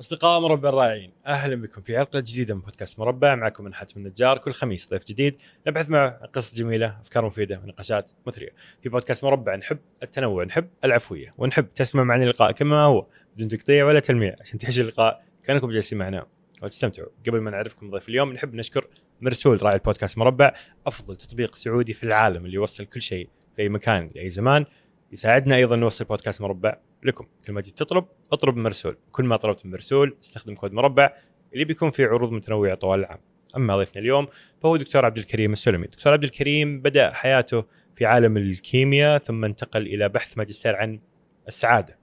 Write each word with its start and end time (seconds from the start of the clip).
أصدقاء 0.00 0.40
مربع 0.40 0.68
الرائعين 0.68 1.12
أهلا 1.26 1.56
بكم 1.56 1.82
في 1.82 1.98
حلقة 1.98 2.20
جديدة 2.20 2.54
من 2.54 2.60
بودكاست 2.60 2.98
مربع. 2.98 3.34
معكم 3.34 3.64
من 3.64 3.74
حاتم 3.74 4.00
النجار 4.00 4.38
كل 4.38 4.52
خميس 4.52 4.90
ضيف 4.90 5.04
جديد 5.04 5.40
نبحث 5.66 5.88
معه 5.88 6.10
قصص 6.10 6.54
جميلة 6.54 7.00
أفكار 7.00 7.24
مفيدة 7.24 7.60
ونقاشات 7.64 8.10
مثرية. 8.26 8.48
في 8.82 8.88
بودكاست 8.88 9.24
مربع 9.24 9.56
نحب 9.56 9.78
التنوع 10.02 10.44
نحب 10.44 10.68
العفوية 10.84 11.34
ونحب 11.38 11.74
تسمع 11.74 12.04
معنا 12.04 12.24
اللقاء 12.24 12.52
كما 12.52 12.82
هو 12.82 13.06
بدون 13.36 13.48
تقطيع 13.48 13.84
ولا 13.84 14.00
تلميع. 14.00 14.36
عشان 14.40 14.58
تعيش 14.58 14.80
اللقاء 14.80 15.22
كأنكم 15.44 15.70
جالسين 15.70 15.98
معنا. 15.98 16.26
وتستمتعوا 16.62 17.08
قبل 17.26 17.40
ما 17.40 17.50
نعرفكم 17.50 17.90
ضيف 17.90 18.08
اليوم 18.08 18.32
نحب 18.32 18.54
نشكر 18.54 18.86
مرسول 19.20 19.62
راعي 19.62 19.74
البودكاست 19.74 20.18
مربع 20.18 20.52
أفضل 20.86 21.16
تطبيق 21.16 21.54
سعودي 21.54 21.92
في 21.92 22.04
العالم 22.04 22.44
اللي 22.44 22.54
يوصل 22.54 22.84
كل 22.84 23.02
شيء 23.02 23.28
في 23.56 23.62
أي 23.62 23.68
مكان 23.68 24.10
لأي 24.14 24.30
زمان. 24.30 24.64
يساعدنا 25.12 25.56
أيضا 25.56 25.76
نوصل 25.76 26.04
بودكاست 26.04 26.40
مربع 26.40 26.76
لكم. 27.02 27.26
كل 27.46 27.52
ما 27.52 27.60
جيت 27.60 27.78
تطلب 27.78 28.04
اطلب 28.32 28.56
من 28.56 28.62
مرسول. 28.62 28.96
كل 29.12 29.24
ما 29.24 29.36
طلبت 29.36 29.66
من 29.66 29.72
مرسول 29.72 30.16
استخدم 30.24 30.54
كود 30.54 30.72
مربع 30.72 31.12
اللي 31.52 31.64
بيكون 31.64 31.90
فيه 31.90 32.06
عروض 32.06 32.32
متنوعة 32.32 32.74
طوال 32.74 33.00
العام. 33.00 33.20
أما 33.56 33.76
ضيفنا 33.76 34.02
اليوم 34.02 34.28
فهو 34.62 34.76
دكتور 34.76 35.04
عبد 35.04 35.18
الكريم 35.18 35.52
السلمي. 35.52 35.86
دكتور 35.86 36.12
عبد 36.12 36.24
الكريم 36.24 36.80
بدأ 36.80 37.12
حياته 37.12 37.64
في 37.96 38.06
عالم 38.06 38.36
الكيمياء 38.36 39.18
ثم 39.18 39.44
انتقل 39.44 39.86
إلى 39.86 40.08
بحث 40.08 40.38
ماجستير 40.38 40.76
عن 40.76 41.00
السعادة 41.48 41.98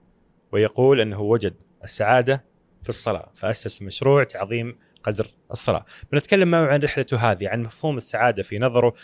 ويقول 0.52 1.00
أنه 1.00 1.20
وجد 1.20 1.54
السعادة 1.84 2.44
في 2.82 2.88
الصلاة 2.88 3.30
فأسس 3.34 3.82
مشروع 3.82 4.24
تعظيم 4.24 4.78
قدر 5.02 5.26
الصلاة. 5.50 5.84
بنتكلم 6.12 6.50
معه 6.50 6.66
عن 6.66 6.80
رحلته 6.80 7.16
هذه 7.16 7.48
عن 7.48 7.62
مفهوم 7.62 7.96
السعادة 7.96 8.42
في 8.42 8.58
نظره. 8.58 8.94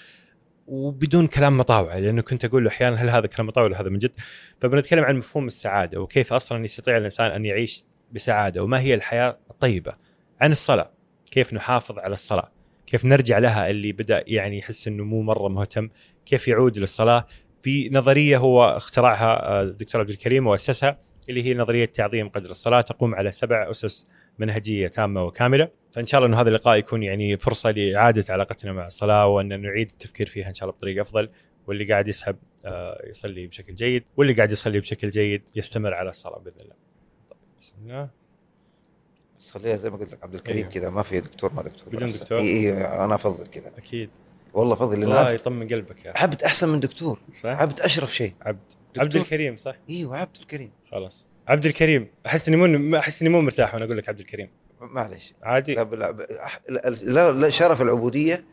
وبدون 0.67 1.27
كلام 1.27 1.59
مطاوع 1.59 1.99
لأنه 1.99 2.23
كنت 2.23 2.45
أقول 2.45 2.65
له 2.65 2.71
أحيانا 2.71 2.97
هل 2.97 3.11
هذا 3.11 3.27
كلام 3.27 3.47
مطاوع 3.47 3.67
ولا 3.67 3.81
هذا 3.81 3.89
من 3.89 3.99
جد؟ 3.99 4.13
فبنتكلم 4.61 5.05
عن 5.05 5.17
مفهوم 5.17 5.47
السعادة 5.47 6.01
وكيف 6.01 6.33
أصلا 6.33 6.65
يستطيع 6.65 6.97
الإنسان 6.97 7.31
أن 7.31 7.45
يعيش 7.45 7.85
بسعادة 8.13 8.63
وما 8.63 8.81
هي 8.81 8.95
الحياة 8.95 9.39
الطيبة؟ 9.51 9.93
عن 10.41 10.53
الصلاة 10.53 10.91
كيف 11.31 11.55
نحافظ 11.55 11.99
على 11.99 12.15
الصلاة؟ 12.15 12.53
كيف 12.87 13.05
نرجع 13.05 13.39
لها 13.39 13.71
اللي 13.71 13.93
بدأ 13.93 14.25
يعني 14.27 14.59
يحس 14.59 14.89
إنه 14.89 15.05
مو 15.05 15.23
مرة 15.23 15.49
مهتم؟ 15.49 15.89
كيف 16.27 16.49
يعود 16.49 16.79
للصلاة؟ 16.79 17.27
في 17.63 17.91
نظرية 17.93 18.39
هو 18.39 18.65
اخترعها 18.65 19.63
الدكتور 19.63 20.01
عبد 20.01 20.11
الكريم 20.11 20.47
وأسسها 20.47 20.99
اللي 21.29 21.43
هي 21.43 21.55
نظرية 21.55 21.85
تعظيم 21.85 22.29
قدر 22.29 22.51
الصلاة 22.51 22.81
تقوم 22.81 23.15
على 23.15 23.33
سبع 23.33 23.71
أسس 23.71 24.05
منهجية 24.39 24.89
تامة 24.89 25.25
وكاملة 25.25 25.69
فإن 25.95 26.07
شاء 26.07 26.19
الله 26.19 26.29
إنه 26.29 26.41
هذا 26.41 26.49
اللقاء 26.49 26.79
يكون 26.79 27.03
يعني 27.03 27.37
فرصة 27.37 27.71
لإعادة 27.71 28.25
علاقتنا 28.33 28.73
مع 28.73 28.87
الصلاة 28.87 29.27
وأن 29.27 29.61
نعيد 29.61 29.91
التفكير 29.91 30.27
فيها 30.27 30.49
إن 30.49 30.55
شاء 30.55 30.69
الله 30.69 30.79
بطريقة 30.79 31.03
أفضل 31.03 31.29
واللي 31.67 31.85
قاعد 31.85 32.09
يسحب 32.09 32.37
يصلي 33.05 33.47
بشكل 33.47 33.75
جيد 33.75 34.05
واللي 34.17 34.33
قاعد 34.33 34.53
يصلي 34.53 34.81
بشكل 34.81 35.11
جيد 35.11 35.43
يستمر 35.57 35.95
على 35.95 36.11
الصلاة 36.11 36.39
بإذن 36.39 36.57
الله. 36.63 36.75
طيب 37.31 37.39
بسم 37.61 37.75
الله. 37.83 38.09
بس 39.41 39.51
خليها 39.51 39.77
زي 39.77 39.91
ما 39.91 39.97
قلت 39.97 40.13
لك 40.13 40.25
عبد 40.25 40.35
الكريم 40.35 40.57
أيوه. 40.57 40.71
كذا 40.71 40.91
ما 40.91 41.03
في 41.03 41.21
دكتور 41.21 41.53
ما 41.53 41.63
دكتور 41.63 41.89
بدون. 41.95 42.13
دكتور؟ 42.13 42.39
إي 42.39 42.49
إي 42.49 42.73
أنا 42.73 43.15
أفضل 43.15 43.47
كذا 43.47 43.73
أكيد 43.79 44.11
والله 44.55 44.75
فضل 44.75 44.93
لأن 44.93 45.03
الله 45.03 45.19
عبد, 45.19 45.35
يطمن 45.35 45.69
قلبك 45.69 46.05
يا. 46.05 46.13
عبد 46.17 46.43
أحسن 46.43 46.69
من 46.69 46.81
دكتور 46.81 47.21
صح؟ 47.33 47.49
عبد 47.49 47.81
أشرف 47.81 48.15
شيء 48.15 48.33
عبد 48.43 48.59
دكتور. 48.89 49.05
عبد 49.05 49.17
الكريم 49.17 49.57
صح؟ 49.57 49.77
إيوه 49.91 50.17
عبد 50.17 50.37
الكريم 50.41 50.71
خلاص 50.91 51.27
عبد 51.49 51.67
الكريم 51.67 52.09
أحس 52.27 52.49
إني 52.49 52.57
مو 52.57 52.97
أحس 52.97 53.23
إني 53.23 53.31
مو 53.31 53.41
مرتاح 53.41 53.75
وأنا 53.75 53.85
أقول 53.85 53.99
لك 53.99 54.09
عبد 54.09 54.21
الكريم 54.21 54.49
معلش 54.85 55.35
عادي. 55.43 55.75
لا, 55.75 56.13
لا, 57.03 57.33
لا, 57.33 57.51
شرف 57.51 57.83
العبودية 57.83 58.45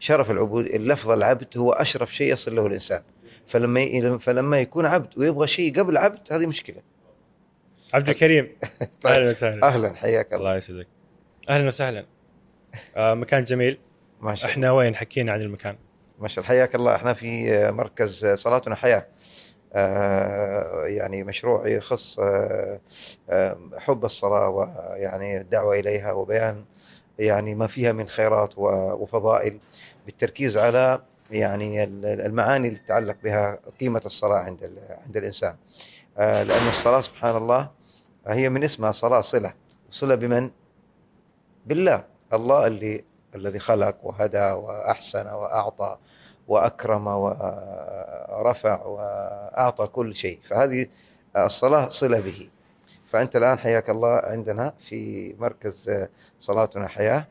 شرف 0.00 0.30
العبود 0.30 0.66
اللفظ 0.66 1.10
العبد 1.10 1.58
هو 1.58 1.72
أشرف 1.72 2.14
شيء 2.14 2.32
يصل 2.32 2.56
له 2.56 2.66
الإنسان. 2.66 3.02
فلما. 3.46 4.18
فلما 4.18 4.60
يكون 4.60 4.86
عبد 4.86 5.18
ويبغى 5.18 5.46
شيء 5.46 5.80
قبل 5.80 5.96
عبد 5.96 6.32
هذه 6.32 6.46
مشكلة. 6.46 6.82
عبد 7.94 8.08
الكريم. 8.08 8.48
طيب. 9.02 9.12
أهلا 9.12 9.30
وسهلا. 9.30 9.68
أهلا 9.68 9.94
حياك 9.94 10.26
الله. 10.26 10.36
الله 10.36 10.56
يسعدك. 10.56 10.86
أهلا 11.48 11.68
وسهلا. 11.68 12.06
آه 12.96 13.14
مكان 13.14 13.44
جميل. 13.44 13.78
ما 14.20 14.34
شاء 14.34 14.44
الله. 14.44 14.52
إحنا 14.54 14.72
وين 14.72 14.96
حكينا 14.96 15.32
عن 15.32 15.42
المكان؟ 15.42 15.76
ما 16.18 16.28
شاء 16.28 16.44
الله. 16.44 16.48
حياك 16.48 16.74
الله. 16.74 16.94
إحنا 16.94 17.12
في 17.12 17.70
مركز 17.70 18.26
صلاتنا 18.26 18.74
حياة. 18.74 19.06
يعني 20.86 21.24
مشروع 21.24 21.66
يخص 21.68 22.18
آه، 22.18 22.80
آه، 23.30 23.58
حب 23.78 24.04
الصلاة 24.04 24.48
ويعني 24.48 25.40
الدعوة 25.40 25.74
إليها 25.78 26.12
وبيان 26.12 26.64
يعني 27.18 27.54
ما 27.54 27.66
فيها 27.66 27.92
من 27.92 28.08
خيرات 28.08 28.54
وفضائل 28.56 29.58
بالتركيز 30.06 30.56
على 30.56 31.02
يعني 31.30 31.84
ال- 31.84 32.04
المعاني 32.06 32.68
اللي 32.68 32.78
تتعلق 32.78 33.16
بها 33.24 33.58
قيمة 33.80 34.02
الصلاة 34.06 34.38
عند 34.38 34.72
عند 35.06 35.16
الإنسان. 35.16 35.56
آه، 36.18 36.42
لأن 36.42 36.68
الصلاة 36.68 37.00
سبحان 37.02 37.36
الله 37.36 37.70
هي 38.26 38.48
من 38.48 38.64
اسمها 38.64 38.92
صلاة 38.92 39.20
صلة. 39.20 39.54
صلة 39.90 40.14
بمن؟ 40.14 40.50
بالله. 41.66 42.04
الله 42.32 42.66
اللي 42.66 43.04
الذي 43.34 43.58
خلق 43.58 43.96
وهدى 44.02 44.50
وأحسن 44.52 45.26
وأعطى. 45.26 45.98
وأكرم 46.48 47.06
ورفع 47.06 48.82
وأعطى 48.86 49.86
كل 49.86 50.16
شيء. 50.16 50.38
فهذه 50.44 50.86
الصلاة 51.36 51.88
صلة 51.88 52.20
به. 52.20 52.48
فأنت 53.08 53.36
الآن 53.36 53.58
حياك 53.58 53.90
الله 53.90 54.08
عندنا 54.08 54.74
في 54.78 55.34
مركز 55.38 56.06
صلاتنا 56.40 56.88
حياة 56.88 57.26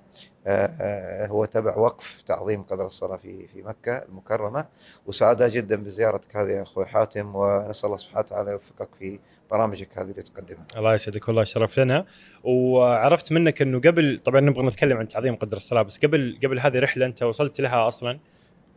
هو 1.27 1.45
تبع 1.45 1.77
وقف 1.77 2.21
تعظيم 2.27 2.63
قدر 2.63 2.85
الصلاة 2.85 3.17
في 3.17 3.47
في 3.47 3.61
مكة 3.61 3.97
المكرمة. 3.97 4.65
وسعداء 5.05 5.49
جدا 5.49 5.83
بزيارتك 5.83 6.35
هذه 6.35 6.49
يا 6.51 6.61
أخوي 6.61 6.85
حاتم 6.85 7.35
ونسأل 7.35 7.85
الله 7.85 7.97
سبحانه 7.97 8.19
وتعالى 8.19 8.51
يوفقك 8.51 8.89
في 8.99 9.19
برامجك 9.51 9.97
هذه 9.97 10.11
اللي 10.11 10.21
تقدمها. 10.23 10.65
الله 10.77 10.93
يسعدك 10.93 11.27
والله 11.27 11.43
شرف 11.43 11.79
لنا. 11.79 12.05
وعرفت 12.43 13.31
منك 13.31 13.61
إنه 13.61 13.79
قبل 13.79 14.19
طبعا 14.25 14.41
نبغى 14.41 14.67
نتكلم 14.67 14.97
عن 14.97 15.07
تعظيم 15.07 15.35
قدر 15.35 15.57
الصلاة 15.57 15.81
بس 15.81 15.97
قبل 15.97 16.39
قبل 16.43 16.59
هذه 16.59 16.77
الرحله 16.77 17.05
أنت 17.05 17.23
وصلت 17.23 17.61
لها 17.61 17.87
أصلا؟ 17.87 18.19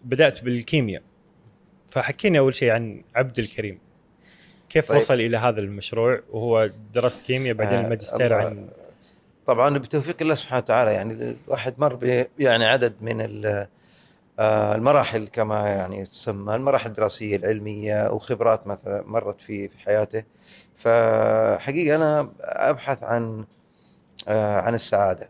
بدأت 0.04 0.44
بالكيمياء. 0.44 1.02
فحكينا 1.88 2.38
أول 2.38 2.54
شيء 2.54 2.70
عن 2.70 3.02
عبد 3.14 3.38
الكريم. 3.38 3.78
كيف 4.68 4.88
طيب. 4.88 4.98
وصل 4.98 5.14
إلى 5.14 5.36
هذا 5.36 5.60
المشروع؟ 5.60 6.20
وهو 6.30 6.70
درست 6.94 7.20
كيمياء 7.20 7.54
بعدين 7.54 7.78
آه، 7.78 7.80
الماجستير 7.80 8.32
عن 8.32 8.68
طبعا 9.46 9.78
بتوفيق 9.78 10.16
الله 10.20 10.34
سبحانه 10.34 10.62
وتعالى 10.62 10.92
يعني 10.92 11.36
الواحد 11.46 11.74
مر 11.78 11.94
ب 11.94 12.26
يعني 12.38 12.64
عدد 12.66 12.94
من 13.00 13.44
آه، 14.38 14.74
المراحل 14.74 15.28
كما 15.32 15.68
يعني 15.68 16.06
تسمى 16.06 16.54
المراحل 16.54 16.86
الدراسية 16.86 17.36
العلمية 17.36 18.10
وخبرات 18.10 18.66
مثلا 18.66 19.02
مرت 19.06 19.40
في 19.40 19.68
في 19.68 19.78
حياته. 19.78 20.22
فحقيقة 20.76 21.96
أنا 21.96 22.32
أبحث 22.40 23.02
عن 23.02 23.44
آه، 24.28 24.60
عن 24.60 24.74
السعادة. 24.74 25.28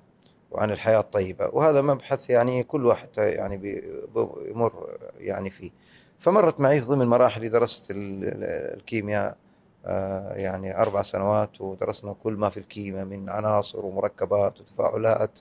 وعن 0.50 0.70
الحياة 0.70 1.00
الطيبة. 1.00 1.48
وهذا 1.52 1.80
مبحث 1.82 2.30
يعني 2.30 2.62
كل 2.62 2.86
واحد 2.86 3.08
يعني 3.18 3.56
بي- 3.56 3.84
بيمر 4.14 4.98
يعني 5.18 5.50
فيه. 5.50 5.70
فمرت 6.18 6.60
معي 6.60 6.80
في 6.80 6.86
ضمن 6.86 7.06
مراحلي 7.06 7.48
درست 7.48 7.90
ال- 7.90 8.24
ال- 8.24 8.74
الكيمياء 8.78 9.36
آه، 9.86 10.34
يعني 10.34 10.82
أربع 10.82 11.02
سنوات 11.02 11.60
ودرسنا 11.60 12.12
كل 12.24 12.32
ما 12.32 12.50
في 12.50 12.56
الكيمياء 12.56 13.04
من 13.04 13.30
عناصر 13.30 13.86
ومركبات 13.86 14.60
وتفاعلات 14.60 15.38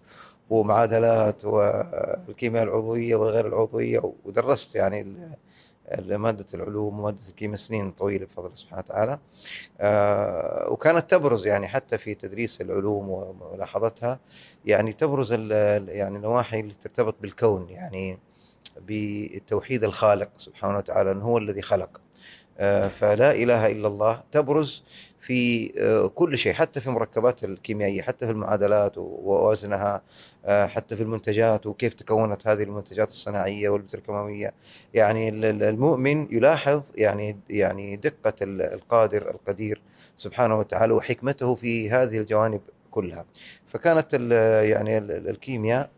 ومعادلات 0.49 1.45
والكيمياء 1.45 2.63
العضوية 2.63 3.15
والغير 3.15 3.47
العضوية 3.47 4.13
ودرست 4.25 4.75
يعني 4.75 5.15
مادة 5.97 6.45
العلوم 6.53 6.99
ومادة 6.99 7.19
الكيمياء 7.29 7.57
سنين 7.57 7.91
طويلة 7.91 8.25
بفضل 8.25 8.45
الله 8.45 8.57
سبحانه 8.57 8.83
وتعالى. 8.85 9.19
آه، 9.81 10.69
وكانت 10.69 11.11
تبرز 11.11 11.45
يعني 11.47 11.67
حتى 11.67 11.97
في 11.97 12.15
تدريس 12.15 12.61
العلوم 12.61 13.09
وملاحظتها 13.09 14.19
يعني 14.65 14.93
تبرز 14.93 15.31
يعني 15.31 16.17
النواحي 16.17 16.59
اللي 16.59 16.73
ترتبط 16.73 17.15
بالكون 17.21 17.69
يعني 17.69 18.19
بالتوحيد 18.81 19.83
الخالق 19.83 20.29
سبحانه 20.37 20.77
وتعالى 20.77 21.11
أنه 21.11 21.25
هو 21.25 21.37
الذي 21.37 21.61
خلق. 21.61 22.01
آه، 22.61 22.87
فلا 22.87 23.31
إله 23.31 23.67
إلا 23.71 23.87
الله 23.87 24.23
تبرز 24.31 24.83
في 25.21 25.71
آه، 25.79 26.07
كل 26.07 26.37
شيء 26.37 26.53
حتى 26.53 26.81
في 26.81 26.87
المركبات 26.87 27.43
الكيميائية 27.43 28.01
حتى 28.01 28.25
في 28.25 28.31
المعادلات 28.31 28.97
ووزنها 28.97 30.01
آه، 30.45 30.65
حتى 30.67 30.95
في 30.95 31.03
المنتجات 31.03 31.65
وكيف 31.65 31.93
تكونت 31.93 32.47
هذه 32.47 32.63
المنتجات 32.63 33.09
الصناعية 33.09 33.69
والبتروكيماويه 33.69 34.53
يعني 34.93 35.29
ال- 35.29 35.45
ال- 35.45 35.63
المؤمن 35.63 36.27
يلاحظ 36.35 36.83
يعني 36.95 37.37
يعني 37.49 37.95
دقة 37.95 38.33
ال- 38.41 38.61
القادر 38.61 39.29
القدير 39.31 39.81
سبحانه 40.17 40.57
وتعالى 40.59 40.93
وحكمته 40.93 41.55
في 41.55 41.89
هذه 41.89 42.17
الجوانب 42.17 42.61
كلها. 42.91 43.25
فكانت 43.67 44.13
يعني 44.63 44.97
ال- 44.97 45.11
ال- 45.11 45.29
الكيمياء 45.29 45.89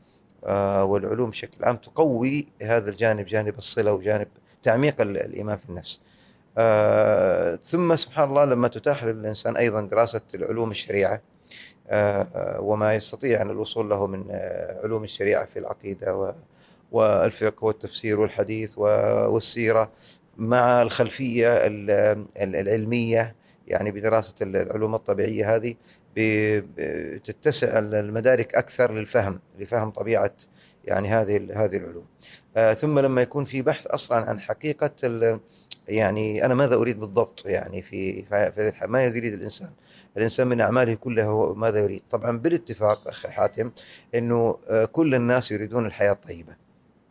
آه، 0.46 0.84
والعلوم 0.84 1.30
بشكل 1.30 1.64
عام 1.66 1.76
تقوي 1.78 2.48
هذا 2.62 2.90
الجانب 2.90 3.26
جانب 3.26 3.58
الصلة 3.58 3.94
وجانب 3.94 4.28
تعميق 4.64 5.02
ال- 5.02 5.18
الإيمان 5.18 5.58
في 5.58 5.70
النفس. 5.70 6.00
آه، 6.58 7.56
ثم 7.56 7.96
سبحان 7.96 8.30
الله 8.30 8.46
لما 8.46 8.68
تتاح 8.68 9.04
للإنسان 9.04 9.58
أيضا 9.58 9.82
دراسة 9.82 10.22
العلوم 10.36 10.72
الشريعة 10.72 11.22
آه، 11.90 12.58
وما 12.62 12.96
يستطيع 12.96 13.42
الوصول 13.42 13.90
له 13.90 14.08
من 14.08 14.26
آه، 14.32 14.80
علوم 14.84 15.04
الشريعة 15.04 15.46
في 15.46 15.60
العقيدة 15.60 16.34
والفقه 16.92 17.66
والتفسير 17.66 18.20
والحديث 18.20 18.78
والسيرة 18.78 19.92
مع 20.38 20.82
الخلفية 20.82 21.54
ال- 21.54 21.92
ال- 22.42 22.56
العلمية 22.56 23.36
يعني 23.68 23.92
بدراسة 23.92 24.34
العلوم 24.42 24.96
الطبيعية 24.96 25.56
هذه 25.56 25.76
تتسع 27.24 27.80
المدارك 27.80 28.56
أكثر 28.56 28.92
للفهم 28.94 29.40
لفهم 29.60 29.90
طبيعة 29.92 30.32
يعني 30.86 31.08
هذه 31.08 31.38
هذه 31.54 31.78
العلوم. 31.78 32.06
آه 32.58 32.74
ثم 32.74 33.00
لما 33.00 33.22
يكون 33.22 33.46
في 33.46 33.62
بحث 33.62 33.88
أصلا 33.88 34.18
عن 34.18 34.40
حقيقة 34.40 34.92
يعني 35.88 36.46
أنا 36.46 36.54
ماذا 36.54 36.76
أريد 36.76 37.00
بالضبط 37.00 37.46
يعني 37.46 37.82
في 37.82 38.24
في 38.24 38.74
ما 38.88 39.04
يريد 39.04 39.34
الإنسان؟ 39.34 39.70
الإنسان 40.18 40.48
من 40.48 40.62
أعماله 40.62 40.94
كلها 40.94 41.26
هو 41.26 41.54
ماذا 41.54 41.80
يريد؟ 41.80 42.02
طبعا 42.12 42.38
بالاتفاق 42.40 43.08
أخي 43.08 43.28
حاتم 43.28 43.72
إنه 44.16 44.58
آه 44.70 44.86
كل 44.86 45.16
الناس 45.16 45.52
يريدون 45.52 45.86
الحياة 45.86 46.12
الطيبة. 46.12 46.56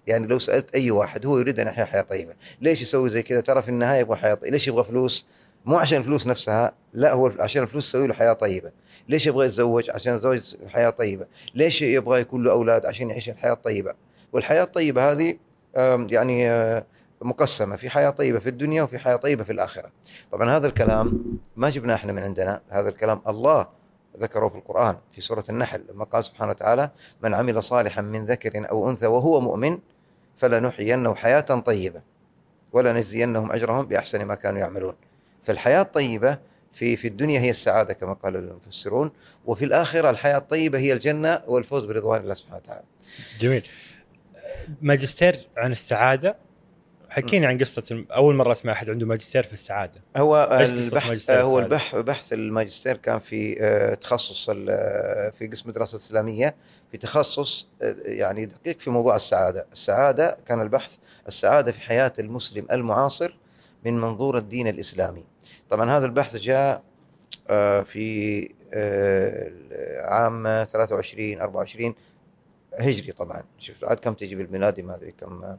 يعني 0.07 0.27
لو 0.27 0.39
سألت 0.39 0.75
أي 0.75 0.91
واحد 0.91 1.27
هو 1.27 1.39
يريد 1.39 1.61
أن 1.61 1.67
يحيا 1.67 1.85
حياة 1.85 2.03
طيبة. 2.03 2.35
ليش 2.61 2.83
يسوي 2.83 3.11
زي 3.11 3.23
كذا؟ 3.23 3.41
ترى 3.41 3.63
في 3.63 3.69
النهاية 3.69 4.01
يبغى 4.01 4.17
حياة 4.17 4.35
طيبة. 4.35 4.51
ليش 4.51 4.69
يبغى 4.69 4.85
فلوس؟ 4.85 5.27
مو 5.65 5.77
عشان 5.77 5.99
الفلوس 5.99 6.27
نفسها 6.27 6.73
لا 6.93 7.13
هو 7.13 7.33
عشان 7.41 7.63
الفلوس 7.63 7.89
تسوي 7.89 8.07
له 8.07 8.15
حياة 8.15 8.33
طيبة. 8.33 8.73
ليش 9.09 9.27
يبغى 9.27 9.47
يتزوج؟ 9.47 9.91
عشان 9.91 10.15
يتزوج 10.15 10.41
حياة 10.69 10.91
طيبة. 10.91 11.27
ليش 11.55 11.83
يبغى 11.83 12.21
يكون 12.21 12.45
له 12.45 12.51
أولاد؟ 12.51 12.87
عشان 12.87 13.11
يعيش 13.11 13.29
الحياة 13.29 13.53
الطيبة. 13.53 13.95
والحياة 14.33 14.63
الطيبة 14.63 15.13
هذه 15.13 15.39
يعني 16.11 16.51
آه، 16.51 16.87
مقسمة. 17.23 17.77
في 17.77 17.91
حياة 17.91 18.11
طيبة 18.11 18.39
في 18.39 18.49
الدنيا 18.49 18.83
وفي 18.83 18.99
حياة 18.99 19.17
طيبة 19.17 19.45
في 19.45 19.53
الآخرة. 19.53 19.91
طبعا 20.33 20.51
هذا 20.51 20.67
الكلام 20.67 21.23
ما 21.57 21.71
جبناه 21.71 21.95
إحنا 21.95 22.13
من 22.13 22.23
عندنا. 22.23 22.61
هذا 22.69 22.89
الكلام 22.89 23.23
الله 23.29 23.67
ذكره 24.21 24.49
في 24.49 24.55
القرآن 24.57 24.97
في 25.13 25.21
سورة 25.21 25.45
النحل. 25.49 25.85
لما 25.93 26.05
قال 26.05 26.25
سبحانه 26.25 26.51
وتعالى 26.51 26.91
من 27.23 27.35
عمل 27.35 27.63
صالحا 27.63 28.01
من 28.01 28.27
ذكر 28.27 28.71
أو 28.71 28.91
أنثى 28.91 29.07
وهو 29.07 29.41
مؤمن 29.41 29.79
فلنحيينه 30.37 31.15
حياة 31.15 31.41
طيبة 31.41 32.03
ولنجزينهم 32.73 33.53
أجرهم 33.53 33.87
بأحسن 33.87 34.25
ما 34.25 34.35
كانوا 34.35 34.61
يعملون. 34.61 34.95
فالحياة 35.45 35.83
الطيبة 35.83 36.39
في 36.73 36.97
في 36.97 37.09
الدنيا 37.09 37.41
هي 37.41 37.51
السعادة 37.51 37.95
كما 37.95 38.13
قال 38.13 38.37
المفسرون 38.37 39.11
وفي 39.47 39.65
الآخرة 39.65 40.11
الحياة 40.11 40.39
الطيبة 40.39 40.79
هي 40.79 40.93
الجنة 40.93 41.43
والفوز 41.47 41.85
برضوان 41.85 42.21
الله 42.21 42.35
سبحانه 42.35 42.57
وتعالى. 42.57 42.85
جميل. 43.41 43.69
ماجستير 44.83 45.49
عن 45.57 45.73
السعادة. 45.73 46.37
حكينا 47.09 47.47
عن 47.47 47.59
قصة 47.59 48.05
أول 48.11 48.35
مرة 48.35 48.53
أسمع 48.53 48.73
أحد 48.73 48.91
عنده 48.91 49.07
ماجستير 49.07 49.43
في 49.43 49.53
السعادة. 49.53 50.01
هو 50.17 50.37
البحث 50.87 51.31
هو 51.31 51.59
البحث 51.59 51.95
بحث 51.95 52.33
الماجستير 52.33 52.97
كان 52.97 53.19
في 53.19 53.57
آه، 53.61 53.95
تخصص 53.95 54.49
آه، 54.51 55.31
في 55.39 55.47
قسم 55.47 55.71
دراسة 55.71 55.99
إسلامية. 55.99 56.55
في 56.93 56.99
تخصص 56.99 57.67
آه، 57.83 57.97
يعني 58.05 58.47
دقيق 58.47 58.81
في 58.81 58.91
موضوع 58.91 59.17
السعادة. 59.17 59.67
السعادة 59.73 60.39
كان 60.47 60.61
البحث 60.61 60.97
السعادة 61.29 61.73
في 61.73 61.81
حياة 61.81 62.13
المسلم 62.19 62.67
المعاصر 62.73 63.37
من 63.85 64.01
منظور 64.01 64.39
الدين 64.39 64.69
الإسلامي. 64.69 65.25
طبعا 65.71 65.91
هذا 65.91 66.07
البحث 66.07 66.37
جاء 66.37 66.83
في 67.85 68.51
عام 70.05 70.65
23 70.65 71.41
24 71.41 71.95
هجري 72.79 73.13
طبعا. 73.13 73.43
شفت 73.59 73.85
عاد 73.85 73.97
كم 73.97 74.15
تجي 74.15 74.35
بالميلادي؟ 74.35 74.83
ما 74.83 74.95
أدري 74.95 75.13
كم 75.13 75.57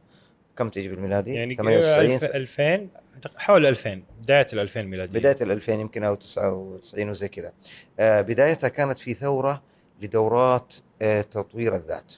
كم 0.56 0.68
تجي 0.68 0.88
بالميلادي؟ 0.88 1.34
يعني 1.34 1.54
98 1.54 2.14
2000 2.34 2.88
حول 3.36 3.66
2000 3.66 4.02
بداية 4.22 4.46
ال 4.52 4.58
2000 4.58 4.82
ميلادي 4.82 5.18
بداية 5.18 5.36
ال 5.42 5.50
2000 5.50 5.72
يمكن 5.72 6.04
أو 6.04 6.14
99 6.14 7.10
وزي 7.10 7.28
كذا. 7.28 7.52
آه 8.00 8.20
بدايتها 8.20 8.68
كانت 8.68 8.98
في 8.98 9.14
ثورة 9.14 9.62
لدورات 10.02 10.74
آه 11.02 11.20
تطوير 11.20 11.74
الذات. 11.74 12.12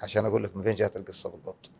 عشان 0.00 0.24
أقول 0.26 0.44
لك 0.44 0.56
من 0.56 0.62
فين 0.62 0.74
جاءت 0.74 0.96
القصة 0.96 1.30
بالضبط. 1.30 1.70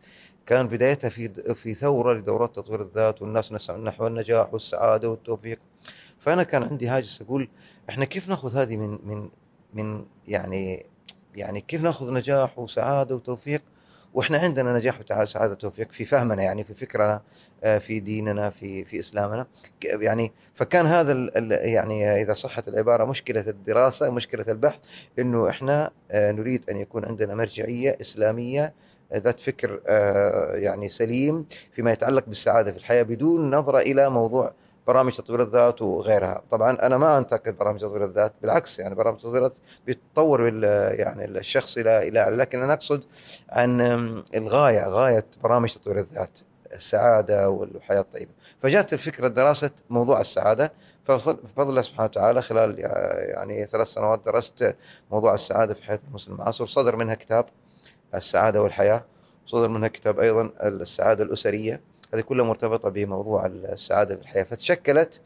كان 0.45 0.67
بدايتها 0.67 1.09
في 1.09 1.53
في 1.55 1.73
ثورة 1.73 2.13
لدورات 2.13 2.55
تطوير 2.55 2.81
الذات 2.81 3.21
والناس 3.21 3.51
نسعى 3.51 3.77
نحو 3.77 4.07
النجاح 4.07 4.53
والسعادة 4.53 5.09
والتوفيق. 5.09 5.59
فأنا 6.19 6.43
كان 6.43 6.63
عندي 6.63 6.87
هاجس 6.87 7.21
أقول 7.21 7.49
إحنا 7.89 8.05
كيف 8.05 8.29
نأخذ 8.29 8.57
هذه 8.57 8.77
من 8.77 8.99
من 9.03 9.29
من 9.73 10.05
يعني 10.27 10.85
يعني 11.35 11.61
كيف 11.61 11.81
نأخذ 11.81 12.13
نجاح 12.13 12.59
وسعادة 12.59 13.15
وتوفيق 13.15 13.61
وإحنا 14.13 14.37
عندنا 14.37 14.73
نجاح 14.73 14.99
وسعاده 15.11 15.51
وتوفيق 15.51 15.91
في 15.91 16.05
فهمنا 16.05 16.43
يعني 16.43 16.63
في 16.63 16.73
فكرنا 16.73 17.21
آه، 17.63 17.77
في 17.77 17.99
ديننا 17.99 18.49
في 18.49 18.85
في 18.85 18.99
إسلامنا. 18.99 19.47
يعني 19.83 20.31
فكان 20.53 20.85
هذا 20.85 21.29
يعني 21.49 22.21
إذا 22.21 22.33
صحت 22.33 22.67
العبارة 22.67 23.05
مشكلة 23.05 23.49
الدراسة 23.49 24.09
مشكلة 24.09 24.45
البحث 24.49 24.79
إنه 25.19 25.49
إحنا 25.49 25.91
آه، 26.11 26.31
نريد 26.31 26.69
أن 26.69 26.77
يكون 26.77 27.05
عندنا 27.05 27.35
مرجعية 27.35 27.97
إسلامية 28.01 28.73
ذات 29.13 29.39
فكر 29.39 29.81
آه، 29.87 30.55
يعني 30.55 30.89
سليم 30.89 31.45
فيما 31.71 31.91
يتعلق 31.91 32.25
بالسعادة 32.27 32.71
في 32.71 32.77
الحياة 32.77 33.03
بدون 33.03 33.55
نظرة 33.55 33.79
إلى 33.79 34.09
موضوع 34.09 34.53
برامج 34.87 35.13
تطوير 35.13 35.41
الذات 35.41 35.81
وغيرها. 35.81 36.43
طبعا 36.51 36.77
أنا 36.85 36.97
ما 36.97 37.17
أنتقد 37.17 37.57
برامج 37.57 37.79
تطوير 37.79 38.03
الذات 38.03 38.33
بالعكس 38.41 38.79
يعني 38.79 38.95
برامج 38.95 39.19
تطوير 39.19 39.45
الذات 39.45 39.57
بتطور 39.87 40.47
يعني 40.93 41.25
الشخص 41.25 41.77
إلى 41.77 42.07
إلى 42.07 42.27
لكن 42.29 42.61
أنا 42.61 42.73
أقصد 42.73 43.03
عن 43.49 43.81
الغاية 44.35 44.87
غاية 44.87 45.25
برامج 45.43 45.73
تطوير 45.73 45.99
الذات 45.99 46.39
السعادة 46.73 47.49
والحياة 47.49 47.99
الطيبة. 47.99 48.31
فجاءت 48.63 48.93
الفكرة 48.93 49.27
دراسة 49.27 49.71
موضوع 49.89 50.21
السعادة. 50.21 50.73
فبفضل 51.05 51.69
الله 51.69 51.81
سبحانه 51.81 52.03
وتعالى 52.03 52.41
خلال 52.41 52.79
يعني 53.29 53.65
ثلاث 53.65 53.87
سنوات 53.87 54.25
درست 54.25 54.75
موضوع 55.11 55.33
السعادة 55.33 55.73
في 55.73 55.83
حياة 55.83 55.99
المسلم. 56.07 56.33
المعاصر 56.33 56.65
صدر 56.65 56.95
منها 56.95 57.15
كتاب 57.15 57.45
السعادة 58.15 58.61
والحياة 58.61 59.05
صدر 59.45 59.67
منها 59.67 59.87
كتاب 59.87 60.19
أيضا 60.19 60.51
السعادة 60.63 61.23
الأسرية. 61.23 61.81
هذه 62.13 62.21
كلها 62.21 62.45
مرتبطة 62.45 62.89
بموضوع 62.89 63.45
السعادة 63.45 64.15
في 64.15 64.21
الحياة. 64.21 64.43
فتشكلت 64.43 65.21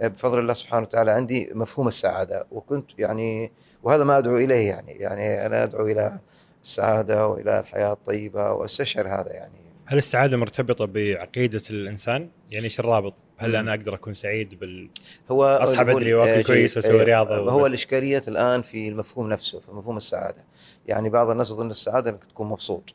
بفضل 0.00 0.38
الله 0.38 0.54
سبحانه 0.54 0.82
وتعالى 0.82 1.10
عندي 1.10 1.50
مفهوم 1.54 1.88
السعادة. 1.88 2.46
وكنت 2.50 2.90
يعني 2.98 3.52
وهذا 3.82 4.04
ما 4.04 4.18
أدعو 4.18 4.36
إليه 4.36 4.68
يعني. 4.68 4.92
يعني 4.92 5.46
أنا 5.46 5.62
أدعو 5.62 5.86
إلى 5.86 6.18
السعادة 6.64 7.26
وإلى 7.26 7.58
الحياة 7.58 7.92
الطيبة 7.92 8.52
وأستشعر 8.52 9.08
هذا 9.08 9.32
يعني. 9.32 9.64
هل 9.86 9.98
السعادة 9.98 10.36
مرتبطة 10.36 10.84
بعقيدة 10.84 11.62
الإنسان؟ 11.70 12.28
يعني 12.50 12.64
إيش 12.64 12.80
الرابط؟ 12.80 13.14
هل 13.36 13.56
أنا 13.56 13.70
أقدر 13.74 13.94
أكون 13.94 14.14
سعيد 14.14 14.54
بال 14.60 14.88
هو 15.30 15.44
أصحى 15.44 15.84
بدري 15.84 16.14
وآكل 16.14 16.46
كويس 16.46 16.76
وأسوي 16.76 17.02
رياضة 17.02 17.36
هو 17.36 17.66
الإشكالية 17.66 18.22
الآن 18.28 18.62
في 18.62 18.88
المفهوم 18.88 19.28
نفسه 19.28 19.60
في 19.60 19.70
مفهوم 19.70 19.96
السعادة. 19.96 20.44
يعني 20.86 21.10
بعض 21.10 21.30
الناس 21.30 21.50
يظن 21.50 21.70
السعادة 21.70 22.10
أنك 22.10 22.24
تكون 22.24 22.48
مبسوط. 22.48 22.94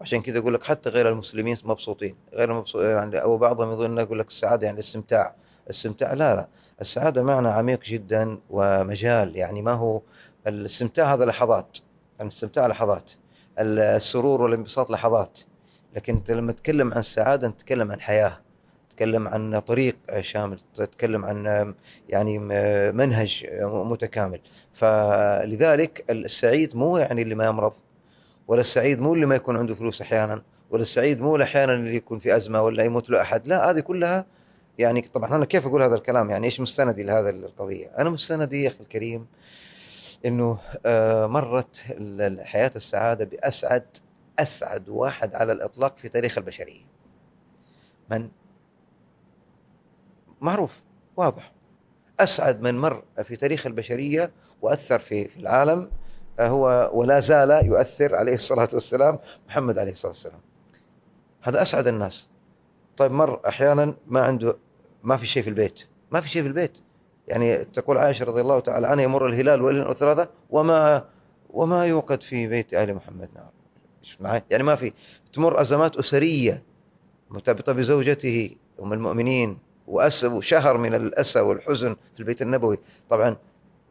عشان 0.00 0.22
كذا 0.22 0.38
يقول 0.38 0.54
لك 0.54 0.64
حتى 0.64 0.90
غير 0.90 1.08
المسلمين 1.08 1.58
مبسوطين. 1.64 2.16
غير 2.32 2.50
المبسوطين 2.50 2.90
يعني 2.90 3.22
أو 3.22 3.38
بعضهم 3.38 3.72
يظن 3.72 3.98
يقول 3.98 4.18
لك 4.18 4.28
السعادة 4.28 4.66
يعني 4.66 4.78
الاستمتاع. 4.78 5.34
الاستمتاع 5.64 6.12
لا 6.12 6.34
لا. 6.34 6.48
السعادة 6.80 7.22
معنى 7.22 7.48
عميق 7.48 7.82
جدا 7.84 8.38
ومجال. 8.50 9.36
يعني 9.36 9.62
ما 9.62 9.72
هو 9.72 10.00
الاستمتاع 10.46 11.14
هذا 11.14 11.24
لحظات. 11.24 11.78
الاستمتاع 12.20 12.66
لحظات. 12.66 13.10
السرور 13.58 14.42
والانبساط 14.42 14.90
لحظات. 14.90 15.38
لكن 15.96 16.14
أنت 16.14 16.30
لما 16.30 16.52
تتكلم 16.52 16.92
عن 16.92 16.98
السعادة 16.98 17.46
أنت 17.46 17.60
تتكلم 17.60 17.92
عن 17.92 18.00
حياة. 18.00 18.40
تتكلم 18.90 19.28
عن 19.28 19.58
طريق 19.58 19.96
شامل. 20.20 20.60
تتكلم 20.74 21.24
عن 21.24 21.74
يعني 22.08 22.38
منهج 22.92 23.46
متكامل. 23.62 24.40
فلذلك 24.72 26.04
السعيد 26.10 26.76
مو 26.76 26.98
يعني 26.98 27.22
اللي 27.22 27.34
ما 27.34 27.46
يمرض. 27.46 27.72
ولا 28.48 28.60
السعيد 28.60 29.00
مو 29.00 29.14
اللي 29.14 29.26
ما 29.26 29.34
يكون 29.34 29.56
عنده 29.56 29.74
فلوس 29.74 30.00
أحيانا 30.00 30.42
ولا 30.70 30.82
السعيد 30.82 31.20
مو 31.20 31.36
أحيانا 31.36 31.74
اللي 31.74 31.96
يكون 31.96 32.18
في 32.18 32.36
أزمة 32.36 32.62
ولا 32.62 32.84
يموت 32.84 33.10
له 33.10 33.20
أحد 33.20 33.46
لا 33.46 33.70
هذه 33.70 33.80
كلها 33.80 34.26
يعني 34.78 35.00
طبعا 35.00 35.34
أنا 35.34 35.44
كيف 35.44 35.66
أقول 35.66 35.82
هذا 35.82 35.94
الكلام؟ 35.94 36.30
يعني 36.30 36.46
إيش 36.46 36.60
مستندي 36.60 37.02
لهذا 37.02 37.30
القضية؟ 37.30 37.86
أنا 37.98 38.10
مستندي 38.10 38.62
يا 38.62 38.68
أخي 38.68 38.80
الكريم 38.80 39.26
إنه 40.26 40.58
آه، 40.86 41.26
مرت 41.26 41.84
حياه 42.40 42.70
السعادة 42.76 43.24
بأسعد 43.24 43.86
أسعد 44.38 44.88
واحد 44.88 45.34
على 45.34 45.52
الإطلاق 45.52 45.98
في 45.98 46.08
تاريخ 46.08 46.38
البشرية. 46.38 46.82
من؟ 48.10 48.28
معروف 50.40 50.82
واضح. 51.16 51.52
أسعد 52.20 52.60
من 52.60 52.78
مر 52.78 53.04
في 53.22 53.36
تاريخ 53.36 53.66
البشرية 53.66 54.30
وأثر 54.62 54.98
في 54.98 55.28
في 55.28 55.36
العالم 55.36 55.90
هو 56.40 56.90
ولا 56.92 57.20
زال 57.20 57.66
يؤثر 57.66 58.14
عليه 58.14 58.34
الصلاة 58.34 58.68
والسلام 58.72 59.18
محمد 59.48 59.78
عليه 59.78 59.92
الصلاة 59.92 60.12
والسلام. 60.12 60.40
هذا 61.42 61.62
أسعد 61.62 61.88
الناس. 61.88 62.28
طيب 62.96 63.12
مر 63.12 63.40
أحيانا 63.48 63.94
ما 64.06 64.20
عنده 64.20 64.58
ما 65.02 65.16
في 65.16 65.26
شيء 65.26 65.42
في 65.42 65.48
البيت. 65.48 65.82
ما 66.10 66.20
في 66.20 66.28
شيء 66.28 66.42
في 66.42 66.48
البيت. 66.48 66.78
يعني 67.28 67.64
تقول 67.64 67.98
عائشة 67.98 68.24
رضي 68.24 68.40
الله 68.40 68.60
تعالى 68.60 68.86
عنها 68.86 69.04
يمر 69.04 69.26
الهلال 69.26 69.62
والهلال 69.62 69.88
وثلاثة 69.88 70.28
وما 70.50 71.04
وما 71.50 71.86
يوقد 71.86 72.22
في 72.22 72.46
بيت 72.46 72.74
آل 72.74 72.94
محمد. 72.94 73.28
نار 73.34 73.50
معي 74.20 74.42
يعني 74.50 74.62
ما 74.62 74.76
في. 74.76 74.92
تمر 75.32 75.60
أزمات 75.60 75.96
أسرية. 75.96 76.62
مرتبطة 77.30 77.72
بزوجته 77.72 78.56
أم 78.82 78.92
المؤمنين 78.92 79.58
وأسى 79.86 80.26
وشهر 80.26 80.76
من 80.76 80.94
الأسى 80.94 81.40
والحزن 81.40 81.96
في 82.14 82.20
البيت 82.20 82.42
النبوي. 82.42 82.78
طبعا 83.08 83.36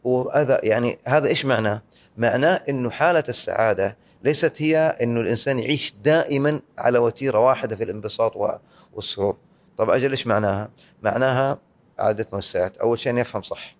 وهذا 0.04 0.60
يعني 0.63 0.98
هذا 1.06 1.27
إيش 1.27 1.46
معناه؟ 1.46 1.82
معناه 2.18 2.64
إنه 2.70 2.90
حالة 2.90 3.24
السعادة 3.30 3.98
ليست 4.24 4.62
هي 4.62 4.78
إنه 4.78 5.22
الإنسان 5.22 5.60
يعيش 5.60 5.94
دائما 6.04 6.62
على 6.78 7.00
وتيرة 7.00 7.40
واحدة 7.40 7.76
في 7.76 7.84
الانبساط 7.84 8.60
والسرور. 8.94 9.38
طب 9.78 9.90
أجل 9.90 10.12
إيش 10.12 10.28
معناها؟ 10.28 10.70
معناها 11.04 11.60
عادة 12.00 12.28
موسعات، 12.34 12.78
أول 12.78 13.00
شيء 13.00 13.18
يفهم 13.18 13.42
صح. 13.42 13.78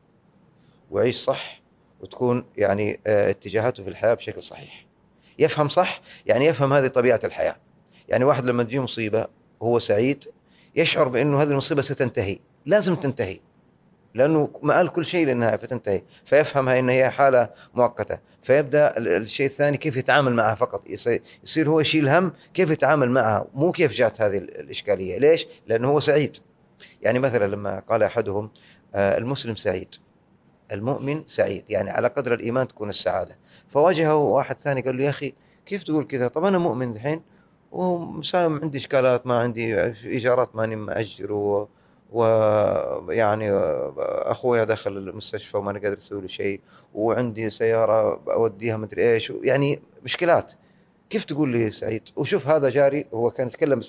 ويعيش 0.92 1.16
صح 1.16 1.62
وتكون 2.00 2.46
يعني 2.58 3.00
آه، 3.08 3.30
اتجاهاته 3.30 3.84
في 3.84 3.90
الحياة 3.90 4.14
بشكل 4.14 4.44
صحيح 4.44 4.86
يفهم 5.40 5.70
صح 5.70 6.02
يعني 6.26 6.46
يفهم 6.46 6.74
هذه 6.74 6.88
طبيعة 6.88 7.20
الحياة 7.24 7.56
يعني 8.10 8.24
واحد 8.24 8.46
لما 8.46 8.64
تجي 8.64 8.80
مصيبة 8.80 9.28
وهو 9.60 9.80
سعيد 9.80 10.26
يشعر 10.76 11.08
بإنه 11.08 11.42
هذه 11.42 11.50
المصيبة 11.50 11.82
ستنتهي 11.82 12.40
لازم 12.66 12.96
تنتهي 12.96 13.40
لأنه 14.18 14.50
مآل 14.64 14.90
كل 14.90 15.06
شيء 15.06 15.26
للنهاية 15.26 15.56
فتنتهي. 15.56 16.02
فيفهمها 16.26 16.80
إن 16.80 16.90
هي 16.90 17.10
حالة 17.10 17.50
مؤقتة. 17.74 18.20
فيبدأ 18.44 18.98
ال- 18.98 19.08
الشيء 19.08 19.46
الثاني 19.46 19.78
كيف 19.78 19.98
يتعامل 19.98 20.34
معها 20.34 20.56
فقط. 20.56 20.84
يصير, 21.44 21.70
هو 21.70 21.80
يشيل 21.80 22.10
هم 22.10 22.34
كيف 22.54 22.70
يتعامل 22.70 23.10
معها. 23.12 23.48
مو 23.54 23.72
كيف 23.72 23.92
جات 23.92 24.22
هذه 24.22 24.38
ال- 24.38 24.60
الإشكالية. 24.60 25.18
ليش؟ 25.20 25.48
لأنه 25.68 25.88
هو 25.88 26.00
سعيد. 26.00 26.38
يعني 27.02 27.20
مثلا 27.20 27.48
لما 27.56 27.80
قال 27.80 28.04
أحدهم 28.04 28.50
آه، 28.96 29.18
المسلم 29.18 29.56
سعيد. 29.56 29.96
المؤمن 30.72 31.24
سعيد. 31.28 31.64
يعني 31.70 31.90
على 31.90 32.08
قدر 32.08 32.34
الإيمان 32.34 32.68
تكون 32.68 32.90
السعادة. 32.90 33.38
فواجهه 33.68 34.16
واحد 34.16 34.56
ثاني 34.64 34.82
قال 34.82 34.98
له 34.98 35.04
يا 35.04 35.10
أخي 35.10 35.34
كيف 35.66 35.84
تقول 35.84 36.08
كذا؟ 36.08 36.28
طب 36.28 36.46
أنا 36.46 36.58
مؤمن 36.58 36.92
الحين 36.92 37.22
ومساهم 37.72 38.60
عندي 38.62 38.78
إشكالات 38.78 39.28
ما 39.28 39.40
عندي 39.40 39.82
إيجارات 40.06 40.56
ماني 40.56 40.76
مأجر 40.76 41.68
ويعني 42.12 43.52
أخويا 43.52 44.64
دخل 44.64 44.98
المستشفى 44.98 45.58
وما 45.58 45.72
قادر 45.72 45.98
أسوي 45.98 46.22
له 46.22 46.28
شيء 46.28 46.62
وعندي 46.94 47.50
سيارة 47.50 48.22
أوديها 48.28 48.78
مدري 48.78 49.14
إيش 49.14 49.34
يعني 49.44 49.82
مشكلات. 50.04 50.52
كيف 51.10 51.26
تقول 51.26 51.50
لي 51.50 51.72
سعيد؟ 51.72 52.04
وشوف 52.16 52.48
هذا 52.48 52.70
جاري 52.70 53.06
هو 53.14 53.32
كان 53.32 53.48
يتكلم 53.48 53.82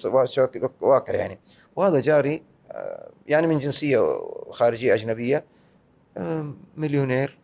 واقع 0.81 1.15
يعني. 1.15 1.39
وهذا 1.77 2.01
جاري 2.01 2.43
آه، 2.71 3.11
يعني 3.27 3.47
من 3.47 3.59
جنسية 3.59 4.21
خارجية 4.51 4.95
أجنبية 4.95 5.45
آه، 6.17 6.55
مليونير 6.77 7.39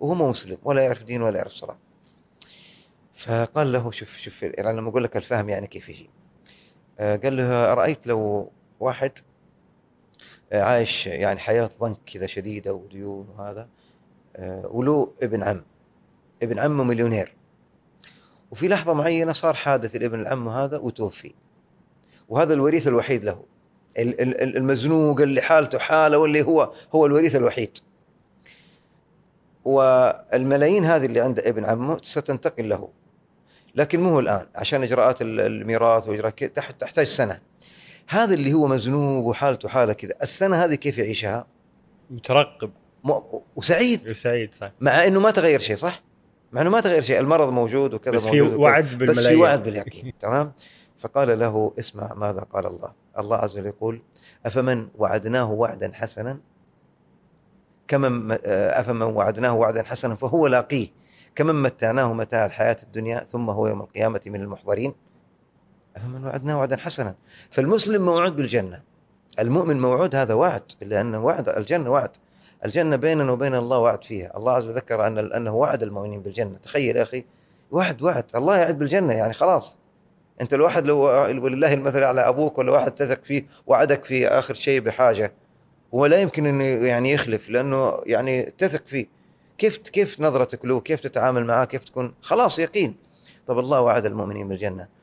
وهو 0.00 0.14
مسلم 0.14 0.58
ولا 0.62 0.82
يعرف 0.82 1.02
دين 1.02 1.22
ولا 1.22 1.36
يعرف 1.36 1.52
صلاة. 1.52 1.76
فقال 3.14 3.72
له 3.72 3.90
شوف 3.90 4.16
شوف 4.16 4.42
يعني 4.42 4.78
لما 4.78 4.88
أقول 4.88 5.04
لك 5.04 5.16
الفهم 5.16 5.48
يعني 5.48 5.66
كيف 5.66 5.88
يجي. 5.88 6.10
آه، 6.98 7.16
قال 7.16 7.36
له 7.36 7.74
رايت 7.74 8.06
لو 8.06 8.50
واحد 8.80 9.12
عايش 10.52 11.06
يعني 11.06 11.38
حياة 11.38 11.70
ضنك 11.80 11.98
كذا 12.14 12.26
شديدة 12.26 12.72
وديون 12.72 13.28
وهذا. 13.28 13.68
آه، 14.36 14.66
وله 14.72 15.12
ابن 15.22 15.42
عم. 15.42 15.64
ابن 16.42 16.58
عمه 16.58 16.84
مليونير. 16.84 17.34
وفي 18.50 18.68
لحظة 18.68 18.92
معينة 18.92 19.32
صار 19.32 19.54
حادث 19.54 19.96
الابن 19.96 20.20
العم 20.20 20.48
هذا 20.48 20.76
وتوفي. 20.78 21.34
وهذا 22.28 22.54
الوريث 22.54 22.86
الوحيد 22.88 23.24
له. 23.24 23.44
ال- 23.98 24.20
ال- 24.20 24.42
ال- 24.42 24.56
المزنوق 24.56 25.20
اللي 25.20 25.40
حالته 25.40 25.78
حالة 25.78 26.18
واللي 26.18 26.42
هو 26.42 26.72
هو 26.94 27.06
الوريث 27.06 27.36
الوحيد. 27.36 27.78
والملايين 29.64 30.84
هذه 30.84 31.06
اللي 31.06 31.20
عند 31.20 31.40
ابن 31.40 31.64
عمه 31.64 32.00
ستنتقل 32.02 32.68
له. 32.68 32.88
لكن 33.74 34.00
مو 34.00 34.20
الآن 34.20 34.46
عشان 34.54 34.82
إجراءات 34.82 35.22
ال- 35.22 35.40
الميراث 35.40 36.08
واجراءات 36.08 36.44
تحتاج 36.80 37.06
سنة. 37.06 37.40
هذا 38.10 38.34
اللي 38.34 38.52
هو 38.52 38.66
مزنوق 38.66 39.24
وحالته 39.26 39.68
حالة 39.68 39.92
كذا. 39.92 40.10
السنة 40.22 40.64
هذه 40.64 40.74
كيف 40.74 40.98
يعيشها؟ 40.98 41.46
مترقب. 42.10 42.70
م- 43.04 43.20
وسعيد. 43.56 44.10
وسعيد 44.10 44.54
صح. 44.54 44.72
مع 44.80 45.06
إنه 45.06 45.20
ما 45.20 45.30
تغير 45.30 45.60
شيء 45.60 45.76
صح؟ 45.76 46.02
مع 46.52 46.60
إنه 46.62 46.70
ما 46.70 46.80
تغير 46.80 47.02
شيء 47.02 47.20
المرض 47.20 47.52
موجود 47.52 47.94
وكذا 47.94 48.14
بس 48.14 48.22
في 48.26 48.40
موجود 48.40 48.46
وكذا. 48.54 48.58
وعد 48.62 48.84
بس 48.84 48.90
في 48.90 48.96
بالملايين. 48.96 49.40
وعد 49.40 49.62
باليقين 49.62 50.12
تمام؟ 50.20 50.52
فقال 50.98 51.38
له 51.38 51.72
اسمع 51.78 52.14
ماذا 52.14 52.40
قال 52.40 52.66
الله. 52.66 52.92
الله 53.18 53.36
عز 53.36 53.56
وجل 53.56 53.66
يقول 53.66 54.02
أفمن 54.46 54.88
وعدناه 54.98 55.50
وعدا 55.52 55.90
حسنا؟ 55.94 56.38
كمن 57.88 58.32
آه، 58.32 58.80
أفمن 58.80 59.02
وعدناه 59.02 59.54
وعدا 59.54 59.82
حسنا 59.82 60.14
فهو 60.14 60.46
لاقيه. 60.46 60.88
كمن 61.34 61.62
متعناه 61.62 62.12
متاع 62.12 62.46
الحياة 62.46 62.76
الدنيا 62.82 63.18
ثم 63.24 63.50
هو 63.50 63.66
يوم 63.66 63.80
القيامة 63.80 64.20
من 64.26 64.40
المحضرين؟ 64.40 64.94
أفمن 66.00 66.24
وعدناه 66.24 66.58
وعدا 66.58 66.76
حسنا. 66.76 67.14
فالمسلم 67.50 68.04
موعود 68.04 68.36
بالجنة. 68.36 68.82
المؤمن 69.38 69.80
موعود 69.80 70.14
هذا 70.14 70.34
وعد 70.34 70.62
لأن 70.80 71.14
وعد 71.14 71.48
الجنة 71.48 71.90
وعد. 71.90 72.10
الجنة 72.64 72.96
بيننا 72.96 73.32
وبين 73.32 73.54
الله 73.54 73.78
وعد 73.78 74.04
فيها. 74.04 74.36
الله 74.36 74.52
عز 74.52 74.64
وجل 74.64 74.74
ذكر 74.74 75.06
أن 75.06 75.18
أنه 75.18 75.54
وعد 75.54 75.82
المؤمنين 75.82 76.20
بالجنة. 76.20 76.58
تخيل 76.62 76.96
يا 76.96 77.02
أخي 77.02 77.24
وعد 77.70 78.02
وعد 78.02 78.24
الله 78.34 78.56
يعد 78.56 78.78
بالجنة 78.78 79.12
يعني 79.12 79.32
خلاص. 79.32 79.78
أنت 80.40 80.54
الواحد 80.54 80.86
لو 80.86 80.98
ولله 81.44 81.72
المثل 81.72 82.02
على 82.02 82.20
أبوك 82.20 82.58
ولا 82.58 82.72
واحد 82.72 82.92
تثق 82.92 83.24
فيه 83.24 83.46
وعدك 83.66 84.04
في 84.04 84.28
آخر 84.28 84.54
شيء 84.54 84.80
بحاجة 84.80 85.32
ولا 85.92 86.16
يمكن 86.16 86.46
إنه 86.46 86.64
يعني 86.64 87.12
يخلف 87.12 87.50
لأنه 87.50 88.00
يعني 88.06 88.42
تثق 88.42 88.86
فيه. 88.86 89.06
كيف 89.58 89.78
كيف 89.78 90.20
نظرتك 90.20 90.64
له؟ 90.64 90.80
كيف 90.80 91.00
تتعامل 91.00 91.44
معاه 91.44 91.64
كيف 91.64 91.84
تكون؟ 91.84 92.14
خلاص 92.22 92.58
يقين. 92.58 92.96
طب 93.46 93.58
الله 93.58 93.80
وعد 93.80 94.06
المؤمنين 94.06 94.48
بالجنة. 94.48 94.99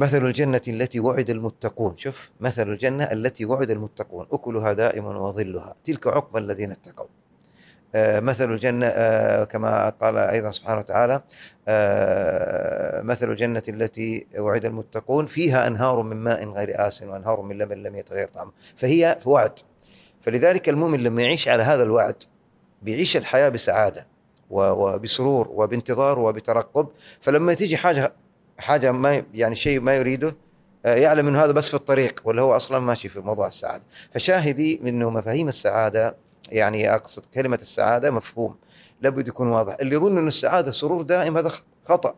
مثل 0.00 0.26
الجنة 0.26 0.60
التي 0.68 1.00
وعد 1.00 1.30
المتقون. 1.30 1.96
شوف 1.96 2.30
مثل 2.40 2.68
الجنة 2.68 3.04
التي 3.04 3.44
وعد 3.44 3.70
المتقون. 3.70 4.26
أكلها 4.32 4.72
دائم 4.72 5.04
وظلها. 5.04 5.74
تلك 5.84 6.06
عقبى 6.06 6.38
الذين 6.38 6.72
اتقوا. 6.72 7.06
آه، 7.94 8.20
مثل 8.20 8.52
الجنة 8.52 8.86
آه، 8.86 9.44
كما 9.44 9.88
قال 9.88 10.18
أيضا 10.18 10.50
سبحانه 10.50 10.78
وتعالى 10.78 11.22
آه، 11.68 13.02
مثل 13.02 13.30
الجنة 13.30 13.62
التي 13.68 14.26
وعد 14.38 14.64
المتقون 14.64 15.26
فيها 15.26 15.66
أنهار 15.66 16.02
من 16.02 16.16
ماء 16.16 16.48
غير 16.48 16.88
آس 16.88 17.02
وأنهار 17.02 17.40
من 17.40 17.58
لبن 17.58 17.82
لم 17.82 17.96
يتغير 17.96 18.28
طعمه. 18.28 18.52
فهي 18.76 19.18
في 19.22 19.28
وعد. 19.28 19.58
فلذلك 20.20 20.68
المؤمن 20.68 21.00
لما 21.00 21.22
يعيش 21.22 21.48
على 21.48 21.62
هذا 21.62 21.82
الوعد 21.82 22.22
بيعيش 22.82 23.16
الحياة 23.16 23.48
بسعادة 23.48 24.06
وبسرور 24.50 25.48
وبانتظار 25.48 26.18
وبترقب. 26.18 26.88
فلما 27.20 27.54
تيجي 27.54 27.76
حاجة 27.76 28.12
حاجة 28.60 28.92
ما 28.92 29.22
يعني 29.34 29.56
شيء 29.56 29.80
ما 29.80 29.96
يريده 29.96 30.36
آه، 30.86 30.94
يعلم 30.94 31.28
إنه 31.28 31.44
هذا 31.44 31.52
بس 31.52 31.68
في 31.68 31.74
الطريق 31.74 32.20
ولا 32.24 32.42
هو 32.42 32.56
أصلا 32.56 32.78
ماشي 32.78 33.08
في 33.08 33.20
موضوع 33.20 33.48
السعادة. 33.48 33.84
فشاهدي 34.14 34.80
إنه 34.88 35.10
مفاهيم 35.10 35.48
السعادة 35.48 36.16
يعني 36.52 36.94
أقصد 36.94 37.26
كلمة 37.34 37.58
السعادة 37.62 38.10
مفهوم 38.10 38.56
لابد 39.00 39.28
يكون 39.28 39.48
واضح. 39.48 39.76
اللي 39.80 39.94
يظن 39.94 40.18
ان 40.18 40.28
السعادة 40.28 40.72
سرور 40.72 41.02
دائم 41.02 41.36
هذا 41.36 41.52
خطأ 41.84 42.14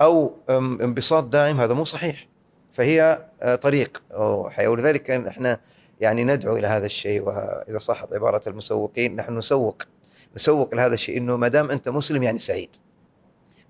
أو 0.00 0.36
انبساط 0.50 1.24
دائم 1.24 1.60
هذا 1.60 1.74
مو 1.74 1.84
صحيح. 1.84 2.28
فهي 2.72 3.26
آه، 3.42 3.54
طريق. 3.54 4.02
أو 4.14 4.50
حياة. 4.50 4.68
ولذلك 4.68 5.10
إحنا 5.10 5.60
يعني 6.00 6.24
ندعو 6.24 6.56
إلى 6.56 6.66
هذا 6.66 6.86
الشيء 6.86 7.22
وإذا 7.22 7.78
صحت 7.78 8.14
عبارة 8.14 8.42
المسوقين 8.46 9.16
نحن 9.16 9.38
نسوق. 9.38 9.82
نسوق 10.36 10.74
لهذا 10.74 10.94
الشيء 10.94 11.18
إنه 11.18 11.36
ما 11.36 11.48
دام 11.48 11.70
أنت 11.70 11.88
مسلم 11.88 12.22
يعني 12.22 12.38
سعيد. 12.38 12.76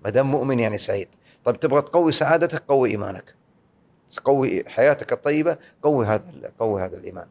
ما 0.05 0.09
دام 0.09 0.31
مؤمن 0.31 0.59
يعني 0.59 0.77
سعيد. 0.77 1.07
طيب 1.45 1.59
تبغى 1.59 1.81
تقوي 1.81 2.11
سعادتك 2.11 2.63
قوي 2.67 2.89
إيمانك. 2.89 3.35
تقوي 4.15 4.63
حياتك 4.67 5.13
الطيبة 5.13 5.57
قوي 5.83 6.05
هذا 6.05 6.23
قوي 6.59 6.81
هذا 6.81 6.97
الإيمان. 6.97 7.27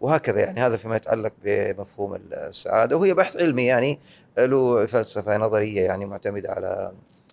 وهكذا 0.00 0.40
يعني 0.40 0.60
هذا 0.60 0.76
فيما 0.76 0.96
يتعلق 0.96 1.32
بمفهوم 1.44 2.14
السعادة. 2.14 2.96
وهي 2.96 3.14
بحث 3.14 3.36
علمي 3.36 3.66
يعني 3.66 4.00
له 4.38 4.86
فلسفة 4.86 5.36
نظرية 5.36 5.82
يعني 5.82 6.06
معتمدة 6.06 6.50
على 6.50 6.92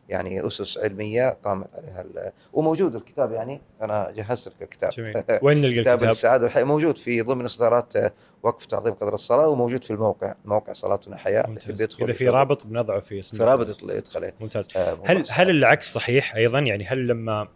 يعني 0.09 0.47
أسس 0.47 0.77
علمية 0.77 1.29
قامت 1.29 1.67
عليها 1.75 2.33
وموجود 2.53 2.95
الكتاب 2.95 3.31
يعني 3.31 3.61
أنا 3.81 4.11
جهزت 4.15 4.47
لك 4.47 4.61
الكتاب. 4.61 4.89
جميل. 4.89 5.23
وين 5.43 5.61
نلقى 5.61 5.81
كتاب 5.81 5.93
الكتاب؟ 5.93 6.09
السعادة 6.09 6.43
والحياة. 6.43 6.63
موجود 6.63 6.97
في 6.97 7.21
ضمن 7.21 7.45
إصدارات 7.45 7.93
وقف 8.43 8.65
تعظيم 8.65 8.93
قدر 8.93 9.13
الصلاة 9.13 9.47
وموجود 9.47 9.83
في 9.83 9.91
الموقع 9.91 10.35
موقع 10.45 10.73
صلاتنا 10.73 11.17
حياة. 11.17 11.47
ممتاز. 11.47 11.81
يدخل 11.81 12.03
إذا 12.03 12.13
في. 12.13 12.29
رابط 12.29 12.65
بنضعه 12.67 12.99
في 12.99 13.21
في 13.21 13.43
رابط 13.43 13.83
يدخل. 13.83 14.19
عليه 14.19 14.33
ممتاز. 14.39 14.67
آه، 14.77 14.97
هل 15.05 15.23
هل. 15.29 15.49
العكس 15.49 15.93
صحيح 15.93 16.35
أيضا؟ 16.35 16.59
يعني 16.59 16.85
هل 16.85 17.07
لما 17.07 17.47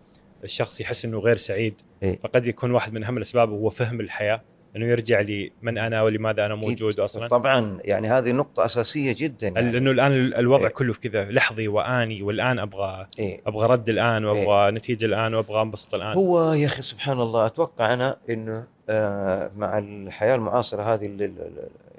الشخص 0.43 0.81
يحس 0.81 1.05
إنه 1.05 1.19
غير 1.19 1.37
سعيد 1.37 1.81
إيه. 2.03 2.19
فقد 2.19 2.47
يكون 2.47 2.71
واحد 2.71 2.93
من 2.93 3.03
أهم 3.03 3.17
الأسباب 3.17 3.49
هو 3.49 3.69
فهم 3.69 3.99
الحياة؟ 3.99 4.41
إنه 4.75 4.85
يرجع 4.85 5.21
لمن 5.21 5.77
أنا 5.77 6.01
ولماذا 6.01 6.45
أنا 6.45 6.55
موجود 6.55 6.99
أصلا 6.99 7.27
طبعا 7.27 7.77
يعني 7.83 8.07
هذه 8.07 8.31
نقطة 8.31 8.65
أساسية 8.65 9.15
جدا 9.17 9.47
يعني. 9.47 9.71
لأنه 9.71 9.91
الآن 9.91 10.11
الوضع 10.13 10.67
إيه. 10.67 10.73
كله 10.73 10.93
في 10.93 10.99
كذا 10.99 11.31
لحظي 11.31 11.67
وآني 11.67 12.21
والآن 12.21 12.59
أبغى 12.59 13.07
إيه؟ 13.19 13.41
أبغى 13.47 13.67
رد 13.67 13.89
الآن 13.89 14.25
وأبغى 14.25 14.71
نتيجة 14.71 15.05
الآن 15.05 15.33
وأبغى 15.33 15.61
انبسط 15.61 15.95
الآن 15.95 16.17
هو 16.17 16.53
يا 16.53 16.65
أخي 16.65 16.81
سبحان 16.81 17.21
الله 17.21 17.45
أتوقع 17.45 17.93
أنا 17.93 18.17
إنه 18.29 18.67
آه، 18.89 19.51
مع 19.57 19.77
الحياة 19.77 20.35
المعاصرة 20.35 20.83
هذه 20.83 21.05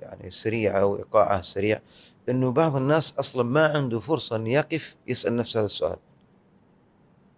يعني 0.02 0.28
السريعه 0.28 0.84
وايقاعها 0.84 1.40
السريع 1.40 1.80
إنه 2.28 2.52
بعض 2.52 2.76
الناس 2.76 3.14
أصلا 3.18 3.42
ما 3.42 3.66
عنده 3.66 4.00
فرصة 4.00 4.36
ان 4.36 4.46
يقف 4.46 4.96
يسأل 5.08 5.36
نفسه 5.36 5.60
هذا 5.60 5.66
السؤال. 5.66 5.96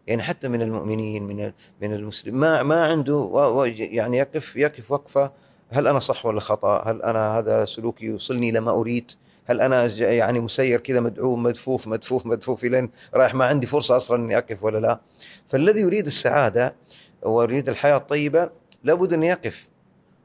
يعني 0.06 0.22
حتى 0.22 0.48
من 0.48 0.62
المؤمنين 0.62 1.22
من 1.22 1.52
من 1.82 1.92
المسلمين 1.92 2.40
ما 2.40 2.62
ما 2.62 2.84
عنده 2.84 3.52
يعني 3.76 4.18
يقف 4.18 4.56
يقف 4.56 4.90
وقفة 4.90 5.32
هل 5.70 5.86
أنا 5.86 6.00
صح 6.00 6.26
ولا 6.26 6.40
خطأ؟ 6.40 6.90
هل 6.90 7.02
أنا 7.02 7.38
هذا 7.38 7.64
سلوكي 7.64 8.04
يوصلني 8.04 8.50
لما 8.50 8.70
أريد؟ 8.70 9.10
هل 9.44 9.60
أنا 9.60 9.86
يعني 9.96 10.40
مسير 10.40 10.80
كذا 10.80 11.00
مدعوم 11.00 11.42
مدفوف 11.42 11.88
مدفوف 11.88 12.26
مدفوف 12.26 12.64
إلين 12.64 12.90
رايح 13.14 13.34
ما 13.34 13.44
عندي 13.44 13.66
فرصة 13.66 13.96
أصلا 13.96 14.22
إني 14.22 14.38
أقف 14.38 14.64
ولا 14.64 14.78
لا؟ 14.78 15.00
فالذي 15.48 15.80
يريد 15.80 16.06
السعادة 16.06 16.74
ويريد 17.22 17.68
الحياة 17.68 17.96
الطيبة 17.96 18.50
لابد 18.84 19.12
أن 19.12 19.22
يقف 19.22 19.68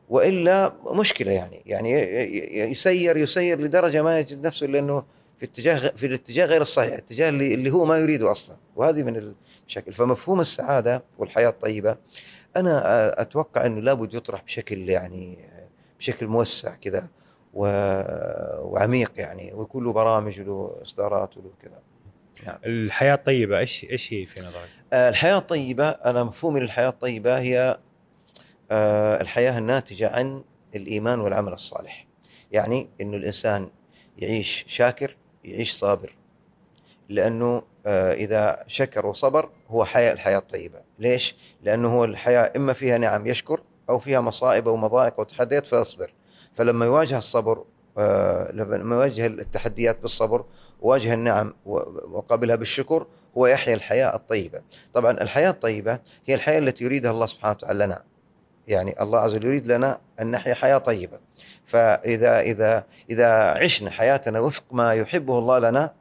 وإلا 0.10 0.74
مشكلة 0.86 1.31
يعني 1.31 1.62
يعني 1.65 1.91
يسير 2.72 3.17
يسير 3.17 3.62
لدرجة 3.62 4.01
ما 4.01 4.19
يجد 4.19 4.48
نفسه 4.48 4.65
إلا 4.65 4.79
إنه 4.79 5.03
في 5.39 5.46
اتجاه 5.46 5.75
في 5.96 6.06
الاتجاه 6.06 6.46
غير 6.46 6.62
الصحيح، 6.62 6.89
الاتجاه 6.94 7.29
اللي, 7.29 7.53
اللي 7.53 7.70
هو 7.70 7.86
ما 7.86 7.98
يريده 7.98 8.32
أصلا، 8.32 8.56
وهذه 8.75 9.03
من 9.03 9.36
المشاكل، 9.65 9.94
فمفهوم 9.94 10.41
السعادة 10.41 11.03
والحياة 11.17 11.50
الطيبة 11.50 11.98
أنا 12.56 13.22
أتوقع 13.22 13.65
إنه 13.65 13.82
لابد 13.82 14.13
يطرح 14.13 14.44
بشكل 14.44 14.89
يعني 14.89 15.38
بشكل 16.00 16.27
موسع 16.27 16.75
كذا 16.75 17.08
و- 17.53 17.67
وعميق 18.74 19.12
يعني 19.15 19.53
ويكون 19.53 19.84
له 19.84 19.94
برامج 19.94 20.39
وله 20.41 20.75
إصدارات 20.82 21.38
وله 21.38 21.51
كذا. 21.62 21.79
الحياة 22.65 23.13
الطيبة 23.13 23.60
إيش 23.60 23.84
إيش 23.91 24.13
هي 24.13 24.25
في 24.25 24.41
نظرك؟ 24.41 24.70
الحياة 24.94 25.38
الطيبة 25.38 25.89
أنا 25.89 26.24
مفهومي 26.24 26.60
للحياة 26.60 26.89
الطيبة 26.89 27.39
هي 27.39 27.77
الحياة 29.22 29.58
الناتجة 29.60 30.10
عن 30.10 30.44
الإيمان 30.75 31.20
والعمل 31.20 31.53
الصالح 31.53 32.08
يعني 32.51 32.89
إنه 33.01 33.17
الإنسان 33.17 33.70
يعيش 34.17 34.65
شاكر 34.67 35.15
يعيش 35.48 35.74
صابر. 35.74 36.16
لأنه 37.10 37.63
آه، 37.86 38.13
إذا 38.13 38.63
شكر 38.68 39.06
وصبر 39.06 39.50
هو 39.70 39.86
حياة 39.86 40.13
الحياة 40.13 40.38
الطيبة. 40.38 40.82
ليش؟ 41.00 41.36
لأنه 41.63 41.94
هو 41.94 42.06
الحياة 42.06 42.54
إما 42.56 42.74
فيها 42.74 42.98
نعم 42.98 43.27
يشكر 43.27 43.62
أو 43.89 44.00
فيها 44.00 44.22
مصائب 44.22 44.68
ومضايق 44.68 45.20
وتحديات 45.20 45.66
فيصبر. 45.66 46.13
فلما 46.54 46.86
يواجه 46.86 47.18
الصبر 47.18 47.66
آه، 47.98 48.51
لما 48.51 48.96
يواجه 48.96 49.25
التحديات 49.25 50.00
بالصبر 50.01 50.46
وواجه 50.82 51.13
النعم 51.13 51.54
وقابلها 51.66 52.56
بالشكر 52.56 53.08
هو 53.38 53.48
يحيا 53.48 53.74
الحياة 53.74 54.16
الطيبة. 54.16 54.62
طبعا 54.94 55.12
الحياة 55.12 55.50
الطيبة 55.50 56.00
هي 56.25 56.36
الحياة 56.36 56.60
التي 56.60 56.84
يريدها 56.84 57.12
الله 57.12 57.25
سبحانه 57.27 57.51
وتعالى. 57.51 57.86
لنا 57.86 58.04
يعني 58.67 59.01
الله 59.01 59.19
عز 59.19 59.33
وجل 59.33 59.45
يريد 59.45 59.67
لنا 59.67 60.00
أن 60.21 60.31
نحيا 60.31 60.53
حياة 60.53 60.77
طيبة. 60.77 61.19
فإذا 61.65 62.39
إذا 62.39 62.83
إذا 63.09 63.27
عشنا 63.51 63.89
حياتنا 63.91 64.39
وفق 64.39 64.63
ما 64.71 64.93
يحبه 64.93 65.39
الله 65.39 65.59
لنا 65.59 65.93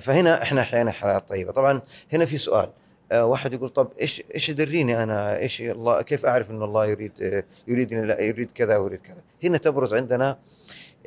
فهنا 0.00 0.42
إحنا 0.42 0.62
حيانا 0.62 0.90
حياة 0.92 1.18
طيبة. 1.18 1.52
طبعا 1.52 1.80
هنا 2.12 2.26
في 2.26 2.38
سؤال 2.38 2.70
آه، 3.12 3.24
واحد 3.24 3.52
يقول 3.52 3.68
طب 3.68 3.92
إيش 4.00 4.22
إيش 4.34 4.48
يدريني 4.48 5.02
أنا؟ 5.02 5.38
إيش 5.38 5.60
الله 5.60 6.02
كيف 6.02 6.26
أعرف 6.26 6.50
إن 6.50 6.62
الله 6.62 6.86
يريد 6.86 7.12
آه، 7.22 7.44
يريدني 7.68 8.26
يريد 8.26 8.50
كذا 8.50 8.76
ويريد 8.76 9.00
كذا؟ 9.00 9.22
هنا 9.44 9.58
تبرز 9.58 9.94
عندنا 9.94 10.38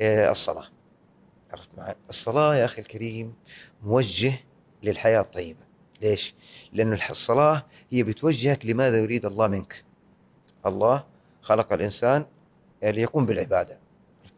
آه، 0.00 0.30
الصلاة. 0.30 0.64
عرفت 1.52 1.68
معي؟ 1.78 1.94
الصلاة 2.10 2.56
يا 2.56 2.64
أخي 2.64 2.82
الكريم 2.82 3.34
موجه 3.82 4.32
للحياة 4.82 5.20
الطيبة. 5.20 5.58
ليش؟ 6.02 6.34
لأن 6.72 6.92
الح- 6.92 7.10
الصلاة 7.10 7.66
هي 7.92 8.02
بتوجهك 8.02 8.66
لماذا 8.66 8.96
يريد 8.96 9.26
الله 9.26 9.46
منك. 9.48 9.84
الله 10.68 11.04
خلق 11.42 11.72
الإنسان 11.72 12.26
ليقوم 12.82 13.26
بالعبادة 13.26 13.78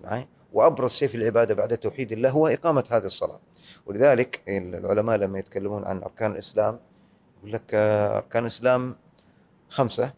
معي؟ 0.01 0.29
وأبرز 0.53 0.91
شيء 0.91 1.09
في 1.09 1.17
العبادة 1.17 1.55
بعد 1.55 1.79
توحيد 1.79 2.13
الله 2.13 2.31
هو 2.31 2.47
إقامة 2.47 2.85
هذه 2.91 3.07
الصلاة 3.07 3.41
ولذلك 3.87 4.43
العلماء 4.49 5.17
لما 5.17 5.39
يتكلمون 5.39 5.85
عن 5.85 6.03
أركان 6.03 6.33
الإسلام 6.33 6.81
يقول 7.39 7.53
لك 7.53 7.75
آه، 7.75 8.17
أركان 8.17 8.43
الإسلام 8.43 8.97
خمسة 9.69 10.13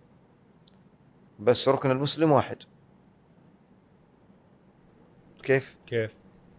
بس 1.41 1.69
ركن 1.69 1.91
المسلم 1.91 2.33
واحد 2.33 2.57
كيف؟ 5.43 5.77
كيف؟ 5.87 6.15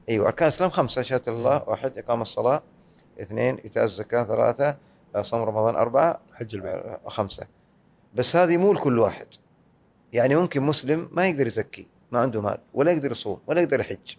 أيوه 0.09 0.27
أركان 0.27 0.47
الإسلام 0.47 0.69
خمسة 0.69 1.01
شهادة 1.01 1.31
الله 1.31 1.63
واحد 1.69 1.97
اقام 1.97 2.21
الصلاة 2.21 2.63
اثنين 3.21 3.55
إيتاء 3.55 3.85
الزكاة 3.85 4.23
ثلاثة 4.23 4.77
صوم 5.21 5.41
رمضان 5.41 5.75
أربعة 5.75 6.19
حج 6.33 6.55
البيت 6.55 6.73
آه، 6.73 6.99
خمسة 7.07 7.47
بس 8.15 8.35
هذه 8.35 8.57
مو 8.57 8.73
لكل 8.73 8.99
واحد. 8.99 9.27
يعني 10.13 10.35
ممكن 10.35 10.61
مسلم 10.61 11.09
ما 11.11 11.27
يقدر 11.27 11.47
يزكي 11.47 11.87
ما 12.11 12.19
عنده 12.19 12.41
مال 12.41 12.57
ولا 12.73 12.91
يقدر 12.91 13.11
يصوم 13.11 13.39
ولا 13.47 13.61
يقدر 13.61 13.79
يحج. 13.79 14.15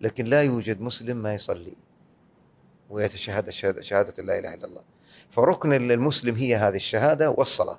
لكن 0.00 0.24
لا 0.24 0.42
يوجد 0.42 0.80
مسلم 0.80 1.16
ما 1.16 1.34
يصلي 1.34 1.76
ويتشهد 2.90 3.50
الشهادة- 3.50 3.80
شهادة 3.80 4.22
لا 4.22 4.38
إله 4.38 4.54
إلا 4.54 4.64
الله. 4.66 4.82
فركن 5.30 5.72
المسلم 5.90 6.34
هي 6.36 6.56
هذه 6.56 6.76
الشهادة 6.76 7.30
والصلاة. 7.30 7.78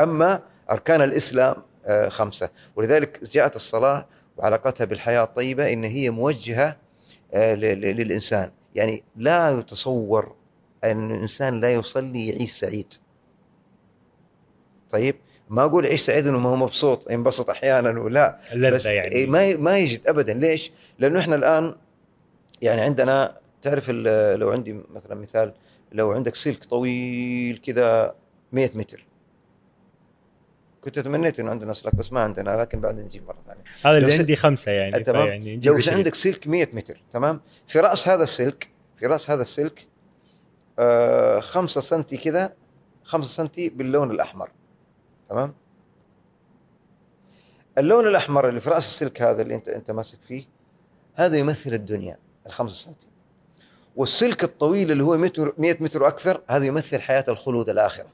أما 0.00 0.42
أركان 0.70 1.02
الإسلام 1.02 1.54
آه، 1.86 2.08
خمسة. 2.08 2.50
ولذلك 2.76 3.24
جاءت 3.24 3.56
الصلاة 3.56 4.06
وعلاقتها 4.36 4.84
بالحياة 4.84 5.24
الطيبة 5.24 5.72
إن 5.72 5.84
هي 5.84 6.10
موجهة 6.10 6.76
آه، 7.34 7.54
ل- 7.54 7.60
ل- 7.60 7.96
للإنسان. 7.96 8.50
يعني 8.74 9.04
لا 9.16 9.50
يتصور 9.50 10.34
أن 10.84 11.10
الإنسان 11.10 11.60
لا 11.60 11.72
يصلي 11.72 12.28
يعيش 12.28 12.52
سعيد. 12.58 12.94
طيب؟ 14.92 15.16
ما 15.48 15.64
أقول 15.64 15.86
عيش 15.86 16.02
سعيد 16.02 16.26
انه 16.26 16.38
ما 16.38 16.48
هو 16.50 16.56
مبسوط 16.56 17.10
ينبسط 17.10 17.50
أحيانا 17.50 18.00
ولا 18.00 18.38
بس 18.46 18.52
اللذه 18.52 18.88
إيه 18.88 18.96
يعني 18.96 19.26
ما 19.26 19.56
ما 19.56 19.78
يجد 19.78 20.06
ابدا. 20.06 20.34
ليش؟ 20.34 20.70
لأنه 20.98 21.20
إحنا 21.20 21.36
الآن 21.36 21.74
يعني 22.62 22.80
عندنا 22.80 23.36
تعرف 23.62 23.90
لو 23.90 24.50
عندي 24.50 24.80
مثلا 24.90 25.14
مثال 25.14 25.52
لو 25.92 26.12
عندك 26.12 26.36
سلك 26.36 26.64
طويل 26.64 27.58
كذا 27.66 28.14
100 28.52 28.70
متر. 28.74 29.06
كنت 30.80 30.98
تمنيت 30.98 31.40
إنه 31.40 31.50
عندنا 31.50 31.72
سلك 31.72 31.94
بس 31.94 32.12
ما 32.12 32.20
عندنا 32.20 32.60
لكن 32.60 32.80
بعد 32.80 32.98
نجيب 32.98 33.26
مرة 33.26 33.38
ثانية. 33.46 33.62
هذا 33.84 33.98
اللي 33.98 34.14
عندي 34.14 34.36
خمسة 34.36 34.72
يعني 34.72 35.04
تمام؟ 35.04 35.26
يعني 35.28 35.60
لو. 35.64 35.80
عندك 35.88 36.14
سلك 36.14 36.46
100 36.46 36.68
متر 36.72 37.02
تمام؟ 37.12 37.40
في 37.66 37.80
رأس 37.80 38.08
هذا 38.08 38.24
السلك 38.24 38.68
في 38.98 39.06
رأس 39.06 39.30
هذا 39.30 39.42
السلك 39.42 39.86
آه 40.78 41.40
5 41.40 41.80
سم 41.80 42.02
كذا 42.02 42.52
5 43.04 43.28
سم 43.28 43.48
باللون 43.56 44.10
الأحمر. 44.10 44.50
تمام؟ 45.32 45.54
اللون 47.78 48.06
الأحمر 48.06 48.48
اللي 48.48 48.60
في 48.60 48.70
رأس 48.70 48.86
السلك 48.86 49.22
هذا 49.22 49.42
اللي 49.42 49.54
انت 49.54 49.68
أنت 49.68 49.90
ماسك 49.90 50.18
فيه 50.28 50.44
هذا 51.14 51.36
يمثل 51.36 51.72
الدنيا 51.72 52.18
الخمسة 52.46 52.74
سم 52.74 52.92
والسلك 53.96 54.44
الطويل 54.44 54.92
اللي 54.92 55.04
هو 55.04 55.16
100 55.16 55.76
متر 55.80 56.02
وأكثر 56.02 56.40
هذا 56.48 56.64
يمثل 56.64 57.00
حياة 57.00 57.24
الخلود 57.28 57.70
الآخرة. 57.70 58.06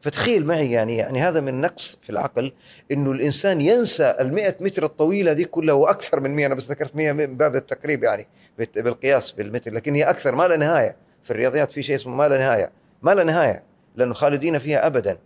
فتخيل 0.00 0.46
معي 0.46 0.70
يعني 0.70 0.96
يعني 0.96 1.20
هذا 1.22 1.40
من 1.40 1.60
نقص 1.60 1.98
في 2.02 2.10
العقل 2.10 2.52
إنه 2.92 3.12
الإنسان 3.12 3.60
ينسى 3.60 4.16
ال 4.20 4.34
100 4.34 4.54
متر 4.60 4.84
الطويله 4.84 5.32
دي 5.32 5.44
كلها 5.44 5.74
وأكثر 5.74 6.20
من 6.20 6.36
100 6.36 6.46
أنا 6.46 6.54
بس 6.54 6.70
ذكرت 6.70 6.96
100 6.96 7.12
من 7.12 7.36
باب 7.36 7.56
التقريب 7.56 8.04
يعني 8.04 8.26
بالقياس 8.58 9.30
بالمتر 9.30 9.72
لكن 9.72 9.94
هي 9.94 10.02
أكثر. 10.02 10.34
ما 10.34 10.48
لا 10.48 10.56
نهاية. 10.56 10.96
في 11.22 11.30
الرياضيات 11.30 11.72
في 11.72 11.82
شيء 11.82 11.96
اسمه 11.96 12.14
ما 12.14 12.28
لا 12.28 12.38
نهاية. 12.38 12.72
ما 13.02 13.14
لا 13.14 13.24
نهاية. 13.24 13.62
لأنه 13.96 14.14
خالدين 14.14 14.58
فيها 14.58 14.86
ابدا. 14.86 15.18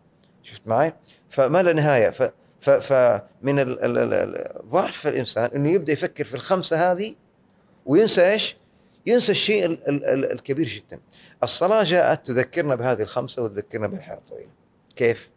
شفت 0.44 0.62
معي 0.66 0.92
فما 1.28 1.62
لا 1.62 1.72
نهاية 1.72 2.10
ف 2.10 2.70
فمن 2.70 3.74
ضعف 4.68 5.06
الإنسان 5.06 5.50
إنه 5.54 5.70
يبدأ 5.70 5.92
يفكر 5.92 6.24
في 6.24 6.34
الخمسة 6.34 6.92
هذه 6.92 7.14
وينسى 7.86 8.32
إيش؟ 8.32 8.56
ينسى 9.06 9.32
الشيء 9.32 9.64
ال- 9.66 9.88
ال- 9.88 10.04
ال- 10.04 10.32
الكبير 10.32 10.68
جدا. 10.68 11.00
الصلاة 11.42 11.84
جاءت 11.84 12.26
تذكرنا 12.26 12.74
بهذه 12.74 13.02
الخمسة 13.02 13.42
وتذكرنا 13.42 13.86
بالحياة 13.86 14.16
الطويله. 14.16 14.50
كيف؟ 14.96 15.30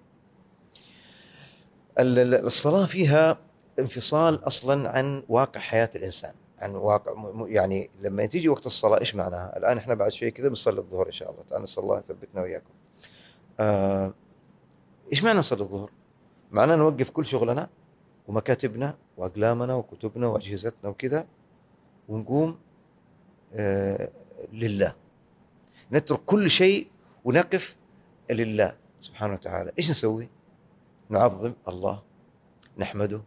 ال- 2.00 2.20
ال- 2.20 2.46
الصلاة 2.46 2.86
فيها 2.86 3.38
انفصال 3.80 4.48
أصلا 4.48 4.89
عن 4.89 5.24
واقع 5.30 5.60
حياة 5.60 5.89
الإنسان، 5.96 6.34
عن 6.60 6.76
واقع 6.76 7.34
يعني 7.48 7.89
لما 8.02 8.26
تيجي 8.26 8.50
وقت 8.50 8.65
الصلاة 8.65 9.00
إيش 9.00 9.15
معناها؟ 9.15 9.58
الآن 9.58 9.78
إحنا 9.78 9.93
بعد 9.93 10.12
شوي 10.12 10.32
كذا 10.32 10.48
بنصلي 10.50 10.80
الظهر 10.80 11.08
إن 11.08 11.12
شاء 11.12 11.32
الله، 11.32 11.43
تعالى 11.50 11.63
نسال 11.63 11.84
الله 11.84 11.98
يثبتنا 12.00 12.41
وإياكم. 12.41 12.74
آه 13.60 14.13
إيش 15.12 15.24
معنى 15.24 15.39
نصلي 15.39 15.62
الظهر؟ 15.62 15.91
معناه 16.52 16.76
نوقف 16.76 17.10
كل 17.10 17.26
شغلنا 17.26 17.70
ومكاتبنا 18.28 18.98
وأقلامنا 19.17 19.74
وكتبنا 19.74 20.28
وأجهزتنا 20.28 20.89
وكذا 20.89 21.28
ونقوم 22.08 22.60
آه 23.54 24.12
لله. 24.54 24.96
نترك 25.91 26.20
كل 26.26 26.50
شيء 26.50 26.88
ونقف 27.26 27.76
لله 28.32 28.76
سبحانه 29.02 29.34
وتعالى. 29.34 29.72
إيش 29.80 29.91
نسوي؟ 29.91 30.30
نعظم 31.10 31.54
الله 31.67 32.04
نحمده 32.78 33.22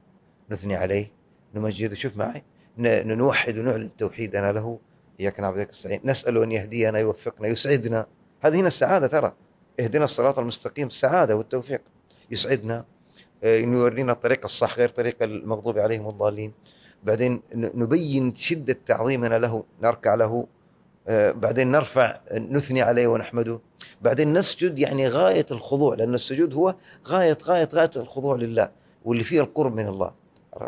نثني 0.50 0.76
عليه 0.76 1.12
نمجده. 1.54 1.94
شوف 1.94 2.16
معي 2.16 2.42
نوحد 2.78 3.58
ونعلن 3.58 3.96
توحيدنا 3.96 4.52
له. 4.52 4.78
إياك 5.20 5.40
نعبد 5.40 5.56
واياك 5.56 5.70
نستعين. 5.70 6.00
نسأله 6.04 6.44
أن 6.44 6.52
يهدينا 6.52 6.98
يوفقنا 6.98 7.48
يسعدنا. 7.48 8.06
هذه 8.40 8.60
هنا 8.60 8.68
السعادة 8.68 9.06
ترى. 9.06 9.34
اهدنا 9.80 10.04
الصراط 10.04 10.38
المستقيم 10.38 10.86
السعاده 10.86 11.36
والتوفيق. 11.36 11.80
يسعدنا 12.30 12.84
آه، 13.44 13.60
إنه 13.60 13.78
يورينا 13.78 14.12
الطريق 14.12 14.44
الصح 14.44 14.78
غير 14.78 14.88
طريق 14.88 15.22
المغضوب 15.22 15.78
عليهم 15.78 16.06
والضالين. 16.06 16.52
بعدين 17.04 17.42
نبين 17.54 18.34
شدة 18.34 18.76
تعظيمنا 18.86 19.38
له 19.38 19.64
نركع 19.82 20.14
له 20.14 20.46
آه، 21.08 21.30
بعدين 21.30 21.70
نرفع 21.70 22.20
نثني 22.32 22.82
عليه 22.82 23.06
ونحمده. 23.06 23.60
بعدين 24.02 24.32
نسجد 24.32 24.78
يعني 24.78 25.08
غاية 25.08 25.46
الخضوع 25.50 25.94
لأن 25.94 26.14
السجود 26.14 26.54
هو 26.54 26.74
غاية 27.08 27.38
غاية 27.44 27.68
غاية 27.74 27.90
الخضوع 27.96 28.36
لله 28.36 28.70
واللي 29.04 29.24
فيه 29.24 29.40
القرب 29.40 29.74
من 29.74 29.88
الله. 29.88 30.19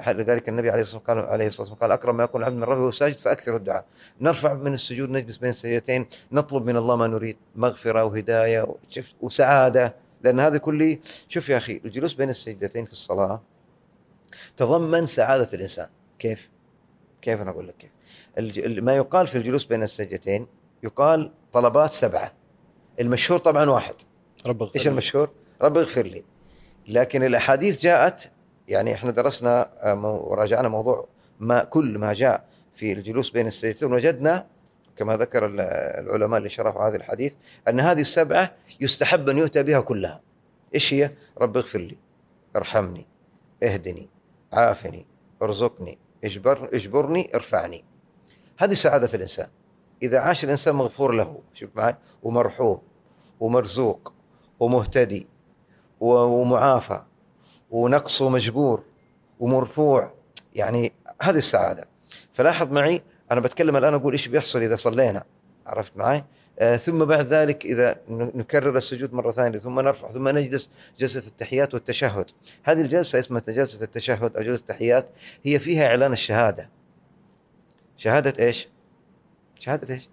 لذلك 0.07 0.49
النبي 0.49 0.71
عليه 0.71 0.83
الصلاة 0.83 0.99
والسلام 0.99 1.21
قال 1.21 1.33
عليه 1.33 1.47
الصلاة 1.47 1.61
والسلام 1.61 1.81
قال 1.81 1.93
أكرم 1.93 2.17
ما 2.17 2.25
يكون 2.25 2.41
العبد 2.41 2.57
من 2.57 2.65
ربه 2.65 2.81
وهو 2.81 2.91
ساجد 2.91 3.19
فأكثر 3.19 3.57
الدعاء 3.57 3.85
نرفع 4.21 4.55
من 4.55 4.75
السجود 4.75 5.11
نجلس 5.11 5.37
بين 5.37 5.51
السجدتين 5.51 6.07
نطلب 6.33 6.67
من 6.67 6.77
الله 6.77 6.97
ما 6.97 7.07
نريد 7.07 7.37
مغفرة 7.57 8.05
وهداية 8.05 8.75
وسعادة 9.21 9.95
لأن 10.23 10.41
هذا 10.41 10.59
كله 10.59 10.99
شوف 11.29 11.49
يا 11.49 11.57
أخي 11.57 11.81
الجلوس 11.85 12.15
بين 12.15 12.31
السجدتين 12.31 12.87
في 12.87 12.93
الصلاة 12.93 13.43
تضمن 14.57 15.07
سعادة 15.07 15.49
الإنسان 15.55 15.89
كيف؟ 16.19 16.49
كيف 17.23 17.41
أنا 17.41 17.51
أقول 17.51 17.69
لك 17.69 17.75
كيف؟ 17.79 17.91
ما 18.83 18.97
يقال 18.97 19.27
في 19.27 19.39
الجلوس 19.39 19.65
بين 19.65 19.83
السجدتين 19.83 20.47
يقال 20.83 21.33
طلبات 21.53 21.93
سبعة 21.93 22.33
المشهور 23.01 23.39
طبعا 23.39 23.71
واحد 23.71 23.95
رب 24.47 24.63
اغفر 24.63 24.79
إيش. 24.79 24.89
المشهور؟ 24.89 25.31
رب 25.63 25.79
اغفر 25.79 26.07
لي 26.07 26.25
لكن 26.89 27.23
الأحاديث 27.23 27.81
جاءت 27.81 28.31
يعني 28.69 28.95
إحنا 28.95 29.11
درسنا 29.11 29.71
آه، 29.93 30.11
وراجعنا 30.17 30.69
موضوع 30.69 31.09
ما 31.41 31.65
كل 31.65 31.99
ما 31.99 32.13
جاء 32.13 32.45
في 32.75 32.93
الجلوس 32.93 33.31
بين 33.31 33.47
السجدتين 33.47 33.93
وجدنا 33.93 34.47
كما 34.97 35.17
ذكر 35.17 35.47
ال- 35.47 35.61
العلماء 36.07 36.39
اللي 36.39 36.49
شرحوا 36.49 36.89
هذا 36.89 36.97
الحديث 36.97 37.35
أن 37.69 37.81
هذه 37.81 38.01
السبعة 38.01 38.55
يستحب 38.81 39.29
أن 39.29 39.39
يؤتى 39.39 39.63
بها 39.63 39.81
كلها. 39.81 40.21
إيش 40.75 40.95
هي؟ 40.95 41.11
رب 41.39 41.57
اغفر 41.57 41.79
لي، 41.79 41.97
ارحمني، 42.57 43.07
اهدني، 43.63 44.09
عافني، 44.53 45.07
ارزقني، 45.43 45.99
اجبر 46.25 46.69
اجبرني، 46.75 47.31
ارفعني. 47.35 47.85
هذه 48.59 48.75
سعادة 48.75 49.09
الإنسان. 49.15 49.49
إذا 50.03 50.19
عاش 50.21 50.45
الإنسان 50.45 50.75
مغفور 50.75 51.13
له، 51.13 51.41
شوف 51.55 51.71
معي، 51.77 51.97
ومرحوم 52.23 52.83
ومرزوق 53.41 54.13
ومهتدي 54.61 55.27
ومعافى 56.01 57.03
ونقص 57.73 58.23
ومجبور 58.23 58.83
ومرفوع. 59.41 60.13
يعني 60.55 60.93
هذه 61.23 61.39
السعادة. 61.39 61.89
فلاحظ 62.35 62.73
معي 62.73 63.03
أنا 63.33 63.41
بتكلم 63.41 63.77
الآن 63.77 63.95
أقول 63.95 64.13
إيش 64.13 64.29
بيحصل 64.29 64.63
إذا 64.63 64.77
صلينا. 64.77 65.25
عرفت 65.67 65.93
معي؟ 65.97 66.25
آه 66.59 66.77
ثم 66.77 67.05
بعد 67.05 67.27
ذلك 67.27 67.65
إذا 67.65 67.97
نكرر 68.09 68.77
السجود 68.77 69.15
مرة 69.15 69.33
ثانية 69.33 69.59
ثم 69.59 69.81
نرفع 69.81 70.09
ثم 70.09 70.29
نجلس 70.29 70.71
جلسة 70.99 71.23
التحيات 71.27 71.75
والتشهد. 71.75 72.31
هذه 72.63 72.81
الجلسة 72.81 73.19
اسمها 73.19 73.43
جلسة 73.49 73.85
التشهد 73.85 74.37
أو 74.37 74.43
جلسة 74.43 74.61
التحيات 74.61 75.09
هي 75.45 75.59
فيها 75.59 75.87
إعلان 75.87 76.13
الشهادة. 76.13 76.69
شهادة 77.97 78.47
إيش؟ 78.47 78.69
شهادة 79.59 79.95
إيش؟ 79.95 80.09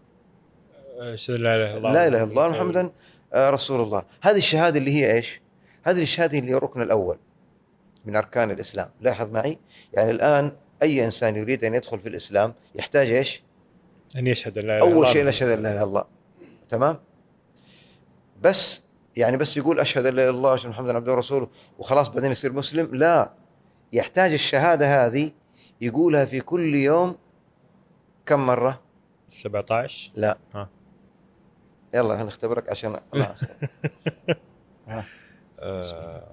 أشهد 0.97 1.35
أن 1.35 1.41
لا 1.43 1.55
إله 1.55 1.65
إلا 1.65 1.77
الله. 1.77 1.93
لا 1.93 2.07
إله 2.07 2.23
إلا 2.23 2.31
الله 2.31 2.47
محمدا 2.47 2.91
آه، 3.33 3.49
رسول 3.49 3.81
الله. 3.81 4.03
هذه 4.21 4.37
الشهادة 4.37 4.79
اللي 4.79 4.91
هي 4.91 5.15
إيش؟ 5.15 5.41
هذه 5.83 6.01
الشهادة 6.03 6.39
اللي 6.39 6.51
هي 6.51 6.55
الركن 6.55 6.81
الأول. 6.81 7.17
من 8.09 8.15
أركان 8.15 8.51
الإسلام. 8.51 8.89
لاحظ 9.01 9.31
معي؟ 9.31 9.57
يعني 9.93 10.11
الآن 10.11 10.51
أي 10.83 11.05
إنسان 11.05 11.35
يريد 11.35 11.63
أن 11.63 11.73
يدخل 11.73 11.99
في 11.99 12.09
الإسلام 12.09 12.53
يحتاج 12.75 13.07
إيش؟ 13.11 13.43
أن 14.15 14.27
يشهد 14.27 14.57
أن 14.57 14.65
لا 14.67 14.77
إلا 14.77 14.81
أول 14.83 14.91
الله. 14.91 15.13
شيء 15.13 15.25
نشهد 15.25 15.49
أن 15.49 15.61
لا 15.61 15.69
إله 15.69 15.77
إلا 15.77 15.83
الله. 15.83 16.03
تمام؟ 16.69 16.97
بس 18.41 18.81
يعني 19.15 19.37
بس 19.37 19.57
يقول 19.57 19.79
أشهد 19.79 20.05
أن 20.05 20.13
لا 20.15 20.23
إله 20.23 20.29
إلا 20.29 20.37
الله 20.37 20.65
أن 20.65 20.69
محمدا 20.69 20.95
عبده 20.95 21.11
ورسوله 21.11 21.47
وخلاص 21.79 22.09
بعدين 22.09 22.31
يصير 22.31 22.53
مسلم؟ 22.53 22.95
لا. 22.95 23.33
يحتاج 23.93 24.33
الشهادة 24.33 25.05
هذه 25.05 25.31
يقولها 25.81 26.25
في 26.25 26.39
كل 26.39 26.75
يوم 26.75 27.15
كم 28.25 28.45
مرة؟ 28.45 28.79
17 29.29 30.11
لا. 30.15 30.37
ها. 30.55 30.69
يلا 31.93 32.21
هنختبرك 32.21 32.69
عشان 32.69 32.99
لا. 33.13 33.35
آه 35.59 36.23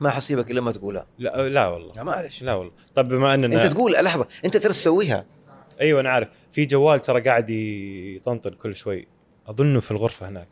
ما 0.00 0.10
حسيبك 0.10 0.50
إلا 0.50 0.60
لما 0.60 0.72
تقولها. 0.72 1.06
لا 1.18 1.48
لا 1.48 1.66
والله. 1.66 1.92
لا 1.96 2.02
معلش. 2.02 2.42
لا 2.42 2.54
والله. 2.54 2.72
طب 2.94 3.08
بما 3.08 3.34
أننا 3.34 3.64
أنت 3.64 3.72
تقول 3.72 3.92
لحظة. 3.92 4.26
أنت 4.44 4.56
ترى 4.56 4.72
تسويها. 4.72 5.26
أيوه 5.80 6.00
أنا 6.00 6.10
عارف. 6.10 6.28
في 6.52 6.66
جوال 6.66 7.00
ترى 7.00 7.20
قاعد 7.20 7.50
يطنطن 7.50 8.50
كل 8.50 8.76
شوي. 8.76 9.08
أظنه 9.46 9.80
في 9.80 9.90
الغرفة 9.90 10.28
هناك. 10.28 10.48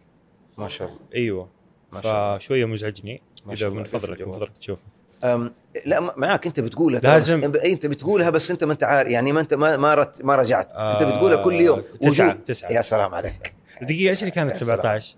ما 0.59 0.69
شاء 0.69 0.89
الله. 0.89 1.01
أيوه. 1.15 1.49
ما 1.93 2.03
شاء 2.03 2.13
الله. 2.13 2.39
فشوية 2.39 2.65
مزعجني. 2.65 3.23
ما 3.47 3.53
إذا 3.53 3.61
شاء 3.61 3.69
الله. 3.69 3.81
من 3.81 3.85
فضلك 3.85 4.21
من. 4.21 4.33
فضلك 4.33 4.59
تشوفه. 4.59 4.83
أم 5.25 5.53
لا 5.87 6.01
معاك. 6.17 6.47
أنت 6.47 6.61
بتقولها 6.61 7.01
لازم. 7.01 7.51
بس 7.51 7.61
أنت 7.61 7.87
بتقولها 7.87 8.31
بس 8.31 8.51
أنت 8.51 8.65
ما 8.65 8.73
أنت 8.73 8.85
عارف 8.85 9.11
يعني 9.11 9.33
ما 9.33 9.41
أنت 9.41 9.55
ما 9.55 9.77
ما, 9.77 9.95
رت 9.95 10.25
ما 10.25 10.37
رجعت. 10.37 10.71
أنت 10.73 11.03
بتقولها 11.03 11.43
كل 11.43 11.55
يوم. 11.55 11.81
تسعة 11.81 12.29
وجوب. 12.31 12.45
تسعة. 12.45 12.73
يا 12.73 12.83
سلام 12.83 13.15
عليك. 13.15 13.55
دقيقة 13.83 14.11
إيش 14.11 14.21
اللي 14.23 14.31
كانت 14.31 14.51
يا 14.51 14.57
سلام. 14.57 14.79
17 14.79 15.17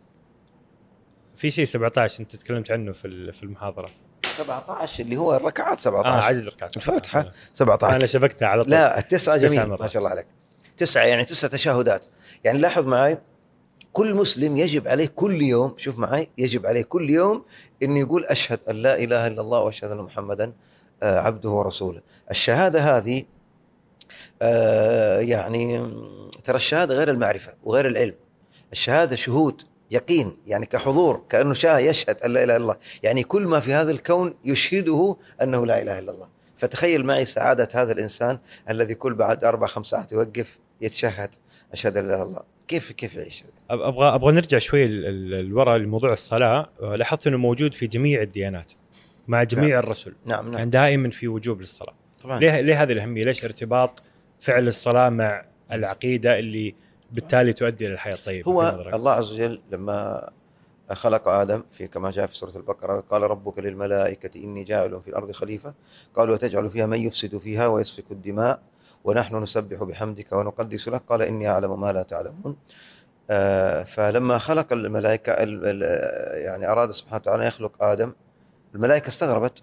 في 1.36 1.50
شيء 1.50 1.64
17 1.64 2.20
أنت 2.20 2.36
تكلمت 2.36 2.70
عنه 2.70 2.92
في 2.92 3.32
في 3.32 3.42
المحاضرة. 3.42 3.90
17 4.38 5.02
اللي 5.02 5.16
هو 5.16 5.36
الركعات 5.36 5.80
17 5.80 6.08
آه 6.08 6.22
عدد 6.22 6.38
الركعات. 6.38 6.76
الفاتحة 6.76 7.30
17 7.54 7.96
أنا 7.96 8.06
شبكتها 8.06 8.48
على 8.48 8.62
طول. 8.64 8.72
لا 8.72 8.98
التسعة 8.98 9.36
تسعة 9.36 9.54
جميل. 9.64 9.78
ما 9.80 9.86
شاء 9.86 9.98
الله 9.98 10.10
عليك. 10.10 10.26
تسعة 10.76 11.02
يعني 11.02 11.24
تسع 11.24 11.48
تشهدات 11.48 12.04
يعني 12.44 12.58
لاحظ 12.58 12.86
معي 12.86 13.18
كل 13.92 14.14
مسلم 14.14 14.56
يجب 14.56 14.88
عليه 14.88 15.06
كل 15.06 15.42
يوم 15.42 15.74
شوف 15.76 15.98
معي 15.98 16.28
يجب 16.38 16.66
عليه 16.66 16.82
كل 16.82 17.10
يوم 17.10 17.44
إنه 17.82 18.00
يقول 18.00 18.24
أشهد 18.24 18.60
أن 18.70 18.76
لا 18.76 18.98
إله 18.98 19.26
إلا 19.26 19.40
الله 19.40 19.58
وأشهد 19.60 19.90
أن 19.90 19.98
محمدا 19.98 20.52
آه، 21.02 21.20
عبده 21.20 21.50
ورسوله. 21.50 22.00
الشهادة 22.30 22.80
هذه 22.80 23.24
آه، 24.42 25.18
يعني 25.20 25.90
ترى 26.44 26.56
الشهادة 26.56 26.94
غير 26.94 27.10
المعرفة 27.10 27.54
وغير 27.64 27.86
العلم. 27.86 28.14
الشهادة 28.72 29.16
شهود. 29.16 29.62
يقين 29.90 30.32
يعني 30.46 30.66
كحضور 30.66 31.24
كأنه 31.28 31.54
شاه 31.54 31.78
يشهد 31.78 32.16
أن 32.24 32.30
لا 32.30 32.44
إله 32.44 32.56
إلا 32.56 32.62
الله. 32.62 32.76
يعني 33.02 33.22
كل 33.22 33.42
ما 33.42 33.60
في 33.60 33.72
هذا 33.72 33.90
الكون 33.90 34.34
يشهده 34.44 35.16
أنه 35.42 35.66
لا 35.66 35.82
إله 35.82 35.98
إلا 35.98 36.12
الله. 36.12 36.28
فتخيل 36.56 37.06
معي 37.06 37.24
سعادة 37.24 37.68
هذا 37.74 37.92
الإنسان 37.92 38.38
الذي 38.70 38.94
كل 38.94 39.14
بعد 39.14 39.44
أربع 39.44 39.66
خمس 39.66 39.86
ساعات 39.86 40.12
يوقف 40.12 40.58
يتشهد 40.80 41.34
أشهد 41.72 41.96
أن 41.96 42.08
لا 42.08 42.14
إله 42.14 42.22
إلا 42.22 42.28
الله. 42.28 42.42
كيف 42.68 42.92
كيف 42.92 43.14
يعيش؟ 43.14 43.44
أبغى 43.70 44.14
أبغى 44.14 44.32
نرجع 44.32 44.58
شوي 44.58 44.86
لورا 45.42 45.78
لموضوع 45.78 46.12
الصلاة. 46.12 46.70
لاحظت 46.80 47.26
إنه 47.26 47.38
موجود 47.38 47.74
في 47.74 47.86
جميع 47.86 48.22
الديانات 48.22 48.72
مع 49.28 49.42
جميع 49.42 49.78
الرسل. 49.78 50.14
نعم 50.26 50.44
نعم. 50.44 50.56
كان 50.56 50.70
دائما 50.70 51.10
في 51.10 51.28
وجوب 51.28 51.60
للصلاة. 51.60 51.94
طبعا. 52.22 52.40
ليه 52.40 52.60
ليه 52.60 52.82
هذه 52.82 52.92
الأهمية؟ 52.92 53.24
ليش 53.24 53.44
ارتباط 53.44 54.02
فعل 54.40 54.68
الصلاة 54.68 55.08
مع 55.08 55.44
العقيدة 55.72 56.38
اللي 56.38 56.74
بالتالي 57.12 57.52
تؤدي 57.52 57.86
إلى 57.86 57.94
الحياة 57.94 58.14
الطيبة 58.14 58.50
هو؟ 58.52 58.62
الله 58.94 59.12
عز 59.12 59.32
وجل 59.32 59.60
لما 59.72 60.30
خلق 60.92 61.28
آدم 61.28 61.62
في 61.72 61.86
كما 61.86 62.10
جاء 62.10 62.26
في 62.26 62.36
سورة 62.36 62.56
البقرة 62.56 63.00
قال 63.00 63.22
ربك 63.22 63.58
للملائكة 63.58 64.44
إني 64.44 64.64
جاعل 64.64 65.00
في 65.02 65.08
الأرض 65.08 65.32
خليفة. 65.32 65.74
قالوا 66.14 66.34
وتجعل 66.34 66.70
فيها 66.70 66.86
من 66.86 67.00
يفسد 67.00 67.38
فيها 67.38 67.66
ويسفك 67.66 68.04
الدماء 68.10 68.60
ونحن 69.04 69.36
نسبح 69.42 69.82
بحمدك 69.84 70.32
ونقدس 70.32 70.88
لك؟ 70.88 71.02
قال 71.08 71.22
إني 71.22 71.48
أعلم 71.48 71.80
ما 71.80 71.92
لا 71.92 72.02
تعلمون. 72.02 72.56
آه 73.30 73.82
فلما 73.84 74.38
خلق 74.38 74.72
الملائكة 74.72 75.32
ال- 75.32 75.60
ال- 75.64 76.40
يعني 76.44 76.68
أراد 76.68 76.90
سبحانه 76.90 77.16
وتعالى 77.16 77.46
يخلق 77.46 77.82
آدم 77.82 78.12
الملائكة 78.74 79.08
استغربت. 79.08 79.62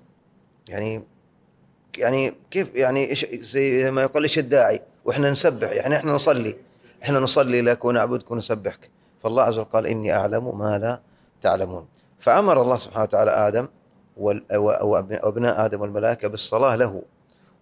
يعني 0.69 1.03
يعني 1.97 2.33
كيف 2.51 2.75
يعني 2.75 3.09
إيش 3.09 3.25
زي 3.35 3.91
ما 3.91 4.01
يقول 4.01 4.23
إيش 4.23 4.37
الداعي؟ 4.37 4.81
وإحنا 5.05 5.31
نسبح 5.31 5.71
يعني 5.71 5.95
إحنا 5.95 6.11
نصلي. 6.11 6.55
إحنا 7.07 7.19
نصلي 7.19 7.61
لك 7.61 7.85
ونعبدك 7.85 8.31
ونسبحك. 8.31 8.89
فالله 9.23 9.43
عز 9.43 9.57
وجل 9.57 9.69
قال 9.69 9.87
إني 9.87 10.13
أعلم 10.15 10.57
ما 10.57 10.77
لا 10.77 10.99
تعلمون. 11.41 11.87
فأمر 12.19 12.61
الله 12.61 12.77
سبحانه 12.77 13.03
وتعالى 13.03 13.31
آدم 13.31 13.67
وال- 14.17 14.43
و- 14.57 14.71
وأبن- 14.71 15.23
وأبناء 15.23 15.65
آدم 15.65 15.81
والملائكة 15.81 16.27
بالصلاة 16.27 16.75
له 16.75 17.01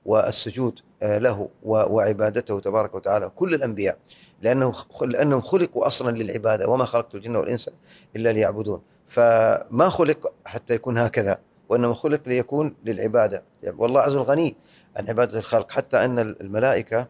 والسجود 0.05 0.79
آه، 1.03 1.17
له 1.17 1.49
وعبادته 1.63 2.59
تبارك 2.59 2.95
وتعالى 2.95 3.29
كل 3.35 3.53
الأنبياء 3.53 3.97
لأنه 4.41 4.71
خ- 4.71 5.03
لأنهم 5.03 5.41
خلقوا 5.41 5.87
أصلا 5.87 6.17
للعبادة 6.17 6.67
وما 6.69 6.85
خلقت 6.85 7.15
الجن 7.15 7.35
والإنس 7.35 7.69
إلا 8.15 8.29
ليعبدون. 8.33 8.81
فما 9.07 9.89
خلق 9.89 10.33
حتى 10.45 10.73
يكون 10.73 10.97
هكذا 10.97 11.37
وإنما 11.69 11.93
خلق 11.93 12.21
ليكون 12.27 12.75
للعبادة. 12.85 13.43
يعني 13.63 13.75
والله 13.79 14.01
عز 14.01 14.15
وجل 14.15 14.29
غني 14.29 14.55
عن 14.97 15.09
عبادة 15.09 15.39
الخلق 15.39 15.71
حتى 15.71 16.05
أن 16.05 16.19
الملائكة 16.19 17.07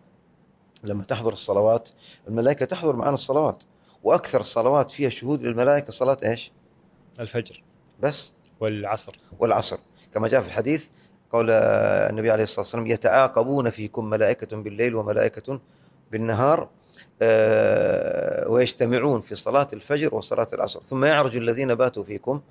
لما 0.85 1.03
تحضر 1.03 1.33
الصلوات 1.33 1.89
الملائكة 2.27 2.65
تحضر 2.65 2.95
معنا 2.95 3.13
الصلوات 3.13 3.63
وأكثر 4.03 4.41
الصلوات 4.41 4.91
فيها 4.91 5.09
شهود 5.09 5.41
للملائكة 5.41 5.91
صلاة 5.91 6.17
إيش؟ 6.23 6.51
الفجر. 7.19 7.63
بس. 7.99 8.31
والعصر. 8.59 9.19
والعصر. 9.39 9.77
كما 10.13 10.27
جاء 10.27 10.41
في 10.41 10.47
الحديث 10.47 10.85
قول 11.31 11.49
النبي 11.51 12.31
عليه 12.31 12.43
الصلاة 12.43 12.61
والسلام 12.61 12.87
يتعاقبون 12.87 13.69
فيكم 13.69 14.09
ملائكة 14.09 14.57
بالليل 14.57 14.95
وملائكة 14.95 15.59
بالنهار. 16.11 16.69
آه، 17.21 18.49
ويجتمعون 18.49 19.21
في 19.21 19.35
صلاة 19.35 19.67
الفجر 19.73 20.15
وصلاة 20.15 20.47
العصر. 20.53 20.83
ثم 20.83 21.05
يعرج 21.05 21.35
الذين 21.35 21.75
باتوا 21.75 22.03
فيكم 22.03 22.41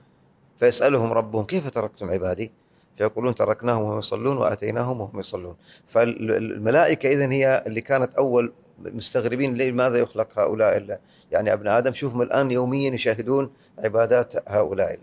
فيسألهم 0.59 1.12
ربهم 1.12 1.44
كيف 1.44 1.68
تركتم 1.70 2.11
عبادي؟ 2.11 2.53
فيقولون 2.98 3.35
تركناهم 3.35 3.83
وهم 3.83 3.98
يصلون 3.98 4.37
وآتيناهم 4.37 5.00
وهم 5.00 5.20
يصلون 5.20 5.57
فالملائكة 5.88 7.09
اذا 7.09 7.33
هي 7.33 7.64
اللي 7.66 7.80
كانت 7.80 8.14
أول 8.14 8.52
مستغربين 8.78 9.54
ليه 9.54 9.72
ماذا 9.72 9.98
يخلق 9.98 10.38
هؤلاء 10.38 11.00
يعني 11.33 11.52
ابناء 11.52 11.78
آدم 11.78 11.94
شوفهم 11.94 12.22
الآن 12.22 12.50
يوميا 12.50 12.94
يشاهدون 12.94 13.50
عبادات 13.78 14.35
هؤلاء 14.48 14.98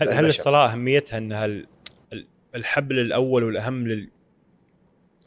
هل, 0.00 0.08
هل. 0.08 0.26
الصلاة 0.26 0.72
أهميتها 0.72 1.18
إنها 1.18 1.44
ال- 1.44 1.66
ال- 2.12 2.26
الحبل 2.54 2.98
الأول 2.98 3.44
والأهم 3.44 3.88
لل 3.88 4.10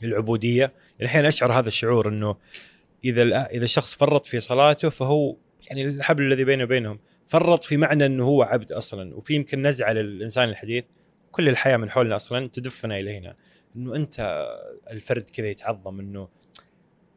للعبودية؟ 0.01 0.73
الحين 1.01 1.25
أشعر 1.25 1.53
هذا 1.53 1.67
الشعور 1.67 2.09
إنه 2.09 2.35
إذا 3.05 3.21
إذا 3.45 3.63
الشخص 3.63 3.95
فرط 3.95 4.25
في 4.25 4.39
صلاته 4.39 4.89
فهو 4.89 5.35
يعني 5.69 5.83
الحبل 5.85 6.23
الذي 6.23 6.43
بينه 6.43 6.63
وبينهم 6.63 6.99
فرط 7.27 7.63
في 7.63 7.77
معنى 7.77 8.05
إنه 8.05 8.25
هو 8.25 8.43
عبد 8.43 8.71
أصلا 8.71 9.15
وفي 9.15 9.33
يمكن 9.33 9.61
نزعة 9.61 9.93
للإنسان 9.93 10.49
الحديث 10.49 10.83
كل 11.33 11.49
الحياة 11.49 11.77
من 11.77 11.89
حولنا 11.89 12.15
أصلا 12.15 12.47
تدفنا 12.47 12.99
إلى 12.99 13.17
هنا. 13.17 13.35
إنه 13.75 13.95
أنت 13.95 14.47
الفرد 14.91 15.29
كذا 15.29 15.47
يتعظم 15.47 15.99
إنه 15.99 16.29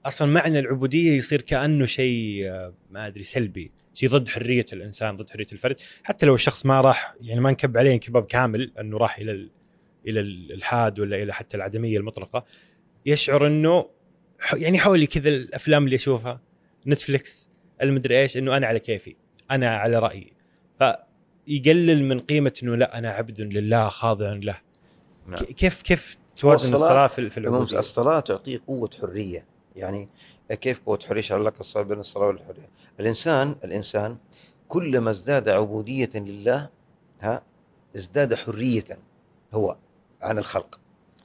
أصلا 0.06 0.28
معنى 0.32 0.58
العبودية 0.58 1.12
يصير 1.12 1.40
كأنه 1.40 1.86
شيء 1.86 2.42
آه، 2.50 2.74
ما 2.90 3.06
أدري 3.06 3.24
سلبي. 3.24 3.70
شيء 3.94 4.08
ضد 4.10 4.28
حرية 4.28 4.66
الإنسان 4.72 5.16
ضد 5.16 5.30
حرية 5.30 5.46
الفرد. 5.52 5.76
حتى 6.02 6.26
لو 6.26 6.34
الشخص 6.34 6.66
ما 6.66 6.80
راح 6.80 7.14
يعني 7.20 7.40
ما 7.40 7.50
نكب 7.50 7.76
عليه 7.76 7.92
انكباب 7.92 8.24
كامل 8.26 8.72
إنه 8.80 8.96
راح 8.98 9.18
إلى 9.18 9.30
ال- 9.32 9.50
إلى 10.06 10.20
الالحاد 10.20 11.00
ولا 11.00 11.22
إلى 11.22 11.34
حتى 11.34 11.56
العدمية 11.56 11.98
المطلقة 11.98 12.44
يشعر 13.06 13.46
إنه 13.46 13.90
يعني 14.54 14.78
حولي 14.78 15.06
كذا 15.06 15.28
الأفلام 15.28 15.84
اللي 15.84 15.96
أشوفها 15.96 16.40
نتفلكس 16.86 17.50
المدري 17.82 18.20
إيش 18.22 18.36
إنه 18.36 18.56
أنا 18.56 18.66
على 18.66 18.78
كيفي 18.78 19.16
أنا 19.50 19.76
على 19.76 19.98
رأيي. 19.98 20.32
فيقلل 21.46 22.04
من 22.04 22.20
قيمة 22.20 22.52
إنه 22.62 22.76
لا 22.76 22.98
أنا 22.98 23.10
عبد 23.10 23.40
لله 23.40 23.88
خاضع 23.88 24.32
له. 24.32 24.60
نعم. 25.26 25.38
كيف 25.38 25.82
كيف 25.82 26.16
توازن 26.36 26.74
الصلاة 26.74 27.06
في 27.06 27.38
العبودية؟ 27.38 27.78
الصلاة 27.78 28.20
تعطيه 28.20 28.62
قوة 28.66 28.90
حرية. 29.00 29.44
يعني 29.76 30.08
كيف 30.60 30.80
قوة 30.86 30.98
حرية؟ 31.08 31.20
شرع 31.20 31.38
لك 31.38 31.60
الصلاة 31.60 31.82
بين 31.82 32.00
الصلاة 32.00 32.26
والحرية. 32.26 32.68
الإنسان 33.00 33.56
الإنسان 33.64 34.16
كلما 34.68 35.10
ازداد 35.10 35.48
عبودية 35.48 36.10
لله 36.14 36.68
ها 37.20 37.42
ازداد 37.96 38.34
حرية 38.34 38.84
هو 39.54 39.76
عن 40.22 40.38
الخلق. 40.38 40.80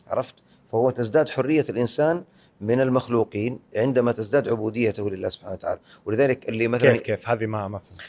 عرفت؟ 0.08 0.36
فهو 0.72 0.90
تزداد 0.90 1.30
حرية 1.30 1.66
الإنسان 1.70 2.24
من 2.62 2.82
المخلوقين 2.82 3.60
عندما 3.76 4.12
تزداد 4.12 4.48
عبوديته 4.48 5.10
لله 5.10 5.30
سبحانه 5.30 5.54
وتعالى. 5.54 5.80
ولذلك 6.06 6.50
اللي 6.50 6.68
مثلا 6.68 6.92
كيف 6.92 7.02
كيف؟ 7.02 7.30
هذه 7.30 7.46
ما 7.46 7.68
ما 7.68 7.80
فهمت 7.80 8.02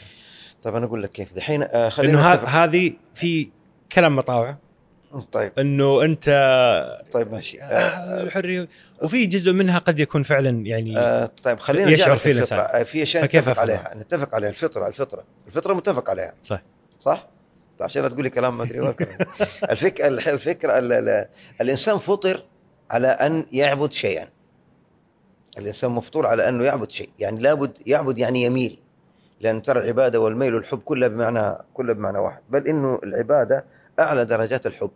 طيب 0.63 0.75
أنا 0.75 0.85
أقول 0.85 1.03
لك 1.03 1.11
كيف. 1.11 1.33
دحين 1.33 1.63
آه، 1.63 1.89
خلينا 1.89 2.31
ه- 2.31 2.35
نتفق. 2.35 2.49
هذه 2.49 2.93
في 3.15 3.49
كلام 3.91 4.15
مطاوعه 4.15 4.57
طيب. 5.31 5.51
إنه 5.59 6.03
أنت 6.03 6.25
طيب 7.13 7.31
ماشي. 7.33 7.61
آه، 7.61 8.21
الحرية. 8.21 8.67
وفي 9.03 9.25
جزء 9.25 9.51
منها 9.51 9.79
قد 9.79 9.99
يكون 9.99 10.23
فعلا 10.23 10.49
يعني 10.65 10.97
آه 10.97 11.29
طيب 11.43 11.59
خلينا 11.59 11.91
يشعر 11.91 12.15
فيه 12.17 12.31
الفطرة. 12.31 12.55
الإنسان. 12.59 12.79
آه، 12.79 12.83
في 12.83 13.03
أشياء 13.03 13.23
نتفق؟ 13.25 13.59
عليها. 13.59 13.93
نتفق 13.95 14.35
عليها. 14.35 14.49
الفطرة 14.49 14.87
الفطرة. 14.87 15.23
الفطرة 15.47 15.73
متفق 15.73 16.09
عليها. 16.09 16.33
صح. 16.43 16.61
صح؟ 17.01 17.27
طيب 17.79 17.83
عشان 17.83 18.03
لا 18.03 18.09
تقولي 18.09 18.29
كلام 18.29 18.57
ما 18.57 18.63
أدري 18.63 18.79
وين. 18.79 18.91
كلام. 18.91 19.17
الفك... 19.71 20.01
الح- 20.01 20.27
الفكرة 20.27 20.77
ال... 20.77 20.93
ال... 20.93 21.25
الإنسان 21.61 21.97
فطر 21.97 22.43
على 22.91 23.07
أن 23.07 23.45
يعبد 23.51 23.91
شيئا. 23.91 24.27
الإنسان 25.57 25.91
مفطور 25.91 26.27
على 26.27 26.49
أنه 26.49 26.63
يعبد 26.63 26.91
شيء. 26.91 27.09
يعني 27.19 27.39
لابد 27.39 27.77
يعبد 27.85 28.17
يعني 28.17 28.43
يميل. 28.43 28.79
لأن 29.43 29.61
ترى 29.61 29.79
العبادة 29.79 30.19
والميل 30.19 30.55
والحب 30.55 30.79
كلها 30.79 31.07
بمعنى 31.07 31.57
كلها 31.73 31.93
بمعنى 31.93 32.17
واحد 32.17 32.41
بل 32.49 32.67
إنه 32.67 32.99
العبادة 33.03 33.65
أعلى 33.99 34.25
درجات 34.25 34.65
الحب 34.65 34.91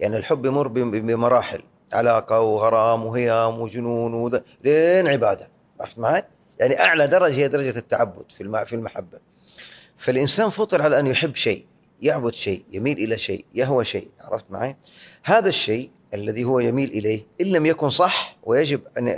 يعني 0.00 0.16
الحب 0.16 0.46
يمر 0.46 0.68
بم- 0.68 0.90
بمراحل 0.90 1.62
علاقة 1.92 2.40
وغرام 2.40 3.06
وهيام 3.06 3.60
وجنون 3.60 4.14
وذ... 4.14 4.40
لين 4.64 5.08
عبادة 5.08 5.48
عرفت 5.80 5.98
معي؟ 5.98 6.22
يعني 6.60 6.80
أعلى 6.80 7.06
درجة 7.06 7.34
هي 7.34 7.48
درجة 7.48 7.78
التعبد 7.78 8.24
في. 8.32 8.64
في 8.66 8.74
المحبة 8.76 9.18
فالإنسان 9.96 10.50
فطر 10.50 10.82
على 10.82 10.98
أن 11.00 11.06
يحب 11.06 11.34
شيء 11.34 11.66
يعبد 12.02 12.34
شيء 12.34 12.64
يميل 12.72 12.98
إلى 12.98 13.18
شيء 13.18 13.44
يهوى 13.54 13.84
شيء 13.84 14.08
عرفت 14.20 14.44
معي؟ 14.50 14.76
هذا 15.24 15.48
الشيء 15.48 15.90
الذي 16.14 16.44
هو 16.44 16.60
يميل 16.60 16.90
إليه 16.90 17.26
إن 17.40 17.46
لم 17.46 17.66
يكن 17.66 17.90
صح 17.90 18.36
ويجب 18.42 18.80
أن 18.98 19.08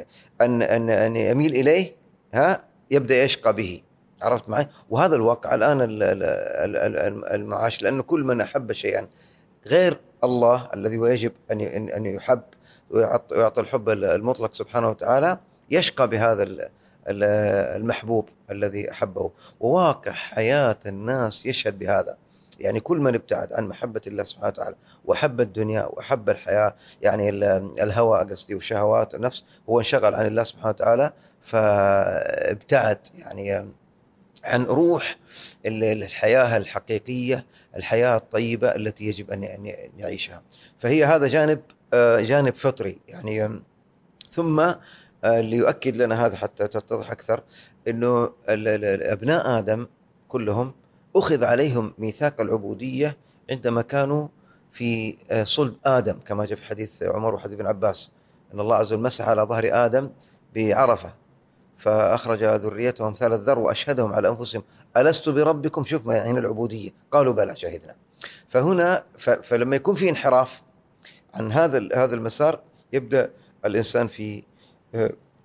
أن 0.41 0.63
أن, 0.63 0.91
أن 0.91 1.17
يميل 1.17 1.55
إليه 1.55 1.97
ها 2.35 2.65
يبدأ 2.91 3.25
يشقى 3.25 3.53
به 3.53 3.83
عرفت 4.25 4.49
معي؟ 4.49 4.69
وهذا 4.91 5.17
الواقع 5.17 5.55
الآن 5.55 5.81
ال- 5.81 6.03
ال- 6.03 6.23
ال- 6.77 6.99
ال- 6.99 7.25
المعاش 7.29 7.83
لأنه 7.83 8.03
كل 8.03 8.25
من 8.25 8.41
أحب 8.41 8.73
شيئا 8.73 9.07
غير 9.67 10.01
الله 10.25 10.69
الذي 10.75 10.97
يجب 10.97 11.33
أن 11.53 11.61
ان 11.89 12.07
يحب 12.07 12.43
ويعطي 12.91 13.61
الحب 13.61 13.89
المطلق 13.89 14.55
سبحانه 14.55 14.89
وتعالى 14.91 15.39
يشقى 15.71 16.09
بهذا 16.09 16.43
ال- 16.43 16.61
ال- 17.09 17.25
المحبوب 17.81 18.29
الذي 18.51 18.91
أحبه. 18.91 19.31
وواقع 19.61 20.13
حياة 20.13 20.77
الناس 20.87 21.47
يشهد 21.47 21.79
بهذا. 21.79 22.17
يعني 22.61 22.81
كل 22.81 22.99
من 22.99 23.15
ابتعد 23.15 23.53
عن 23.53 23.69
محبة 23.69 24.01
الله 24.07 24.25
سبحانه 24.25 24.49
وتعالى 24.49 24.77
وأحب 25.05 25.41
الدنيا 25.41 25.85
وأحب 25.85 26.31
الحياة 26.31 26.75
يعني 27.03 27.29
ال- 27.29 27.81
الهوى 27.83 28.19
قصدي 28.21 28.55
والشهوات 28.55 29.15
النفس 29.15 29.45
هو 29.71 29.79
انشغل 29.79 30.15
عن 30.15 30.27
الله 30.27 30.45
سبحانه 30.45 30.69
وتعالى 30.69 31.13
فابتعد. 31.41 32.99
يعني 33.19 33.67
عن 34.45 34.63
روح 34.65 35.17
ال- 35.67 35.85
الحياة 35.85 36.57
الحقيقية 36.57 37.47
الحياة 37.77 38.17
الطيبة 38.17 38.69
التي 38.69 39.05
يجب 39.05 39.31
أن 39.31 39.43
يعيشها. 39.99 40.43
فهي 40.79 41.05
هذا 41.05 41.27
جانب 41.29 41.61
آه، 41.95 42.21
جانب 42.21 42.55
فطري. 42.55 42.99
يعني 43.09 43.63
ثم 44.33 44.61
آه، 44.61 44.77
اللي 45.25 45.57
يؤكد 45.57 45.97
لنا 45.97 46.27
هذا 46.27 46.37
حتى 46.37 46.69
تتضح 46.69 47.11
أكثر 47.11 47.43
إنه 47.89 48.33
أبناء 48.49 49.59
آدم 49.59 49.87
كلهم 50.29 50.73
أخذ 51.17 51.45
عليهم 51.45 51.95
ميثاق 51.99 52.41
العبودية 52.41 53.17
عندما 53.51 53.83
كانوا 53.83 54.29
في 54.73 55.17
آه، 55.31 55.45
صلب 55.45 55.75
آدم 55.85 56.19
كما 56.27 56.47
جاء 56.47 56.59
في 56.59 56.65
حديث 56.65 57.03
عمر 57.03 57.35
وحديث 57.35 57.55
ابن 57.61 57.67
عباس. 57.67 58.11
إن 58.55 58.61
الله 58.61 58.77
عز 58.77 58.93
وجل 58.93 59.03
مسح 59.03 59.29
على 59.29 59.43
ظهر 59.43 59.69
آدم 59.73 60.11
بعرفة. 60.55 61.15
فأخرج 61.85 62.45
ذريته 62.45 63.09
أمثال 63.09 63.33
الذر 63.33 63.59
وأشهدهم 63.59 64.13
على 64.13 64.29
أنفسهم. 64.29 64.63
ألست 64.97 65.29
بربكم؟ 65.29 65.85
شوف 65.85 66.07
ما 66.07 66.27
هنا 66.27 66.39
العبودية. 66.39 66.91
قالوا 67.13 67.33
بلى 67.33 67.57
شهدنا. 67.57 67.95
فهنا 68.49 69.05
فلما 69.19 69.77
يكون 69.77 69.95
في 69.95 70.11
انحراف 70.11 70.63
عن 71.35 71.53
هذا 71.53 71.89
هذا 71.95 72.15
المسار 72.15 72.61
يبدأ 72.93 73.31
الإنسان 73.65 74.09
في 74.09 74.43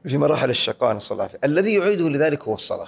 في 0.08 0.18
مراحل 0.18 0.50
الشقاء 0.50 0.96
نسأل 0.96 1.12
الله 1.14 1.30
الذي 1.44 1.74
يعيده 1.74 2.10
لذلك 2.10 2.44
هو 2.44 2.54
الصلاة. 2.56 2.88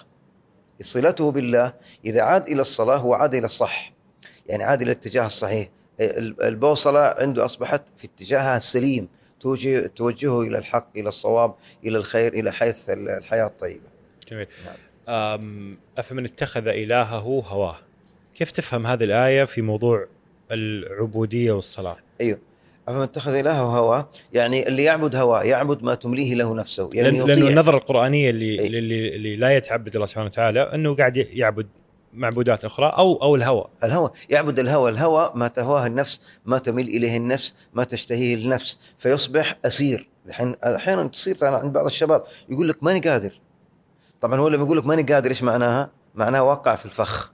صلته 0.81 1.31
بالله 1.31 1.73
إذا 2.05 2.21
عاد 2.21 2.47
إلى 2.47 2.61
الصلاة 2.61 2.97
هو 2.97 3.13
عاد 3.13 3.35
إلى 3.35 3.45
الصح. 3.45 3.93
يعني 4.45 4.63
عاد 4.63 4.81
إلى 4.81 4.91
الاتجاه 4.91 5.27
الصحيح. 5.27 5.69
ال- 5.99 6.43
البوصلة 6.43 7.13
عنده 7.17 7.45
أصبحت 7.45 7.83
في 7.97 8.07
اتجاهها 8.07 8.57
السليم 8.57 9.07
توجهه 9.95 10.41
إلى 10.41 10.57
الحق 10.57 10.89
إلى 10.97 11.09
الصواب 11.09 11.53
إلى 11.85 11.97
الخير 11.97 12.33
إلى 12.33 12.51
حيث 12.51 12.89
ال- 12.89 13.09
الحياة 13.09 13.45
الطيبة. 13.45 13.91
جميل. 14.31 14.47
أم 15.09 15.77
أفمن 15.97 16.25
اتخذ 16.25 16.67
إلهه 16.67 17.17
هواه؟ 17.47 17.75
كيف 18.35 18.51
تفهم 18.51 18.87
هذه 18.87 19.03
الآية 19.03 19.43
في 19.43 19.61
موضوع 19.61 20.07
العبودية 20.51 21.51
والصلاة؟ 21.51 21.97
أيوه. 22.21 22.39
أفمن 22.87 23.01
اتخذ 23.01 23.33
إلهه 23.33 23.77
هواه؟ 23.77 24.09
يعني 24.33 24.67
اللي 24.67 24.83
يعبد 24.83 25.15
هواه 25.15 25.43
يعبد 25.43 25.83
ما 25.83 25.95
تمليه 25.95 26.35
له 26.35 26.55
نفسه. 26.55 26.89
يعني 26.93 27.17
لأن 27.17 27.27
لأنه 27.27 27.47
النظرة 27.47 27.77
القرآنية 27.77 28.29
اللي. 28.29 28.67
اللي, 28.67 29.15
اللي 29.15 29.35
لا 29.35 29.55
يتعبد 29.57 29.95
الله 29.95 30.07
سبحانه 30.07 30.27
وتعالى 30.27 30.61
أنه 30.61 30.95
قاعد 30.95 31.17
يعبد 31.17 31.67
معبودات 32.13 32.65
أخرى 32.65 32.85
أو 32.85 33.15
أو 33.15 33.35
الهوى. 33.35 33.65
الهوى. 33.83 34.11
يعبد 34.29 34.59
الهوى. 34.59 34.89
الهوى 34.89 35.31
ما 35.35 35.47
تهواه 35.47 35.87
النفس 35.87 36.19
ما 36.45 36.57
تميل 36.57 36.87
إليه 36.87 37.17
النفس 37.17 37.53
ما 37.73 37.83
تشتهيه 37.83 38.35
النفس. 38.35 38.77
فيصبح 38.97 39.57
أسير. 39.65 40.09
الحين 40.27 40.55
أحيانا 40.63 41.07
تصير 41.07 41.37
عند 41.41 41.73
بعض 41.73 41.85
الشباب 41.85 42.23
يقول 42.49 42.67
لك 42.69 42.83
ماني 42.83 42.99
قادر. 42.99 43.41
طبعا 44.21 44.39
هو 44.39 44.47
لما 44.47 44.63
يقول 44.63 44.77
لك 44.77 44.85
ماني 44.85 45.03
قادر 45.13 45.29
إيش 45.29 45.43
معناها؟ 45.43 45.91
معناها 46.15 46.41
وقع 46.41 46.75
في 46.75 46.85
الفخ. 46.85 47.31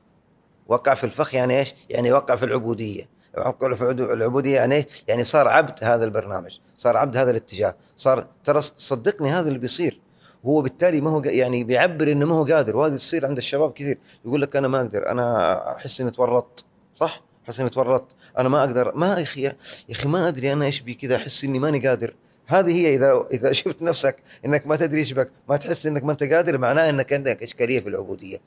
وقع 0.67 0.93
في 0.93 1.03
الفخ 1.03 1.33
يعني 1.33 1.59
إيش؟ 1.59 1.73
يعني 1.89 2.11
وقع 2.11 2.35
في 2.35 2.45
العبودية. 2.45 3.09
وقع 3.37 3.73
في 3.73 3.81
العبو- 3.81 4.13
العبودية 4.13 4.55
يعني 4.55 4.87
يعني 5.07 5.23
صار 5.23 5.47
عبد 5.47 5.83
هذا 5.83 6.05
البرنامج 6.05 6.57
صار 6.77 6.97
عبد 6.97 7.17
هذا 7.17 7.31
الاتجاه. 7.31 7.75
صار 7.97 8.27
ترى 8.43 8.61
صدقني 8.77 9.29
هذا 9.29 9.47
اللي 9.47 9.59
بيصير. 9.59 9.99
هو 10.47 10.62
بالتالي 10.62 11.01
ما 11.01 11.10
هو 11.10 11.21
يعني 11.25 11.63
بيعبر 11.63 12.12
إنه 12.12 12.25
ما 12.25 12.36
هو 12.36 12.43
قادر 12.43 12.75
وهذه 12.77 12.95
تصير 12.95 13.25
عند 13.25 13.38
الشباب 13.38 13.73
كثير. 13.73 13.97
يقول 14.25 14.41
لك 14.41 14.55
أنا 14.55 14.67
ما 14.67 14.81
أقدر 14.81 15.12
أنا 15.12 15.75
أحس 15.75 16.01
إني 16.01 16.12
تورطت 16.12 16.65
صح؟ 16.95 17.23
أحس 17.45 17.60
إني 17.60 17.69
تورطت 17.69 18.15
أنا 18.38 18.49
ما 18.49 18.60
أقدر 18.60 18.95
ما 18.95 19.07
يا 19.17 19.23
أخي 19.23 19.41
يا 19.41 19.55
أخي 19.91 20.07
ما 20.10 20.27
أدري 20.27 20.53
أنا 20.53 20.65
إيش 20.65 20.79
بي 20.79 20.93
كذا 20.93 21.15
أحس 21.15 21.43
إني 21.43 21.60
ماني 21.60 21.88
قادر. 21.88 22.15
هذه 22.47 22.71
هي 22.75 22.95
إذا 22.95 23.27
إذا 23.31 23.53
شفت 23.60 23.81
نفسك 23.81 24.15
إنك 24.45 24.67
ما 24.67 24.75
تدري 24.75 24.99
إيش 24.99 25.13
بك 25.13 25.31
ما 25.49 25.57
تحس 25.57 25.86
إنك 25.86 26.03
ما 26.03 26.12
أنت 26.12 26.23
قادر 26.23 26.57
معناه 26.57 26.89
إنك 26.89 27.13
عندك 27.13 27.43
إشكالية 27.43 27.79
في 27.79 27.89
العبودية. 27.89 28.38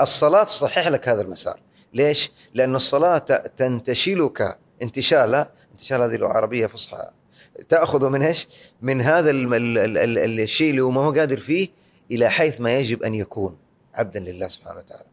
الصلاة 0.00 0.44
تصحح 0.44 0.88
لك 0.88 1.08
هذا 1.08 1.22
المسار. 1.22 1.60
ليش؟ 1.94 2.30
لأن 2.54 2.76
الصلاة 2.76 3.18
تنتشلك 3.56 4.58
انتشالا 4.82 5.50
انتشال 5.72 6.02
هذه 6.02 6.16
لغه 6.16 6.32
عربيه 6.32 6.66
فصحى. 6.66 7.10
تأخذ 7.68 8.08
من 8.10 8.22
إيش؟ 8.22 8.48
من 8.82 9.00
هذا 9.00 9.30
ال 9.30 9.54
ال 9.54 9.78
ال 9.78 10.18
ال 10.18 10.40
الشيء 10.40 10.70
اللي 10.70 10.80
هو 10.80 10.90
ما 10.90 11.00
هو 11.00 11.12
قادر 11.12 11.38
فيه 11.38 11.68
إلى 12.10 12.30
حيث 12.30 12.60
ما 12.60 12.78
يجب 12.78 13.02
أن 13.02 13.14
يكون 13.14 13.56
عبدا 13.94 14.20
لله 14.20 14.48
سبحانه 14.48 14.78
وتعالى. 14.78 15.06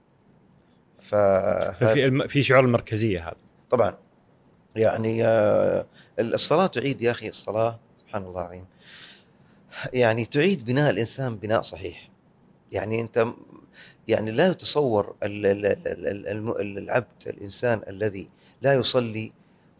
ف 0.99 1.15
ففي 1.83 2.05
الم... 2.05 2.27
في 2.27 2.43
شعور 2.43 2.63
المركزية 2.63 3.27
هذا. 3.27 3.35
طبعا. 3.69 3.97
يعني 4.75 5.25
آه، 5.25 5.85
الصلاة 6.19 6.67
تعيد 6.67 7.01
يا 7.01 7.11
أخي 7.11 7.29
الصلاة 7.29 7.79
سبحان 7.97 8.23
الله 8.23 8.41
العظيم. 8.41 8.65
يعني 9.93 10.25
تعيد 10.25 10.65
بناء 10.65 10.89
الإنسان 10.89 11.35
بناء 11.35 11.61
صحيح. 11.61 12.09
يعني 12.71 13.01
أنت 13.01 13.25
يعني 14.07 14.31
لا 14.31 14.47
يتصور 14.47 15.15
العبد 15.23 17.05
الإنسان 17.27 17.81
الذي 17.87 18.29
لا 18.61 18.73
يصلي 18.73 19.31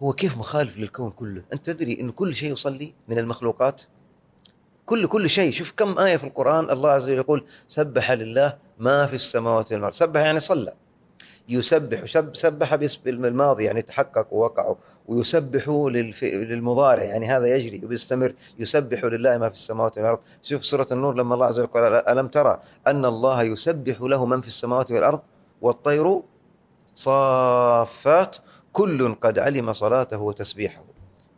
هو 0.04 0.14
كيف 0.14 0.38
مخالف 0.38 0.78
للكون 0.78 1.12
كله؟ 1.12 1.42
أنت 1.54 1.66
تدري 1.70 2.00
إن 2.00 2.12
كل 2.12 2.36
شيء 2.36 2.54
يصلي 2.54 2.94
من 3.08 3.20
المخلوقات؟ 3.20 3.82
كل 4.86 5.08
كل 5.08 5.30
شيء. 5.30 5.52
شوف 5.52 5.74
كم 5.78 6.00
آية 6.00 6.18
في 6.18 6.24
القرآن 6.24 6.70
الله 6.70 6.90
عز 6.90 7.04
وجل 7.04 7.18
يقول 7.18 7.46
سبح 7.68 8.12
لله 8.12 8.58
ما 8.80 9.06
في 9.06 9.16
السماوات 9.16 9.74
والأرض. 9.74 9.94
سبح 9.94 10.22
يعني 10.22 10.40
صلى. 10.40 10.74
يسبح 11.50 12.06
سب 12.06 12.36
سبح 12.36 12.76
باسم 12.76 13.26
الماضي 13.26 13.64
يعني 13.64 13.82
تحقق 13.82 14.34
ووقع. 14.34 14.76
ويسبح. 15.08 15.70
للمضارع 16.24 17.04
يعني 17.04 17.26
هذا 17.26 17.48
يجري 17.56 17.86
وبيستمر. 17.86 18.34
يسبح 18.60 19.04
لله 19.04 19.38
ما 19.38 19.50
في 19.50 19.56
السماوات 19.56 19.98
والأرض. 19.98 20.20
شوف 20.44 20.66
سورة 20.66 20.88
النور 20.92 21.16
لما 21.16 21.36
الله 21.36 21.46
عز 21.46 21.60
وجل 21.60 21.68
قال 21.68 22.10
ألم 22.10 22.28
ترى 22.28 22.60
أن 22.88 23.06
الله 23.06 23.44
يسبح 23.44 24.02
له 24.02 24.26
من 24.26 24.42
في 24.42 24.48
السماوات 24.48 24.92
والأرض؟ 24.92 25.22
والطير 25.62 26.22
صافات 26.96 28.36
كل 28.78 29.16
قد 29.16 29.40
علم 29.40 29.74
صلاته 29.74 30.18
وتسبيحه. 30.18 30.84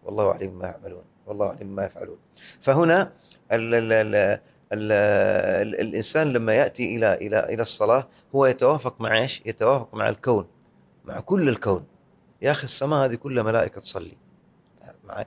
والله 0.04 0.34
عليم 0.34 0.60
ما 0.60 0.68
يعملون. 0.68 1.04
والله 1.28 1.48
عليم 1.50 1.76
ما 1.76 1.86
يفعلون. 1.86 2.18
فهنا 2.62 3.02
ال 3.52 3.74
ال 3.74 3.94
ال 3.94 4.16
ال 4.74 4.92
ال 5.62 5.80
الإنسان 5.82 6.34
لما 6.34 6.54
يأتي 6.54 6.96
إلى 6.96 7.14
إلى 7.14 7.40
إلى 7.54 7.62
الصلاة 7.62 8.08
هو 8.36 8.46
يتوافق 8.46 9.02
مع 9.02 9.22
إيش؟ 9.22 9.42
يتوافق 9.46 9.96
مع 9.96 10.10
الكون. 10.10 10.48
مع 11.06 11.20
كل 11.20 11.50
الكون. 11.50 11.84
يا 12.42 12.52
أخي 12.52 12.64
السماء 12.64 13.06
هذه 13.06 13.16
كلها 13.16 13.44
ملائكة 13.44 13.82
تصلي. 13.82 14.18
معي 15.08 15.26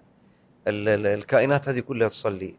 ال- 0.69 0.89
ال- 0.89 1.07
الكائنات 1.07 1.69
هذه 1.69 1.81
كلها 1.81 2.09
تصلي. 2.09 2.55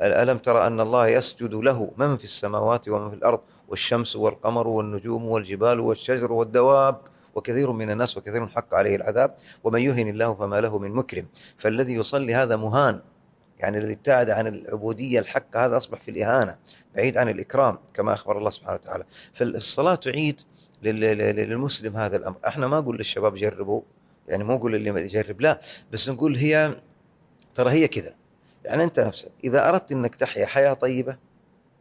ألم 0.00 0.38
ترى 0.38 0.66
أن 0.66 0.80
الله 0.80 1.06
يسجد 1.08 1.54
له 1.54 1.90
من 1.96 2.16
في 2.16 2.24
السماوات 2.24 2.88
ومن 2.88 3.10
في 3.10 3.16
الأرض؟ 3.16 3.40
والشمس 3.68 4.16
والقمر 4.16 4.68
والنجوم 4.68 5.24
والجبال 5.24 5.80
والشجر 5.80 6.32
والدواب. 6.32 7.13
وكثير 7.34 7.72
من 7.72 7.90
الناس 7.90 8.16
وكثير 8.16 8.48
حق 8.48 8.74
عليه 8.74 8.96
العذاب 8.96 9.36
ومن 9.64 9.80
يهن 9.80 10.08
الله 10.08 10.34
فما 10.34 10.60
له 10.60 10.78
من 10.78 10.90
مكرم. 10.92 11.26
فالذي 11.58 11.94
يصلي 11.94 12.34
هذا 12.34 12.56
مهان 12.56 13.00
يعني 13.58 13.78
الذي 13.78 13.92
ابتعد 13.92 14.30
عن 14.30 14.46
العبودية 14.46 15.18
الحق 15.18 15.56
هذا 15.56 15.76
أصبح 15.76 16.00
في 16.00 16.10
الإهانة 16.10 16.56
بعيد 16.96 17.18
عن 17.18 17.28
الإكرام 17.28 17.78
كما 17.94 18.12
أخبر 18.12 18.38
الله 18.38 18.50
سبحانه 18.50 18.74
وتعالى. 18.74 19.04
فالصلاة 19.32 19.94
تعيد 19.94 20.40
لل- 20.82 21.00
لل- 21.00 21.36
للمسلم 21.36 21.96
هذا 21.96 22.16
الأمر. 22.16 22.36
أحنا 22.46 22.66
ما 22.66 22.80
نقول 22.80 22.96
للشباب 22.96 23.34
جربوا 23.34 23.82
يعني 24.28 24.44
مو 24.44 24.54
نقول 24.54 24.74
اللي 24.74 24.90
ما 24.90 25.00
يجرب 25.00 25.40
لا 25.40 25.60
بس 25.92 26.08
نقول 26.08 26.36
هي 26.36 26.76
ترى 27.54 27.70
هي 27.70 27.88
كذا. 27.88 28.14
يعني 28.64 28.84
أنت 28.84 29.00
نفسك 29.00 29.30
إذا 29.44 29.68
أردت 29.68 29.92
إنك 29.92 30.14
تحيا 30.16 30.46
حياة 30.46 30.72
طيبة 30.72 31.16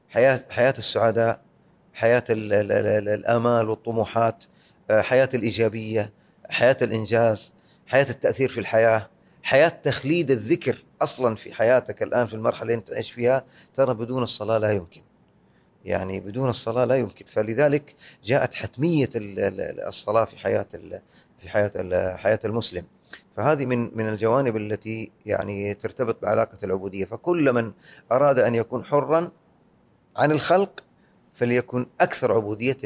حياة 0.09 0.45
حياة 0.49 0.73
السعداء 0.77 1.41
حياة 1.93 2.23
ال 2.29 2.53
ال 2.53 2.71
ال 2.71 3.09
الأمال 3.09 3.69
والطموحات 3.69 4.45
حياة 4.91 5.30
الإيجابية 5.34 6.13
حياة 6.50 6.78
الإنجاز 6.82 7.54
حياة 7.88 8.10
التأثير 8.10 8.50
في 8.50 8.60
الحياة 8.60 9.10
حياة 9.43 9.69
تخليد 9.69 10.32
الذكر 10.32 10.84
أصلا 11.02 11.36
في 11.36 11.54
حياتك 11.54 12.04
الآن 12.04 12.28
في 12.28 12.34
المرحلة 12.34 12.62
اللي 12.62 12.74
أنت 12.74 12.88
تعيش 12.88 13.12
فيها 13.12 13.46
ترى 13.74 13.93
بدون 13.93 14.24
الصلاة 14.24 14.58
لا 14.58 14.72
يمكن. 14.72 15.02
يعني 15.86 16.19
بدون 16.19 16.50
الصلاة 16.50 16.86
لا 16.86 16.96
يمكن. 16.96 17.26
فلذلك 17.26 17.96
جاءت 18.24 18.54
حتمية 18.54 19.10
ال- 19.15 19.39
ال- 19.39 19.84
الصلاة 19.88 20.26
في 20.26 20.38
حياة 20.38 20.67
في 21.41 21.50
حياة 21.50 22.15
حياة 22.17 22.39
المسلم. 22.46 22.86
فهذه 23.38 23.65
من 23.65 23.98
من 23.98 24.10
الجوانب 24.10 24.58
التي 24.58 25.12
يعني 25.26 25.74
ترتبط 25.74 26.22
بعلاقة 26.22 26.58
العبودية. 26.63 27.06
فكل 27.06 27.54
من 27.54 27.72
أراد 28.12 28.39
أن 28.39 28.56
يكون 28.56 28.84
حرا 28.86 29.32
عن 30.17 30.32
الخلق 30.32 30.84
فليكن 31.34 31.86
أكثر 32.02 32.32
عبودية 32.32 32.78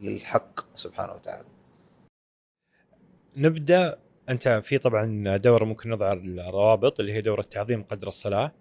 للحق 0.00 0.76
سبحانه 0.76 1.12
وتعالى. 1.12 1.46
نبدأ. 3.36 3.98
أنت 4.28 4.48
في 4.64 4.78
طبعا 4.78 5.36
دورة 5.36 5.64
ممكن 5.64 5.90
نضع 5.90 6.12
الروابط 6.12 7.00
اللي 7.00 7.12
هي 7.12 7.20
دورة 7.20 7.42
تعظيم 7.42 7.82
قدر 7.82 8.08
الصلاة. 8.08 8.52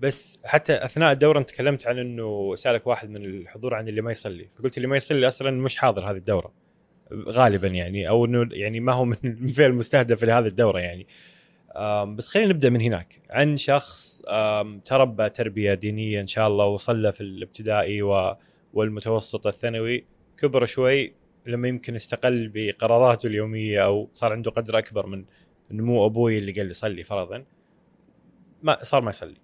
بس 0.00 0.38
حتى 0.44 0.84
أثناء 0.84 1.12
الدورة 1.12 1.38
أنت 1.38 1.50
تكلمت 1.50 1.86
عن 1.86 1.98
إنه 1.98 2.56
سألك 2.56 2.86
واحد 2.86 3.10
من 3.10 3.24
الحضور 3.24 3.74
عن 3.74 3.88
اللي 3.88 4.00
ما 4.00 4.10
يصلي. 4.10 4.48
فقلت 4.58 4.76
اللي 4.76 4.88
ما 4.88 4.96
يصلي 4.96 5.28
أصلا 5.28 5.50
مش 5.50 5.76
حاضر 5.76 6.10
هذه 6.10 6.16
الدورة. 6.16 6.52
غالبا 7.12 7.68
يعني. 7.68 8.08
أو 8.08 8.24
إنه 8.24 8.48
يعني 8.52 8.80
ما 8.80 8.92
هو 8.92 9.04
من 9.04 9.16
الفئه 9.24 9.66
المستهدفه 9.66 10.26
لهذه 10.26 10.46
الدورة 10.46 10.78
يعني. 10.78 11.06
بس 12.14 12.28
خلينا 12.28 12.48
نبدأ 12.48 12.70
من 12.70 12.80
هناك. 12.80 13.20
عن 13.30 13.56
شخص 13.56 14.22
تربى 14.84 15.28
تربية 15.28 15.74
دينية 15.74 16.20
إن 16.20 16.26
شاء 16.26 16.48
الله 16.48 16.66
وصلى 16.66 17.12
في 17.12 17.20
الابتدائي 17.20 18.02
والمتوسط 18.72 19.46
الثانوي 19.46 20.11
كبر 20.38 20.66
شوي 20.66 21.14
لما 21.46 21.68
يمكن 21.68 21.94
استقل 21.94 22.50
بقراراته 22.54 23.26
اليومية 23.26 23.84
أو 23.84 24.08
صار 24.14 24.32
عنده 24.32 24.50
قدر 24.50 24.78
أكبر 24.78 25.06
من 25.06 25.24
انه 25.70 25.84
مو 25.84 26.06
أبوي 26.06 26.38
اللي 26.38 26.52
قال 26.52 26.66
لي 26.66 26.74
صلي 26.74 27.04
فرضا. 27.04 27.44
ما 28.62 28.84
صار 28.84 29.02
ما 29.02 29.10
يصلي. 29.10 29.36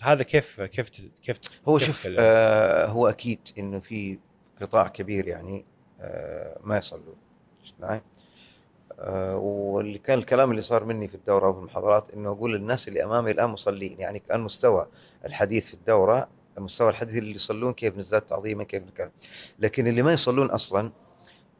هذا 0.00 0.22
كيف 0.22 0.60
كيف 0.60 0.88
كيف 1.22 1.38
هو 1.68 1.78
كيف 1.78 1.86
شوف 1.86 2.08
آه 2.18 2.86
هو 2.86 3.08
أكيد 3.08 3.40
إنه 3.58 3.80
في 3.80 4.18
قطاع 4.60 4.88
كبير 4.88 5.28
يعني 5.28 5.64
آه 6.00 6.58
ما 6.64 6.78
يصلون 6.78 7.16
شفت 7.64 7.74
معي؟ 7.80 8.02
آه 8.98 9.36
واللي 9.36 9.98
كان 9.98 10.18
الكلام 10.18 10.50
اللي 10.50 10.62
صار 10.62 10.84
مني 10.84 11.08
في 11.08 11.14
الدورة 11.14 11.48
وفي 11.48 11.58
المحاضرات 11.58 12.14
إنه 12.14 12.28
أقول 12.28 12.52
للناس 12.54 12.88
اللي 12.88 13.04
أمامي 13.04 13.30
الآن 13.30 13.50
مصلين 13.50 14.00
يعني 14.00 14.18
كان 14.18 14.40
مستوى 14.40 14.88
الحديث 15.24 15.66
في 15.66 15.74
الدورة 15.74 16.28
مستوى 16.58 16.90
الحديث 16.90 17.18
اللي 17.18 17.34
يصلون 17.34 17.72
كيف 17.72 17.98
نزداد 17.98 18.22
تعظيما 18.22 18.64
كيف 18.64 18.82
نكلم 18.82 19.10
لكن 19.58 19.86
اللي 19.86 20.02
ما 20.02 20.12
يصلون 20.12 20.50
أصلا 20.50 20.92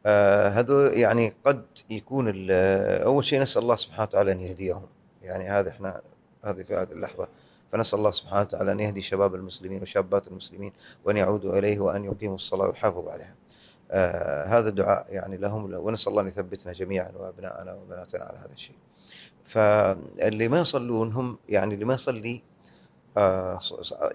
آه 0.05 0.49
هذو 0.49 0.79
يعني 0.79 1.33
قد 1.45 1.65
يكون 1.89 2.47
أول 2.51 3.25
شيء 3.25 3.41
نسأل 3.41 3.61
الله 3.61 3.75
سبحانه 3.75 4.03
وتعالى 4.03 4.31
أن 4.31 4.41
يهديهم 4.41 4.85
يعني 5.21 5.49
هذا 5.49 5.69
إحنا 5.69 6.01
هذه 6.45 6.63
في 6.63 6.75
هذه 6.75 6.91
اللحظة 6.91 7.27
فنسأل 7.71 7.99
الله 7.99 8.11
سبحانه 8.11 8.41
وتعالى 8.41 8.71
أن 8.71 8.79
يهدي 8.79 9.01
شباب 9.01 9.35
المسلمين 9.35 9.81
وشابات 9.81 10.27
المسلمين 10.27 10.73
وأن 11.05 11.17
يعودوا 11.17 11.57
إليه 11.57 11.79
وأن 11.79 12.03
يقيموا 12.03 12.35
الصلاة 12.35 12.67
ويحافظوا 12.67 13.11
عليها. 13.11 13.35
آه 13.91 14.45
هذا 14.45 14.69
الدعاء 14.69 15.05
يعني 15.09 15.37
لهم 15.37 15.73
ونسأل 15.73 16.09
الله 16.09 16.21
أن 16.21 16.27
يثبتنا 16.27 16.73
جميعا 16.73 17.11
وابنائنا 17.15 17.73
وبناتنا 17.73 18.23
على 18.23 18.37
هذا 18.37 18.53
الشيء. 18.53 18.75
فاللي 19.45 20.47
ما 20.47 20.59
يصلون 20.59 21.11
هم 21.11 21.37
يعني 21.49 21.73
اللي 21.73 21.85
ما 21.85 21.93
يصلي 21.93 22.41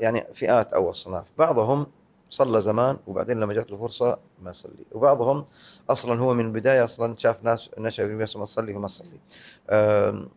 يعني 0.01 0.25
فئات 0.35 0.73
أو 0.73 0.91
اصناف، 0.91 1.25
بعضهم 1.39 1.87
صلى 2.31 2.63
زمان 2.63 2.97
وبعدين 3.07 3.41
لما 3.41 3.55
جات 3.55 3.71
له 3.71 3.77
فرصه 3.77 4.19
ما 4.43 4.51
يصلي، 4.51 4.85
وبعضهم 4.93 5.47
أصلا 5.91 6.21
هو 6.21 6.35
من 6.35 6.45
البداية 6.45 6.85
أصلا 6.85 7.15
شاف 7.19 7.37
ناس 7.43 7.71
نشا 7.79 8.07
في 8.07 8.39
ما 8.39 8.45
تصلي 8.45 8.73
فما 8.75 8.89
تصلي. 8.89 9.21
آم، 9.71 10.29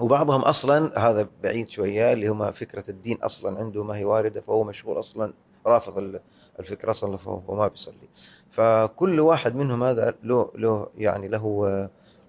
وبعضهم 0.00 0.40
أصلا 0.42 0.98
هذا 0.98 1.28
بعيد 1.42 1.68
شوية 1.70 2.12
اللي 2.12 2.28
هم 2.28 2.52
فكرة 2.52 2.84
الدين 2.90 3.16
أصلا 3.22 3.58
عنده 3.58 3.84
ما 3.84 3.96
هي 3.96 4.04
واردة 4.04 4.40
فهو 4.40 4.64
مشهور 4.64 5.00
أصلا 5.00 5.32
رافض 5.66 5.98
ال- 5.98 6.20
الفكرة 6.60 6.90
أصلا 6.90 7.16
فهو 7.16 7.54
ما 7.54 7.68
بيصلي. 7.68 8.08
فكل 8.50 9.20
واحد 9.20 9.56
منهم 9.56 9.82
هذا 9.84 10.14
له 10.22 10.50
له 10.54 10.88
يعني 10.98 11.28
له 11.28 11.68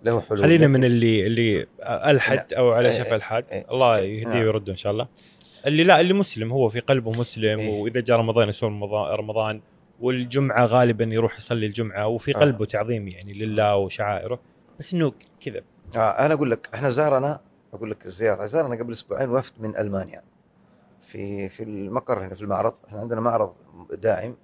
له 0.04 0.22
حلول. 0.22 0.42
خلينا 0.42 0.68
من 0.68 0.84
اللي 0.84 1.26
اللي 1.26 1.68
ألحد 1.84 2.54
أو 2.54 2.72
على 2.72 2.90
إيه، 2.90 3.00
شفا 3.00 3.16
الحد 3.16 3.46
إيه، 3.52 3.66
الله 3.72 3.96
إيه، 3.98 4.20
يهديه 4.20 4.30
نعم. 4.30 4.40
ويرده 4.44 4.72
إن 4.72 4.78
شاء 4.78 4.92
الله. 4.92 5.08
اللي 5.66 5.84
لا 5.84 6.02
اللي 6.02 6.14
مسلم 6.14 6.52
هو 6.54 6.70
في 6.70 6.80
قلبه 6.80 7.12
مسلم 7.20 7.60
إيه. 7.60 7.82
وإذا 7.82 8.00
جاء 8.02 8.18
رمضان 8.18 8.50
يصوم 8.50 8.84
رمضان- 8.84 9.62
والجمعة 10.00 10.66
غالبا 10.66 11.04
يروح 11.06 11.38
يصلي 11.38 11.66
الجمعة 11.66 12.08
وفي 12.08 12.36
آه. 12.36 12.40
قلبه 12.40 12.66
تعظيم 12.66 13.08
يعني 13.08 13.34
لله 13.34 13.76
وشعائره 13.76 14.40
بس 14.80 14.94
إنه 14.94 15.14
كذا 15.46 15.62
آه 15.98 16.00
أنا 16.00 16.34
أقول 16.34 16.52
لك 16.52 16.70
إحنا 16.74 16.90
زارنا 16.90 17.40
أقول 17.74 17.92
لك 17.92 18.06
الزيارة 18.06 18.46
زارنا 18.46 18.76
قبل 18.76 18.94
أسبوعين 18.94 19.30
وفد 19.30 19.54
من 19.60 19.78
ألمانيا 19.78 20.22
في 21.08 21.50
في 21.50 21.64
المقر 21.64 22.26
هنا 22.26 22.36
في 22.36 22.42
المعرض 22.42 22.74
إحنا 22.88 23.00
عندنا 23.00 23.22
معرض 23.22 23.54
داعم 23.94 24.36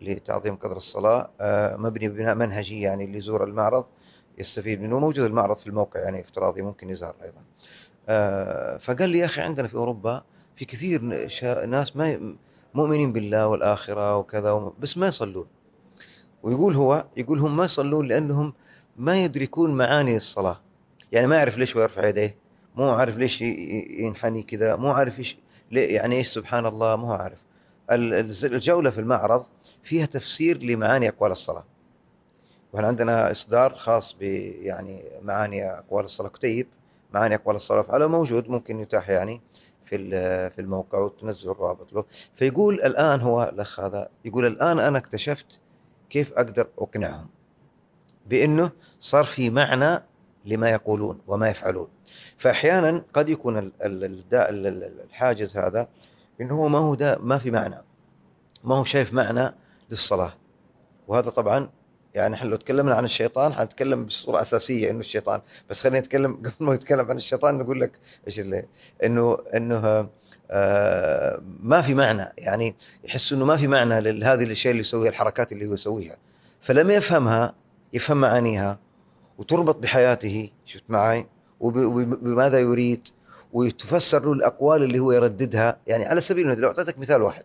لتعظيم 0.00 0.56
قدر 0.56 0.76
الصلاة 0.76 1.30
آه 1.40 1.76
مبني 1.76 2.08
بناء 2.08 2.34
منهجي 2.34 2.80
يعني 2.80 3.04
اللي 3.04 3.18
يزور 3.18 3.44
المعرض 3.44 3.86
يستفيد 4.38 4.80
منه 4.82 4.98
موجود 5.00 5.24
المعرض 5.24 5.56
في 5.56 5.66
الموقع 5.66 6.00
يعني 6.00 6.20
افتراضي 6.20 6.62
ممكن 6.62 6.90
يزار 6.90 7.14
أيضا 7.22 7.40
آه 8.08 8.76
فقال 8.76 9.10
لي 9.10 9.18
يا 9.18 9.24
أخي 9.24 9.40
عندنا 9.40 9.68
في 9.68 9.74
أوروبا 9.74 10.22
في 10.56 10.64
كثير 10.64 11.02
ناس 11.66 11.96
ما 11.96 12.34
مؤمنين 12.74 13.12
بالله 13.12 13.46
والآخرة 13.46 14.16
وكذا 14.16 14.72
بس 14.78 14.96
ما 14.98 15.06
يصلون. 15.06 15.46
ويقول 16.42 16.74
هو 16.74 17.06
يقول 17.16 17.38
هم 17.38 17.56
ما 17.56 17.64
يصلون 17.64 18.08
لأنهم 18.08 18.52
ما 18.96 19.24
يدركون 19.24 19.74
معاني 19.74 20.16
الصلاة. 20.16 20.60
يعني 21.12 21.26
ما 21.26 21.36
يعرف 21.36 21.58
ليش 21.58 21.76
هو 21.76 21.82
يرفع 21.82 22.08
يديه 22.08 22.36
مو 22.76 22.88
عارف 22.88 23.16
ليش 23.16 23.40
ينحني 23.40 24.42
كذا 24.42 24.76
مو 24.76 24.90
عارف 24.90 25.18
إيش 25.18 25.36
يعني 25.72 26.16
إيش 26.16 26.28
سبحان 26.28 26.66
الله 26.66 26.96
مو 26.96 27.12
عارف. 27.12 27.38
الجولة 27.90 28.90
في 28.90 29.00
المعرض 29.00 29.46
فيها 29.82 30.06
تفسير 30.06 30.62
لمعاني 30.62 31.08
أقوال 31.08 31.32
الصلاة. 31.32 31.64
وإحنا 32.72 32.88
عندنا 32.88 33.30
إصدار 33.30 33.74
خاص 33.74 34.16
ب 34.20 34.22
يعني 34.22 35.04
معاني 35.22 35.70
أقوال 35.70 36.04
الصلاة. 36.04 36.28
كتيب 36.28 36.66
معاني 37.14 37.34
أقوال 37.34 37.56
الصلاة. 37.56 37.82
فعله 37.82 38.06
موجود 38.06 38.48
ممكن 38.48 38.80
يتاح 38.80 39.10
يعني. 39.10 39.40
في 39.86 39.98
في 40.50 40.60
الموقع 40.60 40.98
وتنزل 40.98 41.50
الرابط. 41.50 41.92
له 41.92 42.04
فيقول 42.34 42.74
الآن 42.74 43.20
هو 43.20 43.42
الأخ 43.52 43.80
هذا 43.80 44.08
يقول 44.24 44.46
الآن 44.46 44.78
أنا 44.78 44.98
اكتشفت 44.98 45.60
كيف 46.10 46.32
أقدر 46.32 46.68
أقنعهم 46.78 47.28
بأنه 48.26 48.70
صار 49.00 49.24
في 49.24 49.50
معنى 49.50 50.02
لما 50.44 50.70
يقولون 50.70 51.20
وما 51.26 51.48
يفعلون. 51.48 51.88
فأحيانا 52.36 53.04
قد 53.14 53.28
يكون 53.28 53.72
الحاجز 53.82 55.56
هذا 55.56 55.88
انه 56.40 56.54
هو 56.54 56.68
ما 56.68 56.78
هو 56.78 57.18
ما 57.20 57.38
في 57.38 57.50
معنى 57.50 57.82
ما 58.64 58.74
هو 58.74 58.84
شايف 58.84 59.12
معنى 59.12 59.54
للصلاة. 59.90 60.32
وهذا 61.08 61.30
طبعا 61.30 61.68
يعني 62.14 62.34
إحنا 62.34 62.48
لو 62.48 62.56
تكلمنا 62.56 62.94
عن 62.94 63.04
الشيطان 63.04 63.54
حنتكلم 63.54 64.04
بصورة 64.04 64.40
أساسية 64.42 64.90
إنه 64.90 65.00
الشيطان. 65.00 65.40
بس 65.70 65.80
خلينا 65.80 65.98
نتكلم 65.98 66.34
قبل 66.44 66.52
ما 66.60 66.74
نتكلم 66.74 67.10
عن 67.10 67.16
الشيطان 67.16 67.58
نقول 67.58 67.80
لك 67.80 67.92
إيش 68.26 68.40
اللي 68.40 68.64
إنه 69.04 69.38
إنه 69.54 70.08
آه 70.50 71.42
ما 71.60 71.82
في 71.82 71.94
معنى. 71.94 72.32
يعني 72.38 72.74
يحس 73.04 73.32
إنه 73.32 73.44
ما 73.44 73.56
في 73.56 73.66
معنى 73.68 74.00
لهذه 74.00 74.44
الأشياء 74.44 74.70
اللي 74.70 74.80
يسويها 74.82 75.10
الحركات 75.10 75.52
اللي 75.52 75.66
هو 75.66 75.74
يسويها. 75.74 76.16
فلما 76.60 76.94
يفهمها 76.94 77.54
يفهم 77.92 78.16
معانيها 78.20 78.78
وتربط 79.38 79.76
بحياته 79.76 80.50
شفت 80.66 80.84
معي 80.88 81.26
وب- 81.60 81.76
وبماذا 81.76 82.58
يريد؟ 82.58 83.08
وتفسر 83.52 84.24
له 84.24 84.32
الأقوال 84.32 84.82
اللي 84.82 84.98
هو 84.98 85.12
يرددها. 85.12 85.76
يعني 85.86 86.04
على 86.04 86.20
سبيل 86.20 86.44
المثال 86.46 86.62
لو 86.62 86.68
أعطيتك 86.68 86.98
مثال 86.98 87.22
واحد. 87.22 87.44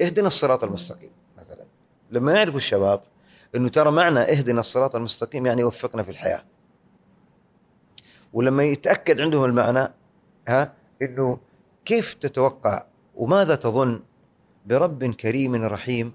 اهدنا 0.00 0.26
الصراط 0.26 0.64
المستقيم 0.64 1.10
مثلا. 1.38 1.64
لما 2.10 2.32
يعرفوا 2.32 2.56
الشباب 2.58 3.00
إنه 3.56 3.68
ترى 3.68 3.90
معنى 3.90 4.20
اهدنا 4.20 4.60
الصراط 4.60 4.96
المستقيم 4.96 5.46
يعني 5.46 5.64
وفقنا 5.64 6.02
في 6.02 6.10
الحياة. 6.10 6.44
ولما 8.32 8.64
يتأكد 8.64 9.20
عندهم 9.20 9.44
المعنى 9.44 9.92
ها 10.48 10.72
إنه 11.02 11.38
كيف 11.84 12.14
تتوقع 12.14 12.86
وماذا 13.14 13.54
تظن 13.54 14.02
برب 14.66 15.04
كريم 15.04 15.54
رحيم 15.54 16.12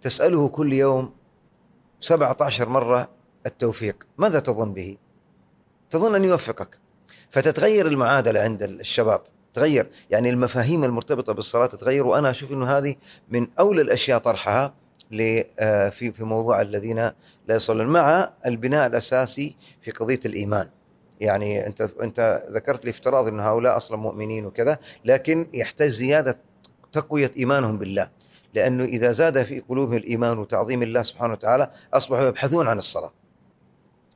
تسأله 0.00 0.48
كل 0.48 0.72
يوم 0.72 1.12
17 2.00 2.68
مرة 2.68 3.08
التوفيق؟ 3.46 4.06
ماذا 4.18 4.40
تظن 4.40 4.72
به؟ 4.72 4.96
تظن 5.90 6.14
أن 6.14 6.24
يوفقك. 6.24 6.78
فتتغير 7.30 7.86
المعادلة 7.86 8.40
عند 8.40 8.62
الشباب. 8.62 9.22
تغير. 9.54 9.90
يعني 10.10 10.30
المفاهيم 10.30 10.84
المرتبطة 10.84 11.32
بالصلاة 11.32 11.66
تتغير 11.66 12.06
وأنا 12.06 12.30
أشوف 12.30 12.52
إنه 12.52 12.66
هذه 12.66 12.96
من 13.28 13.46
أولى 13.58 13.82
الأشياء 13.82 14.18
طرحها. 14.18 14.74
في 15.90 16.12
في 16.12 16.24
موضوع 16.24 16.60
الذين 16.60 16.96
لا 17.48 17.56
يصلون 17.56 17.86
مع 17.86 18.30
البناء 18.46 18.86
الأساسي 18.86 19.56
في 19.82 19.90
قضية 19.90 20.20
الإيمان. 20.26 20.68
يعني 21.20 21.66
أنت 21.66 21.80
أنت 22.02 22.42
ذكرت 22.50 22.84
لي 22.84 22.90
افتراض 22.90 23.28
إن 23.28 23.40
هؤلاء 23.40 23.76
أصلا 23.76 23.96
مؤمنين 23.96 24.46
وكذا 24.46 24.78
لكن 25.04 25.46
يحتاج 25.54 25.88
زيادة 25.90 26.38
تقوية 26.92 27.30
إيمانهم 27.36 27.78
بالله. 27.78 28.08
لأنه 28.54 28.84
إذا 28.84 29.12
زاد 29.12 29.42
في 29.42 29.60
قلوبهم 29.60 29.96
الإيمان 29.96 30.38
وتعظيم 30.38 30.82
الله 30.82 31.02
سبحانه 31.02 31.32
وتعالى 31.32 31.70
أصبحوا 31.94 32.24
يبحثون 32.26 32.66
عن 32.68 32.78
الصلاة. 32.78 33.12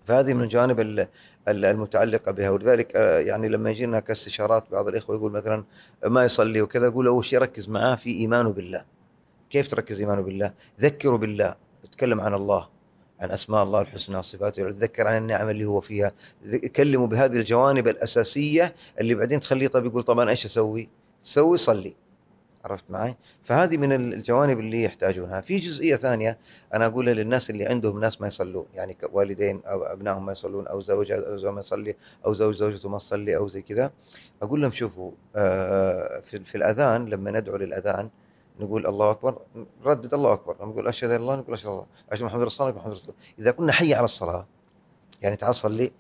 فهذه 0.07 0.35
من 0.35 0.43
الجوانب 0.43 0.81
ال- 0.81 1.09
ال- 1.49 1.65
المتعلقة 1.65 2.33
بها. 2.33 2.51
ولذلك 2.51 2.97
آه، 2.97 3.19
يعني 3.19 3.49
لما 3.49 3.71
يجينا 3.71 4.01
كاستشارات 4.01 4.65
بعض 4.73 4.89
الإخوة 4.89 5.17
يقول 5.17 5.33
مثلا 5.33 5.65
ما 6.07 6.25
يصلي 6.25 6.63
وكذا 6.63 6.87
أقول 6.89 7.07
اول 7.07 7.25
شيء 7.25 7.39
ركز 7.39 7.69
معاه 7.69 7.97
في 7.97 8.11
إيمانه 8.11 8.51
بالله. 8.53 8.85
كيف 9.51 9.69
تركز 9.69 10.01
إيمانه 10.01 10.21
بالله؟ 10.21 10.53
ذكره 10.81 11.17
بالله. 11.17 11.55
تكلم 11.93 12.21
عن 12.21 12.35
الله 12.35 12.69
عن 13.21 13.31
أسماء 13.31 13.63
الله 13.63 13.81
الحسنى 13.81 14.17
وصفاته 14.17 14.71
تذكر 14.71 15.07
عن 15.07 15.17
النعم 15.17 15.49
اللي 15.49 15.65
هو 15.65 15.81
فيها. 15.81 16.13
كلمه 16.77 17.07
بهذه 17.07 17.37
الجوانب 17.37 17.89
الأساسية 17.89 18.75
اللي 19.01 19.15
بعدين 19.15 19.41
تخليه 19.41 19.69
طب 19.69 19.85
يقول 19.85 20.03
طب 20.03 20.19
أنا 20.19 20.31
إيش 20.31 20.47
أسوي؟ 20.47 20.89
سوي 21.23 21.59
صلي. 21.59 21.95
عرفت 22.65 22.85
معي؟ 22.89 23.17
فهذه 23.45 23.77
من 23.77 23.93
الجوانب 23.93 24.59
اللي 24.59 24.85
يحتاجونها، 24.85 25.41
في 25.41 25.59
جزئية 25.59 25.97
ثانية 25.97 26.39
أنا 26.75 26.87
أقولها 26.87 27.15
للناس 27.15 27.51
اللي 27.51 27.67
عندهم 27.67 28.01
ناس 28.01 28.21
ما 28.21 28.29
يصلون، 28.29 28.67
يعني 28.75 28.97
والدين 29.13 29.63
أو 29.67 29.83
أبنائهم 29.83 30.27
ما 30.27 30.33
يصلون 30.33 30.67
أو 30.67 30.81
زوجة 30.81 31.15
أو 31.15 31.37
زوج 31.39 31.53
ما 31.55 31.61
يصلي 31.61 31.97
أو 32.27 32.35
زوج 32.35 32.57
زوجته 32.57 32.89
ما 32.89 32.99
تصلي 32.99 33.37
أو 33.37 33.49
زي 33.49 33.63
كذا، 33.63 33.93
أقول 34.43 34.63
لهم 34.63 34.73
شوفوا 34.73 35.11
آه، 35.37 36.21
في, 36.21 36.45
في 36.45 36.55
الأذان 36.55 37.07
لما 37.07 37.31
ندعو 37.31 37.57
للأذان 37.57 38.11
نقول 38.61 38.87
الله 38.87 39.11
أكبر 39.11 39.39
نردد 39.85 40.15
الله 40.15 40.33
أكبر، 40.33 40.57
لما 40.61 40.73
نقول 40.73 40.89
أشهد 40.89 41.11
أن 41.11 41.27
لا 41.27 41.37
نقول 41.37 41.55
أشهد 41.55 41.69
الله، 41.69 41.87
أشهد 42.13 42.25
محمد 42.25 42.43
رسول 42.43 42.69
الله 42.69 42.81
محمد 42.81 42.93
رسول 42.93 43.05
الله، 43.05 43.15
إذا 43.39 43.51
قلنا 43.51 43.73
حي 43.73 43.95
على 43.95 44.05
الصلاة 44.05 44.47
يعني 45.23 45.37
تعال 45.37 45.55
صلي 45.55 45.91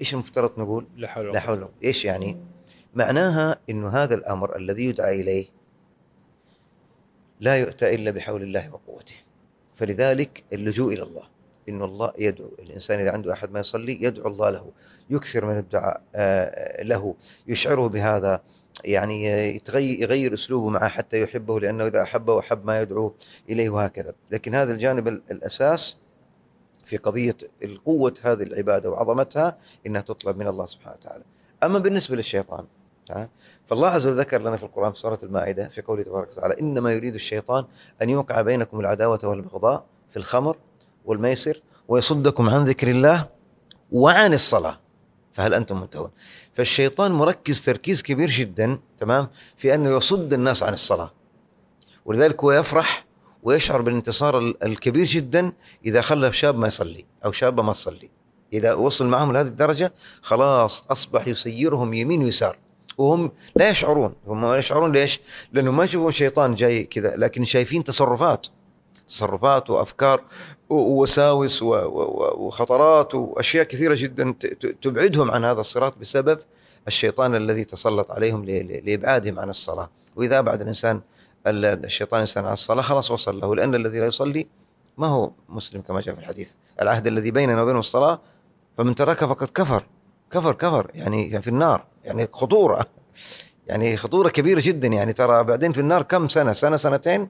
إيش 0.00 0.14
المفترض 0.14 0.60
نقول؟ 0.60 0.86
لا 0.96 1.08
حول 1.08 1.32
لا 1.32 1.40
حول. 1.40 1.68
إيش 1.84 2.04
يعني؟ 2.04 2.36
معناها 2.94 3.60
انه 3.70 3.88
هذا 3.88 4.14
الأمر 4.14 4.56
الذي 4.56 4.84
يدعى 4.84 5.20
إليه 5.20 5.46
لا 7.40 7.56
يؤتى 7.56 7.94
إلا 7.94 8.10
بحول 8.10 8.42
الله 8.42 8.74
وقوته. 8.74 9.14
فلذلك 9.74 10.44
اللجوء 10.52 10.94
إلى 10.94 11.02
الله 11.02 11.22
إن 11.68 11.82
الله 11.82 12.12
يدعو 12.18 12.50
الإنسان 12.58 13.00
إذا 13.00 13.12
عنده 13.12 13.32
أحد 13.32 13.50
ما 13.52 13.60
يصلي 13.60 14.02
يدعو 14.02 14.28
الله 14.28 14.50
له 14.50 14.72
يكثر 15.10 15.44
من 15.44 15.58
الدعاء 15.58 16.02
آه، 16.14 16.82
له 16.82 17.14
يشعره 17.46 17.88
بهذا 17.88 18.42
يعني 18.84 19.24
يغير 20.00 20.34
أسلوبه 20.34 20.68
معه 20.68 20.88
حتى 20.88 21.20
يحبه 21.20 21.60
لأنه 21.60 21.86
إذا 21.86 22.02
أحبه 22.02 22.38
احب 22.40 22.66
ما 22.66 22.80
يدعو 22.80 23.14
إليه 23.50 23.70
وهكذا، 23.70 24.12
لكن 24.30 24.54
هذا 24.54 24.72
الجانب 24.72 25.08
ال- 25.08 25.22
الأساس 25.30 25.96
في 26.86 26.96
قضية 26.96 27.36
القوة 27.64 28.14
هذه 28.22 28.42
العبادة 28.42 28.90
وعظمتها 28.90 29.58
إنها 29.86 30.00
تطلب 30.00 30.36
من 30.38 30.46
الله 30.46 30.66
سبحانه 30.66 30.96
وتعالى. 31.00 31.24
أما 31.62 31.78
بالنسبة 31.78 32.16
للشيطان 32.16 32.64
فالله 33.66 33.88
عز 33.88 34.06
وجل 34.06 34.18
ذكر 34.18 34.40
لنا 34.42 34.56
في 34.56 34.62
القرآن 34.62 34.92
في 34.92 34.98
سورة 34.98 35.18
المائدة 35.22 35.68
في 35.68 35.82
قوله 35.82 36.02
تبارك 36.02 36.28
وتعالى 36.32 36.60
إنما 36.60 36.92
يريد 36.92 37.14
الشيطان 37.14 37.64
أن 38.02 38.10
يوقع 38.10 38.40
بينكم 38.40 38.80
العداوة 38.80 39.18
والبغضاء 39.24 39.84
في 40.10 40.16
الخمر 40.16 40.56
والميسر 41.04 41.62
ويصدكم 41.88 42.48
عن 42.48 42.64
ذكر 42.64 42.88
الله 42.88 43.28
وعن 43.92 44.34
الصلاة 44.34 44.78
فهل 45.34 45.54
أنتم 45.54 45.80
منتهون؟ 45.80 46.10
فالشيطان 46.54 47.12
مركز 47.12 47.60
تركيز 47.60 48.02
كبير 48.02 48.30
جدا 48.30 48.78
تمام 48.98 49.28
في 49.56 49.74
أنه 49.74 49.96
يصد 49.96 50.32
الناس 50.32 50.62
عن 50.62 50.72
الصلاة. 50.72 51.12
ولذلك 52.04 52.44
هو 52.44 52.52
يفرح 52.52 53.04
ويشعر 53.42 53.82
بالانتصار 53.82 54.38
ال- 54.38 54.64
الكبير 54.64 55.04
جدا 55.06 55.52
إذا 55.86 56.00
خلى 56.00 56.32
شاب 56.32 56.58
ما 56.58 56.66
يصلي 56.68 57.04
أو 57.24 57.32
شابه 57.32 57.62
ما 57.62 57.72
تصلي. 57.72 58.10
إذا 58.52 58.74
وصل 58.74 59.06
معهم 59.06 59.32
لهذه 59.32 59.46
الدرجة 59.46 59.92
خلاص 60.22 60.84
أصبح 60.90 61.28
يسيرهم 61.28 61.94
يمين 61.94 62.24
ويسار. 62.24 62.58
وهم 62.98 63.32
لا 63.56 63.70
يشعرون. 63.70 64.14
هم 64.26 64.42
لا 64.46 64.56
يشعرون 64.56 64.92
ليش؟ 64.92 65.20
لأنه 65.52 65.72
ما 65.72 65.84
يشوفون 65.84 66.12
شيطان 66.12 66.54
جاي 66.54 66.84
كذا 66.84 67.16
لكن 67.16 67.44
شايفين 67.44 67.84
تصرفات. 67.84 68.46
تصرفات 69.08 69.70
وأفكار 69.70 70.24
ووساوس 70.70 71.62
وخطرات 71.62 73.14
وأشياء 73.14 73.64
كثيرة 73.64 73.94
جدا 73.94 74.34
تبعدهم 74.82 75.30
عن 75.30 75.44
هذا 75.44 75.60
الصراط 75.60 75.98
بسبب 75.98 76.38
الشيطان 76.88 77.34
الذي 77.34 77.64
تسلط 77.64 78.10
عليهم 78.10 78.44
لإبعادهم 78.44 79.38
عن 79.38 79.50
الصلاة. 79.50 79.90
وإذا 80.16 80.38
ابعد 80.38 80.60
الإنسان 80.60 81.00
ال- 81.46 81.84
الشيطان 81.84 82.18
الإنسان 82.20 82.44
عن 82.44 82.52
الصلاة 82.52 82.82
خلاص 82.82 83.10
وصل 83.10 83.40
له 83.40 83.56
لأن 83.56 83.74
الذي 83.74 84.00
لا 84.00 84.06
يصلي 84.06 84.46
ما 84.98 85.06
هو 85.06 85.30
مسلم 85.48 85.80
كما 85.80 86.00
جاء 86.00 86.14
في 86.14 86.20
الحديث. 86.20 86.52
العهد 86.82 87.06
الذي 87.06 87.30
بيننا 87.30 87.62
وبينهم 87.62 87.80
الصلاة 87.80 88.20
فمن 88.78 88.94
تركها 88.94 89.26
فقد 89.26 89.48
كفر. 89.48 89.84
كفر 90.30 90.52
كفر 90.52 90.90
يعني 90.94 91.42
في 91.42 91.48
النار 91.48 91.84
يعني 92.04 92.28
خطورة. 92.32 92.86
يعني 93.68 93.96
خطورة 93.96 94.28
كبيرة 94.28 94.60
جدا. 94.64 94.88
يعني 94.88 95.12
ترى 95.12 95.44
بعدين 95.44 95.72
في 95.72 95.80
النار 95.80 96.02
كم 96.02 96.28
سنة؟ 96.28 96.52
سنة 96.52 96.76
سنتين؟ 96.76 97.28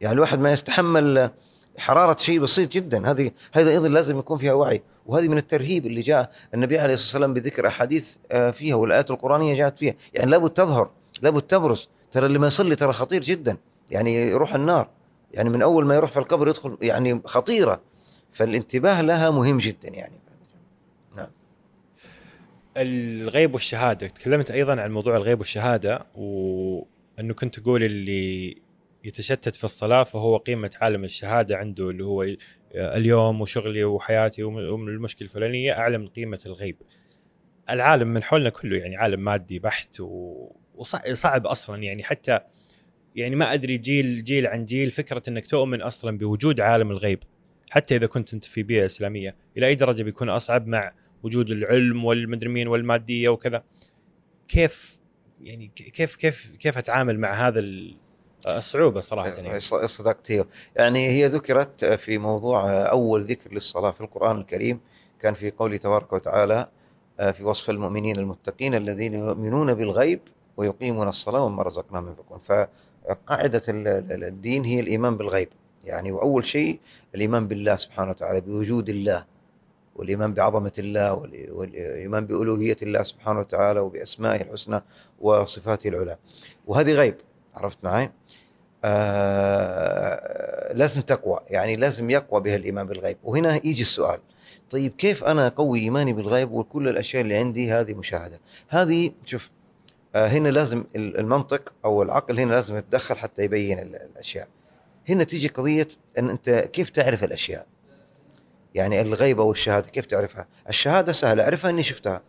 يعني 0.00 0.14
الواحد 0.14 0.38
ما 0.40 0.52
يستحمل 0.52 1.30
حرارة 1.78 2.16
شيء 2.18 2.40
بسيط 2.40 2.72
جدا. 2.72 3.10
هذه 3.10 3.30
هذا 3.52 3.70
أيضا 3.70 3.88
لازم 3.88 4.18
يكون 4.18 4.38
فيها 4.38 4.52
وعي. 4.52 4.82
وهذه 5.06 5.28
من 5.28 5.36
الترهيب 5.36 5.86
اللي 5.86 6.00
جاء 6.00 6.30
النبي 6.54 6.78
عليه 6.78 6.94
الصلاة 6.94 7.06
والسلام 7.06 7.34
بذكر 7.34 7.66
أحاديث 7.66 8.16
آه، 8.32 8.50
فيها 8.50 8.74
والآيات 8.74 9.10
القرآنية 9.10 9.54
جاءت 9.54 9.78
فيها. 9.78 9.94
يعني 10.14 10.30
لابد 10.30 10.50
تظهر 10.50 10.90
لابد 11.22 11.42
تبرز. 11.42 11.88
ترى 12.10 12.26
اللي 12.26 12.38
ما 12.38 12.46
يصلي 12.46 12.76
ترى 12.76 12.92
خطير 12.92 13.22
جدا. 13.24 13.56
يعني 13.90 14.14
يروح 14.14 14.54
النار. 14.54 14.88
يعني 15.32 15.50
من 15.50 15.62
أول 15.62 15.86
ما 15.86 15.94
يروح 15.94 16.10
في 16.10 16.18
القبر 16.18 16.48
يدخل 16.48 16.76
يعني 16.82 17.20
خطيرة. 17.24 17.80
فالانتباه 18.32 19.00
لها 19.00 19.30
مهم 19.30 19.58
جدا 19.58 19.88
يعني. 19.88 20.16
الغيب 22.76 23.54
والشهادة. 23.54 24.06
تكلمت 24.08 24.50
أيضا 24.50 24.80
عن 24.80 24.90
موضوع 24.92 25.16
الغيب 25.16 25.40
والشهادة 25.40 26.06
وأنه 26.14 27.34
كنت 27.34 27.60
تقول 27.60 27.82
اللي 27.82 28.56
يتشتت 29.06 29.56
في 29.56 29.64
الصلاة 29.64 30.02
فهو 30.02 30.36
قيمة 30.36 30.70
عالم 30.80 31.04
الشهادة 31.04 31.56
عنده 31.56 31.90
اللي 31.90 32.04
هو 32.04 32.26
اليوم 32.74 33.40
وشغلي 33.40 33.84
وحياتي 33.84 34.42
والمشكلة 34.42 35.28
الفلانية 35.28 35.72
اعلى 35.72 35.98
من 35.98 36.08
قيمة 36.08 36.40
الغيب. 36.46 36.76
العالم 37.70 38.08
من 38.08 38.22
حولنا 38.22 38.50
كله 38.50 38.76
يعني 38.78 38.96
عالم 38.96 39.20
مادي 39.20 39.58
بحت 39.58 39.96
وصعب 40.74 41.46
أصلا 41.46 41.82
يعني 41.82 42.02
حتى 42.02 42.40
يعني 43.16 43.36
ما 43.36 43.54
أدري 43.54 43.78
جيل 43.78 44.24
جيل 44.24 44.46
عن 44.46 44.64
جيل 44.64 44.90
فكرة 44.90 45.22
إنك 45.28 45.46
تؤمن 45.46 45.82
أصلا 45.82 46.18
بوجود 46.18 46.60
عالم 46.60 46.90
الغيب 46.90 47.22
حتى 47.70 47.96
إذا 47.96 48.06
كنت 48.06 48.34
أنت 48.34 48.44
في 48.44 48.62
بيئة 48.62 48.86
إسلامية 48.86 49.36
إلى 49.56 49.66
أي 49.66 49.74
درجة 49.74 50.02
بيكون 50.02 50.28
أصعب 50.28 50.66
مع 50.66 50.92
وجود 51.22 51.50
العلم 51.50 52.04
والمدري 52.04 52.48
مين 52.48 52.68
والمادية 52.68 53.28
وكذا 53.28 53.64
كيف 54.48 54.96
يعني 55.40 55.70
كيف 55.76 56.16
كيف 56.16 56.50
كيف 56.58 56.78
أتعامل 56.78 57.18
مع 57.18 57.48
هذا 57.48 57.60
الصعوبه 58.46 59.00
صراحة 59.00 59.28
يعني 59.28 59.60
صدقت 59.60 60.46
يعني 60.76 61.08
هي 61.08 61.26
ذكرت 61.26 61.84
في 61.84 62.18
موضوع 62.18 62.70
أول 62.70 63.24
ذكر 63.24 63.52
للصلاة 63.54 63.90
في 63.90 64.00
القرآن 64.00 64.38
الكريم 64.38 64.80
كان 65.20 65.34
في 65.34 65.50
قوله 65.50 65.76
تبارك 65.76 66.12
وتعالى 66.12 66.68
في 67.32 67.44
وصف 67.44 67.70
المؤمنين 67.70 68.16
المتقين 68.16 68.74
الذين 68.74 69.14
يؤمنون 69.14 69.74
بالغيب 69.74 70.20
ويقيمون 70.56 71.08
الصلاة 71.08 71.42
ومما 71.42 71.62
رزقناهم 71.62 72.08
ينفقون. 72.08 72.38
فقاعدة 72.38 73.62
الدين 73.68 74.64
هي 74.64 74.80
الإيمان 74.80 75.16
بالغيب. 75.16 75.48
يعني 75.84 76.12
وأول 76.12 76.44
شيء 76.44 76.80
الإيمان 77.14 77.48
بالله 77.48 77.76
سبحانه 77.76 78.10
وتعالى 78.10 78.40
بوجود 78.40 78.88
الله 78.88 79.24
والإيمان 79.96 80.34
بعظمة 80.34 80.72
الله 80.78 81.14
والإيمان 81.52 82.26
بألوهية 82.26 82.76
الله 82.82 83.02
سبحانه 83.02 83.40
وتعالى 83.40 83.80
وبأسمائه 83.80 84.42
الحسنى 84.42 84.82
وصفاته 85.20 85.88
العلى. 85.88 86.16
وهذه 86.66 86.92
غيب 86.92 87.14
عرفت 87.54 87.78
معي؟ 87.82 88.10
آه 88.86 90.72
لازم 90.72 91.02
تقوى. 91.02 91.40
يعني 91.48 91.76
لازم 91.76 92.10
يقوى 92.10 92.40
بها 92.40 92.56
الإيمان 92.56 92.86
بالغيب. 92.86 93.16
وهنا 93.24 93.54
يجي 93.54 93.82
السؤال. 93.82 94.20
طيب 94.70 94.96
كيف 94.96 95.24
أنا 95.24 95.46
أقوي 95.46 95.80
إيماني 95.80 96.12
بالغيب 96.12 96.52
وكل 96.52 96.88
الأشياء 96.88 97.22
اللي 97.22 97.36
عندي 97.36 97.72
هذه 97.72 97.94
مشاهدة؟ 97.94 98.40
هذه 98.68 99.12
شوف 99.24 99.50
آه 100.14 100.26
هنا 100.26 100.48
لازم 100.48 100.84
المنطق 100.96 101.74
أو 101.84 102.02
العقل 102.02 102.40
هنا 102.40 102.54
لازم 102.54 102.76
يتدخل 102.76 103.16
حتى 103.16 103.42
يبين 103.42 103.78
الأشياء. 103.78 104.48
هنا 105.08 105.24
تيجي 105.24 105.48
قضية 105.48 105.88
إن 106.18 106.30
أنت 106.30 106.50
كيف 106.50 106.90
تعرف 106.90 107.24
الأشياء؟ 107.24 107.66
يعني 108.74 109.00
الغيبه 109.00 109.42
والشهاده 109.42 109.88
كيف 109.88 110.06
تعرفها؟ 110.06 110.48
الشهادة 110.68 111.12
سهلة. 111.12 111.42
أعرفها 111.42 111.70
إني 111.70 111.82
شفتها. 111.82 112.22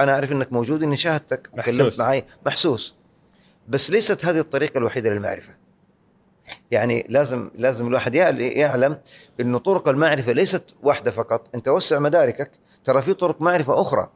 أنا 0.00 0.12
أعرف 0.12 0.32
إنك 0.32 0.52
موجود 0.52 0.82
إني 0.82 0.96
شاهدتك. 0.96 1.48
وكلمت 1.52 1.98
معي. 1.98 2.24
محسوس. 2.46 2.94
بس 3.68 3.90
ليست 3.90 4.24
هذه 4.24 4.38
الطريقة 4.38 4.78
الوحيدة 4.78 5.10
للمعرفة. 5.10 5.63
يعني 6.74 7.06
لازم 7.08 7.50
لازم 7.54 7.86
الواحد 7.86 8.14
يعلم 8.14 8.98
إنه 9.40 9.58
طرق 9.58 9.88
المعرفة 9.88 10.32
ليست 10.32 10.64
واحدة 10.82 11.10
فقط. 11.10 11.48
أنت 11.54 11.68
وسع 11.68 11.98
مداركك 11.98 12.50
ترى 12.84 13.02
في 13.02 13.14
طرق 13.14 13.42
معرفة 13.42 13.80
أخرى. 13.80 14.10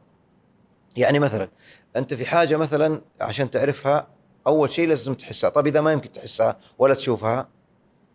يعني 0.97 1.19
مثلا 1.19 1.49
أنت 1.95 2.13
في 2.13 2.25
حاجة 2.25 2.57
مثلا 2.57 3.01
عشان 3.21 3.51
تعرفها 3.51 4.07
أول 4.47 4.71
شيء 4.71 4.87
لازم 4.87 5.13
تحسها. 5.13 5.49
طب 5.49 5.67
إذا 5.67 5.81
ما 5.81 5.91
يمكن 5.91 6.11
تحسها 6.11 6.57
ولا 6.79 6.93
تشوفها 6.93 7.47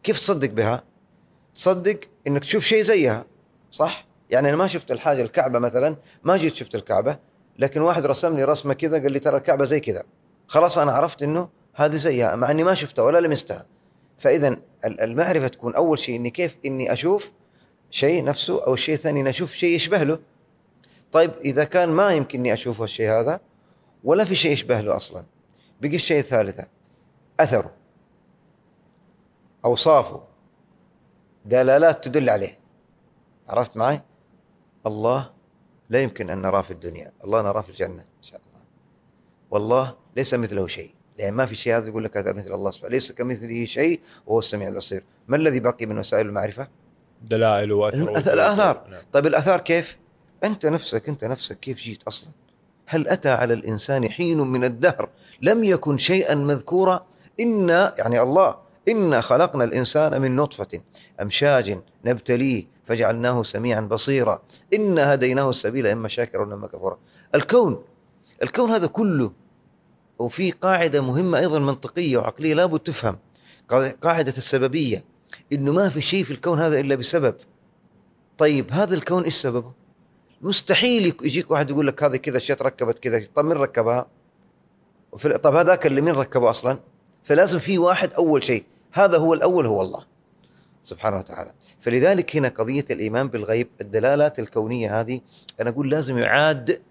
كيف 0.03 0.19
تصدق 0.19 0.51
بها؟ 0.51 0.85
تصدق 1.55 2.01
إنك 2.27 2.41
تشوف 2.41 2.65
شيء 2.65 2.83
زيها 2.83 3.25
صح؟ 3.71 4.07
يعني 4.31 4.49
أنا 4.49 4.57
ما 4.57 4.67
شفت 4.67 4.91
الحاجة 4.91 5.23
الكعبة 5.23 5.59
مثلا 5.59 5.97
ما 6.25 6.37
جيت 6.37 6.55
شفت 6.55 6.75
الكعبة 6.75 7.19
لكن 7.59 7.81
واحد 7.81 8.07
رسم 8.07 8.37
لي 8.37 8.45
رسمة 8.45 8.75
كذا 8.75 9.03
قال 9.03 9.13
لي 9.13 9.19
ترى 9.19 9.37
الكعبة 9.37 9.65
زي 9.65 9.81
كذا. 9.81 10.03
خلاص 10.47 10.79
أنا 10.79 10.93
عرفت 10.93 11.23
إنه 11.23 11.49
هذه 11.75 11.97
زيها 11.97 12.37
مع 12.37 12.51
إني 12.51 12.65
ما 12.65 12.75
شفتها 12.75 13.03
ولا 13.03 13.19
لمستها. 13.19 13.74
فإذا 14.19 14.57
المعرفة 14.85 15.49
تكون 15.49 15.75
أول 15.75 15.99
شيء 15.99 16.17
إني 16.17 16.31
كيف 16.31 16.57
إني 16.67 16.93
أشوف 16.93 17.33
شيء 17.91 18.25
نفسه 18.25 18.67
أو 18.67 18.75
الشيء 18.75 18.95
الثاني 18.95 19.21
إني 19.21 19.31
أشوف 19.31 19.53
شيء 19.53 19.77
يشبه 19.77 20.03
له. 20.03 20.19
طيب 21.13 21.31
إذا 21.45 21.65
كان 21.65 21.89
ما 21.89 22.11
يمكن 22.11 22.39
إني 22.39 22.53
اشوفه 22.53 22.85
الشيء 22.85 23.11
هذا 23.11 23.41
ولا 24.05 24.25
في 24.25 24.37
شيء 24.37 24.53
يشبه 24.53 24.81
له 24.81 24.97
أصلا. 24.97 25.25
بقي 25.81 25.97
الشيء 25.97 26.19
الثالثة 26.19 26.67
أثره 27.41 27.75
أوصافه 29.65 30.23
دلالات 31.45 32.05
تدل 32.05 32.31
عليه. 32.31 32.59
عرفت 33.49 33.77
معي؟ 33.77 34.03
الله 34.87 35.31
لا 35.89 36.01
يمكن 36.01 36.31
أن 36.31 36.43
نراه 36.43 36.63
في 36.63 36.71
الدنيا. 36.71 37.13
الله 37.25 37.43
نراه 37.43 37.61
في 37.61 37.71
الجنة 37.71 38.03
إن 38.03 38.23
شاء 38.23 38.41
الله. 38.41 38.61
والله 39.51 39.97
ليس 40.17 40.35
مثله 40.35 40.67
شيء. 40.67 40.95
لأن 41.19 41.35
ما 41.35 41.47
في 41.47 41.55
شيء 41.55 41.77
هذا 41.77 41.89
يقول 41.89 42.05
لك 42.05 42.17
هذا 42.17 42.33
مثل 42.33 42.55
الله 42.55 42.71
سبحانه 42.71 42.95
ليس 42.95 43.13
كمثله 43.13 43.65
شيء 43.65 44.01
وهو 44.27 44.39
السميع 44.39 44.69
البصير. 44.69 45.05
ما 45.29 45.37
الذي 45.37 45.61
باقي 45.61 45.87
من 45.87 45.99
وسائل 45.99 46.27
المعرفة؟ 46.27 46.69
دلائل 47.23 47.73
وأثر 47.73 48.33
الآثار. 48.33 48.87
نعم. 48.91 49.03
طيب 49.13 49.27
الآثار 49.27 49.61
كيف؟ 49.61 49.97
أنت 50.45 50.67
نفسك 50.67 51.09
أنت 51.09 51.25
نفسك 51.25 51.61
كيف 51.61 51.77
جيت 51.77 52.03
أصلا؟ 52.03 52.29
هل 52.87 53.09
أتى 53.09 53.29
على 53.29 53.55
الإنسان 53.55 54.11
حين 54.11 54.39
من 54.39 54.65
الدهر 54.65 55.09
لم 55.43 55.65
يكن 55.65 55.99
شيئا 55.99 56.35
مذكورا؟ 56.35 57.07
إن 57.41 57.69
يعني 57.69 58.21
الله 58.21 58.57
انا 58.89 59.21
خلقنا 59.21 59.65
الإنسان 59.65 60.23
من 60.23 60.37
نطفة 60.37 60.81
أمشاج 61.23 61.79
نبتليه 62.05 62.67
فجعلناه 62.85 63.43
سميعا 63.43 63.81
بصيرا. 63.81 64.43
انا 64.75 65.15
هديناه 65.15 65.51
السبيل 65.51 65.87
إما 65.87 66.09
شاكرا 66.09 66.41
واما 66.41 66.67
كفورا. 66.67 66.99
الكون 67.35 67.83
الكون 68.43 68.71
هذا 68.71 68.87
كله 68.87 69.33
وفي 70.19 70.51
قاعدة 70.51 71.01
مهمة 71.01 71.39
أيضا 71.39 71.59
منطقية 71.59 72.17
وعقلية 72.17 72.55
لابد 72.55 72.79
تفهم 72.79 73.19
قاعدة 74.03 74.35
السببية 74.37 75.05
إنه 75.53 75.73
ما 75.73 75.89
في 75.89 76.01
شيء 76.01 76.25
في 76.25 76.31
الكون 76.31 76.61
هذا 76.61 76.81
إلا 76.81 76.95
بسبب 76.95 77.35
طيب 78.39 78.73
هذا 78.73 78.95
الكون 78.95 79.23
إيش 79.23 79.35
سببه؟ 79.35 79.73
مستحيل 80.43 81.17
يجيك 81.23 81.51
واحد 81.51 81.71
يقول 81.71 81.87
لك 81.87 82.03
هذه 82.03 82.17
كذا 82.17 82.37
اشياء 82.37 82.59
تركبت 82.59 82.99
كذا 82.99 83.27
طيب 83.35 83.47
من 83.47 83.53
ركبها؟ 83.53 84.07
طيب 85.23 85.55
هذاك 85.55 85.87
اللي 85.87 86.01
مين 86.01 86.15
ركبه 86.15 86.51
أصلا؟ 86.51 86.79
فلازم 87.23 87.59
في 87.59 87.79
واحد 87.79 88.13
أول 88.13 88.45
شيء 88.45 88.65
هذا 88.93 89.19
هو 89.19 89.35
الأول 89.35 89.67
هو 89.67 89.83
الله 89.83 90.05
سبحانه 90.85 91.17
وتعالى 91.17 91.53
فلذلك 91.81 92.37
هنا 92.37 92.49
قضية 92.49 92.85
الإيمان 92.91 93.29
بالغيب 93.29 93.69
الدلالات 93.81 94.39
الكونية 94.39 95.01
هذه 95.01 95.21
أنا 95.61 95.71
أقول 95.71 95.91
لازم 95.91 96.19
يعاد 96.19 96.83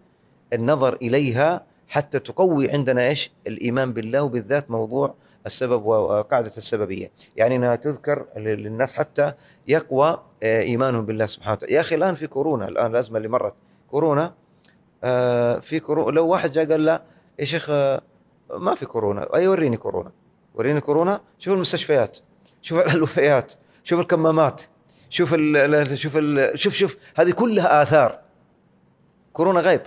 النظر 0.53 0.95
إليها 0.95 1.65
حتى 1.93 2.19
تقوي 2.19 2.71
عندنا 2.71 3.07
إيش؟ 3.07 3.31
الإيمان 3.47 3.93
بالله 3.93 4.23
وبالذات 4.23 4.71
موضوع 4.71 5.15
السبب 5.45 5.85
وقاعدة 5.85 6.51
السببية، 6.57 7.11
يعني 7.35 7.55
انها 7.55 7.75
تذكر 7.75 8.25
للناس 8.37 8.93
حتى 8.93 9.33
يقوى 9.67 10.23
آه، 10.43 10.61
إيمانهم 10.61 11.05
بالله 11.05 11.25
سبحانه 11.25 11.53
وتعالى، 11.53 11.73
يا 11.75 11.81
أخي 11.81 11.95
الآن 11.95 12.15
في 12.15 12.27
كورونا 12.27 12.67
الآن 12.67 12.91
الازمه 12.91 13.17
اللي 13.17 13.27
مرت. 13.27 13.53
كورونا 13.87 14.33
آه، 15.03 15.59
في 15.59 15.79
كورونا 15.79 16.15
لو 16.15 16.27
واحد 16.27 16.51
جاء 16.51 16.65
قال 16.71 16.85
لا 16.85 17.03
يا 17.39 17.45
شيخ 17.45 17.67
آه، 17.69 18.01
ما 18.51 18.75
في 18.75 18.85
كورونا. 18.85 19.35
أي 19.35 19.47
وريني 19.47 19.77
كورونا. 19.77 20.11
وريني 20.55 20.81
كورونا 20.81 21.21
شوف 21.39 21.53
المستشفيات 21.53 22.17
شوف 22.61 22.87
الوفيات 22.87 23.53
شوف 23.83 23.99
الكمامات 23.99 24.61
شوف 25.09 25.33
ال 25.37 25.97
شوف 25.97 26.17
ال 26.17 26.59
شوف 26.59 26.73
شوف 26.73 26.97
هذه 27.15 27.31
كلها 27.31 27.83
آثار. 27.83 28.19
كورونا 29.33 29.59
غيب 29.59 29.81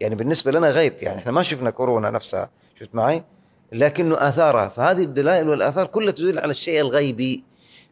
يعني 0.00 0.14
بالنسبة 0.14 0.52
لنا 0.52 0.70
غيب 0.70 0.94
يعني 1.00 1.18
إحنا 1.18 1.32
ما 1.32 1.42
شفنا 1.42 1.70
كورونا 1.70 2.10
نفسها 2.10 2.50
شفت 2.80 2.94
معي؟ 2.94 3.24
لكنه 3.72 4.14
آثارها 4.28 4.68
فهذه 4.68 5.02
الدلائل 5.02 5.48
والآثار 5.48 5.86
كلها 5.86 6.12
تدل 6.12 6.38
على 6.38 6.50
الشيء 6.50 6.80
الغيبي. 6.80 7.44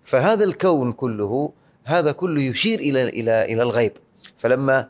فهذا 0.04 0.44
الكون 0.44 0.92
كله 0.92 1.52
هذا 1.84 2.12
كله 2.12 2.42
يشير 2.42 2.78
إلى 2.78 3.02
إلى 3.02 3.44
إلى 3.44 3.62
الغيب. 3.62 3.92
فلما 4.38 4.88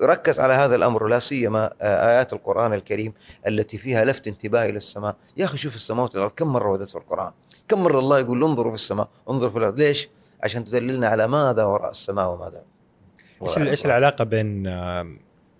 يركز 0.00 0.40
على 0.40 0.52
هذا 0.52 0.76
الأمر 0.76 1.06
لا 1.06 1.18
سيما 1.18 1.70
آيات 1.82 2.32
القرآن 2.32 2.72
الكريم 2.72 3.12
التي 3.46 3.78
فيها 3.78 4.04
لفت 4.04 4.26
انتباه 4.26 4.64
إلى 4.64 4.76
السماء. 4.76 5.16
يا 5.36 5.44
أخي 5.44 5.56
شوف 5.56 5.76
السماوات 5.76 6.14
والأرض 6.14 6.32
كم 6.32 6.46
مرة 6.46 6.70
وردت 6.70 6.88
في 6.88 6.96
القرآن؟ 6.96 7.32
كم 7.68 7.82
مرة 7.82 7.98
الله 7.98 8.18
يقول 8.18 8.44
انظروا 8.44 8.72
في 8.72 8.74
السماء 8.74 9.08
انظروا 9.30 9.52
في 9.52 9.58
الأرض. 9.58 9.78
ليش؟ 9.78 10.08
عشان 10.42 10.64
تدللنا 10.64 11.08
على 11.08 11.28
ماذا 11.28 11.64
وراء 11.64 11.90
السماء 11.90 12.32
وماذا؟ 12.32 12.62
إيش 13.42 13.58
إيش 13.58 13.86
العلاقة 13.86 14.24
بين 14.24 14.66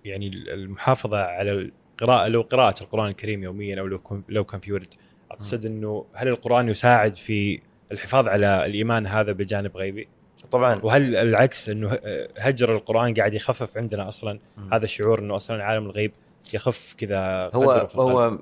يعني 0.04 0.28
المحافظة 0.28 1.18
على 1.18 1.50
القراءة 1.50 2.28
لو 2.28 2.42
قراءة 2.42 2.82
القرآن 2.82 3.08
الكريم 3.08 3.42
يوميا 3.42 3.80
أو 3.80 3.86
لو 3.86 4.00
لو 4.28 4.44
كان 4.44 4.60
في 4.60 4.72
ورد 4.72 4.94
أقصد 5.30 5.66
إنه 5.66 6.04
هل 6.14 6.28
القرآن 6.28 6.68
يساعد 6.68 7.14
في 7.14 7.60
الحفاظ 7.92 8.28
على 8.28 8.66
الإيمان 8.66 9.06
هذا 9.06 9.32
بجانب 9.32 9.76
غيبي؟ 9.76 10.08
طبعا 10.52 10.80
وهل 10.82 11.16
العكس 11.16 11.68
إنه 11.68 11.98
هجر 12.38 12.76
القرآن 12.76 13.14
قاعد 13.14 13.34
يخفف 13.34 13.76
عندنا 13.76 14.08
أصلا 14.08 14.38
م. 14.56 14.74
هذا 14.74 14.84
الشعور 14.84 15.18
إنه 15.18 15.36
أصلا 15.36 15.64
عالم 15.64 15.86
الغيب 15.86 16.12
يخف 16.54 16.94
كذا 16.98 17.50
هو 17.54 17.88
هو 17.94 18.38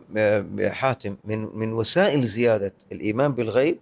حاتم 0.62 1.16
من 1.24 1.58
من 1.58 1.72
وسائل 1.72 2.20
زيادة 2.20 2.72
الإيمان 2.92 3.32
بالغيب 3.32 3.78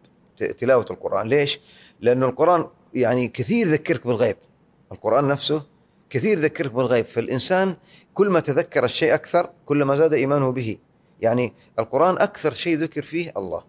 تلاوة 0.59 0.87
القرآن 0.91 1.26
ليش؟ 1.26 1.61
لأنه 2.01 2.26
القرآن 2.26 2.66
يعني 2.95 3.29
كثير 3.29 3.66
يذكرك 3.66 4.07
بالغيب 4.07 4.37
القرآن 4.93 5.29
نفسه 5.29 5.62
كثير 6.11 6.38
يذكرك 6.38 6.72
بالغيب 6.72 7.04
فالإنسان 7.04 7.76
كل 8.14 8.28
ما 8.28 8.40
تذكر 8.40 8.84
الشيء 8.84 9.14
أكثر 9.14 9.50
كل 9.66 9.82
ما 9.82 9.96
زاد 9.96 10.12
إيمانه 10.12 10.52
به. 10.52 10.78
يعني 11.20 11.52
القرآن 11.78 12.18
أكثر 12.18 12.52
شيء 12.52 12.76
ذكر 12.78 13.02
فيه 13.02 13.32
الله. 13.36 13.64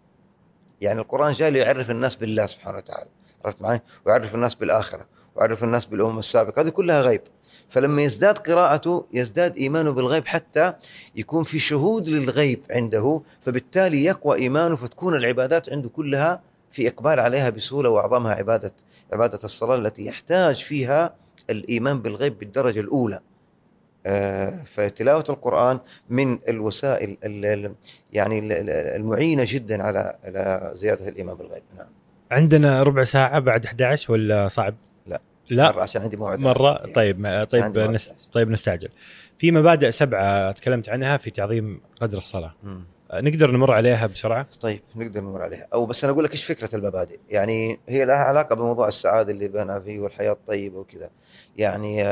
يعني 0.81 0.99
القرآن 0.99 1.33
جاء 1.33 1.49
ليعرف 1.49 1.91
الناس 1.91 2.15
بالله 2.15 2.45
سبحانه 2.45 2.77
وتعالى. 2.77 3.09
عرفت 3.45 3.61
معي؟ 3.61 3.81
ويعرف 4.05 4.35
الناس 4.35 4.55
بالآخرة 4.55 5.07
ويعرف 5.35 5.63
الناس 5.63 5.85
بالأمم 5.85 6.19
السابقة. 6.19 6.61
هذه 6.61 6.69
كلها 6.69 7.01
غيب. 7.01 7.21
فلما 7.69 8.01
يزداد 8.01 8.37
قراءته 8.37 9.05
يزداد 9.13 9.57
إيمانه 9.57 9.91
بالغيب 9.91 10.27
حتى 10.27 10.73
يكون 11.15 11.43
في 11.43 11.59
شهود 11.59 12.09
للغيب 12.09 12.63
عنده 12.71 13.21
فبالتالي 13.41 14.03
يقوى 14.03 14.37
إيمانه 14.37 14.75
فتكون 14.75 15.15
العبادات 15.15 15.69
عنده 15.69 15.89
كلها 15.89 16.41
في 16.71 16.87
إقبال 16.87 17.19
عليها 17.19 17.49
بسهولة 17.49 17.89
وأعظمها 17.89 18.33
عبادة 18.33 18.73
عبادة 19.13 19.39
الصلاة 19.43 19.75
التي 19.75 20.05
يحتاج 20.05 20.63
فيها 20.63 21.15
الإيمان 21.49 22.01
بالغيب 22.01 22.39
بالدرجة 22.39 22.79
الأولى. 22.79 23.19
آه، 24.05 24.63
فتلاوة 24.63 25.23
القرآن 25.29 25.79
من 26.09 26.39
الوسائل 26.49 27.17
ال- 27.23 27.45
ال- 27.45 27.75
يعني 28.13 28.39
ال- 28.39 28.51
ال- 28.51 28.69
المعينة 28.69 29.45
جدا 29.47 29.83
على 29.83 30.15
على 30.23 30.71
زيادة 30.75 31.09
الإيمان 31.09 31.35
بالغيب. 31.35 31.63
نعم. 31.77 31.87
عندنا 32.31 32.83
ربع 32.83 33.03
ساعة 33.03 33.39
بعد 33.39 33.65
11 33.65 34.11
ولا 34.13 34.47
صعب؟ 34.47 34.75
لا. 35.07 35.21
لا. 35.49 35.71
مرة 35.71 35.81
عشان 35.83 36.01
عندي 36.01 36.17
موعد. 36.17 36.39
مرة؟ 36.39 36.77
يعني 36.79 36.93
طيب 36.93 37.45
طيب 37.49 37.63
عندي 37.63 37.79
موعد. 37.79 37.91
نس... 37.93 38.07
11. 38.09 38.29
طيب 38.33 38.49
نستعجل. 38.49 38.89
في 39.37 39.51
مبادئ 39.51 39.91
سبعة 39.91 40.51
تكلمت 40.51 40.89
عنها 40.89 41.17
في 41.17 41.29
تعظيم 41.31 41.81
قدر 42.01 42.17
الصلاة. 42.17 42.55
مم. 42.63 42.83
نقدر 43.13 43.51
نمر 43.51 43.71
عليها 43.73 44.07
بسرعة؟ 44.07 44.47
طيب 44.61 44.81
نقدر 44.95 45.21
نمر 45.21 45.41
عليها. 45.41 45.67
أو 45.73 45.85
بس 45.85 46.03
أنا 46.03 46.13
أقول 46.13 46.23
لك 46.23 46.31
إيش 46.31 46.43
فكرة 46.45 46.75
المبادئ؟ 46.75 47.19
يعني 47.29 47.79
هي 47.89 48.05
لها 48.05 48.15
علاقة 48.15 48.55
بموضوع 48.55 48.87
السعادة 48.87 49.31
اللي 49.31 49.47
بنا 49.47 49.79
فيه 49.79 49.99
والحياة 49.99 50.31
الطيبة 50.31 50.77
وكذا. 50.79 51.09
يعني 51.57 52.03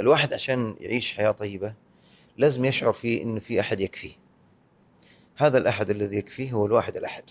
الواحد 0.00 0.32
عشان 0.32 0.76
يعيش 0.80 1.12
حياة 1.12 1.30
طيبة 1.30 1.74
لازم 2.36 2.64
يشعر 2.64 2.92
فيه 2.92 3.22
انه 3.22 3.40
في 3.40 3.60
أحد 3.60 3.80
يكفيه. 3.80 4.12
هذا 5.36 5.58
الأحد 5.58 5.90
الذي 5.90 6.16
يكفيه 6.16 6.52
هو 6.52 6.66
الواحد 6.66 6.96
الأحد. 6.96 7.24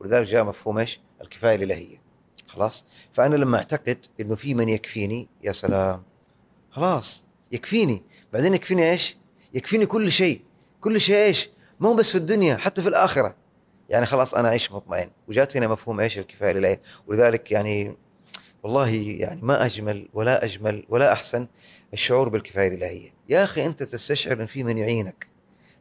ولذلك 0.00 0.26
جاء 0.26 0.44
مفهوم 0.44 0.78
إيش؟ 0.78 1.00
الكفاية 1.20 1.54
الإلهية. 1.54 2.02
خلاص؟ 2.46 2.84
فأنا 3.12 3.36
لما 3.36 3.56
أعتقد 3.56 4.06
إنه 4.20 4.36
في 4.36 4.54
من 4.54 4.68
يكفيني 4.68 5.28
يا 5.44 5.52
سلام. 5.52 6.02
خلاص 6.70 7.26
يكفيني. 7.52 8.02
بعدين 8.32 8.54
يكفيني 8.54 8.90
إيش؟ 8.90 9.16
يكفيني 9.54 9.86
كل 9.86 10.12
شيء. 10.12 10.42
كل 10.80 11.00
شيء 11.00 11.16
إيش؟ 11.16 11.50
ما 11.80 11.88
هو 11.88 11.94
بس 11.94 12.10
في 12.10 12.18
الدنيا 12.18 12.56
حتى 12.56 12.82
في 12.82 12.88
الآخرة. 12.88 13.36
يعني 13.88 14.06
خلاص 14.06 14.34
أنا 14.34 14.48
اعيش 14.48 14.72
مطمئن؟ 14.72 15.10
وجات 15.28 15.56
هنا 15.56 15.68
مفهوم 15.68 16.00
إيش؟ 16.00 16.18
الكفاية 16.18 16.50
الإلهية. 16.50 16.80
ولذلك 17.06 17.52
يعني 17.52 17.96
والله 18.62 18.88
يعني 18.90 19.40
ما 19.42 19.64
أجمل 19.66 20.08
ولا 20.14 20.44
أجمل 20.44 20.84
ولا 20.88 21.12
أحسن 21.12 21.46
الشعور 21.92 22.28
بالكفاية 22.28 22.68
الإلهية. 22.68 23.14
يا 23.28 23.44
أخي 23.44 23.66
أنت 23.66 23.82
تستشعر 23.82 24.40
إن 24.42 24.46
في 24.46 24.62
من 24.64 24.78
يعينك 24.78 25.26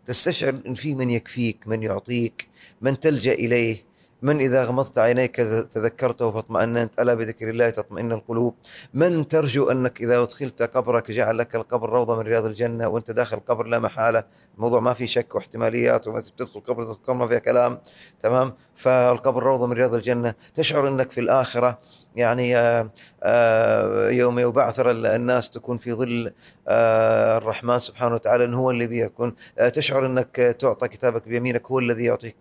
تستشعر 0.05 0.61
إن 0.67 0.75
في 0.75 0.95
من 0.95 1.09
يكفيك 1.09 1.67
من 1.67 1.83
يعطيك 1.83 2.47
من 2.81 2.99
تلجأ 2.99 3.33
إليه. 3.33 3.83
من 4.21 4.39
إذا 4.39 4.63
غمضت 4.63 4.97
عينيك 4.97 5.35
تذكرته 5.71 6.31
فاطمأننت 6.31 6.99
ألا 6.99 7.13
بذكر 7.13 7.49
الله 7.49 7.69
تطمئن 7.69 8.11
القلوب؟ 8.11 8.55
من 8.93 9.27
ترجو 9.27 9.71
أنك 9.71 10.01
إذا 10.01 10.21
أدخلت 10.23 10.61
قبرك 10.61 11.11
جعل 11.11 11.37
لك 11.37 11.55
القبر 11.55 11.89
روضة 11.89 12.15
من 12.15 12.21
رياض 12.21 12.45
الجنة 12.45 12.87
وأنت 12.87 13.11
داخل 13.11 13.37
القبر 13.37 13.65
لا 13.65 13.79
محالة؟ 13.79 14.23
الموضوع 14.55 14.79
ما 14.79 14.93
في 14.93 15.07
شك 15.07 15.35
واحتماليات 15.35 16.07
وما 16.07 16.21
تدخل 16.37 16.59
القبر 16.59 16.83
تذكر 16.83 17.13
ما 17.13 17.27
فيها 17.27 17.39
كلام 17.39 17.79
تمام؟ 18.23 18.53
فالقبر 18.75 19.43
روضة 19.43 19.67
من 19.67 19.73
رياض 19.73 19.95
الجنة. 19.95 20.33
تشعر 20.55 20.87
أنك 20.87 21.11
في 21.11 21.19
الآخرة 21.19 21.79
يعني 22.15 22.57
آه، 22.57 22.89
آه، 23.23 24.09
يوم 24.09 24.39
يبعثر 24.39 24.91
الناس 24.91 25.49
تكون 25.49 25.77
في 25.77 25.93
ظل 25.93 26.31
آه، 26.67 27.37
الرحمن 27.37 27.79
سبحانه 27.79 28.15
وتعالى 28.15 28.43
إنه 28.45 28.57
هو 28.57 28.71
اللي 28.71 28.87
بيكون. 28.87 29.35
تشعر 29.73 30.05
أنك 30.05 30.55
تعطى 30.59 30.87
كتابك 30.87 31.27
بيمينك 31.27 31.65
هو 31.65 31.79
الذي 31.79 32.03
يعطيك 32.03 32.35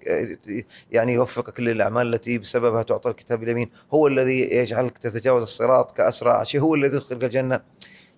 يعني 0.91 1.13
يوفقك 1.13 1.61
للأعمال 1.73 2.15
التي 2.15 2.39
بسببها 2.39 2.83
تعطى 2.83 3.11
الكتاب 3.11 3.43
اليمين. 3.43 3.71
هو 3.95 4.07
الذي 4.07 4.41
يجعلك 4.41 4.99
تتجاوز 4.99 5.43
الصراط 5.43 5.93
كأسرع 5.97 6.45
شيء. 6.45 6.61
هو 6.61 6.75
الذي 6.75 6.97
يدخلك 6.97 7.25
الجنة. 7.25 7.61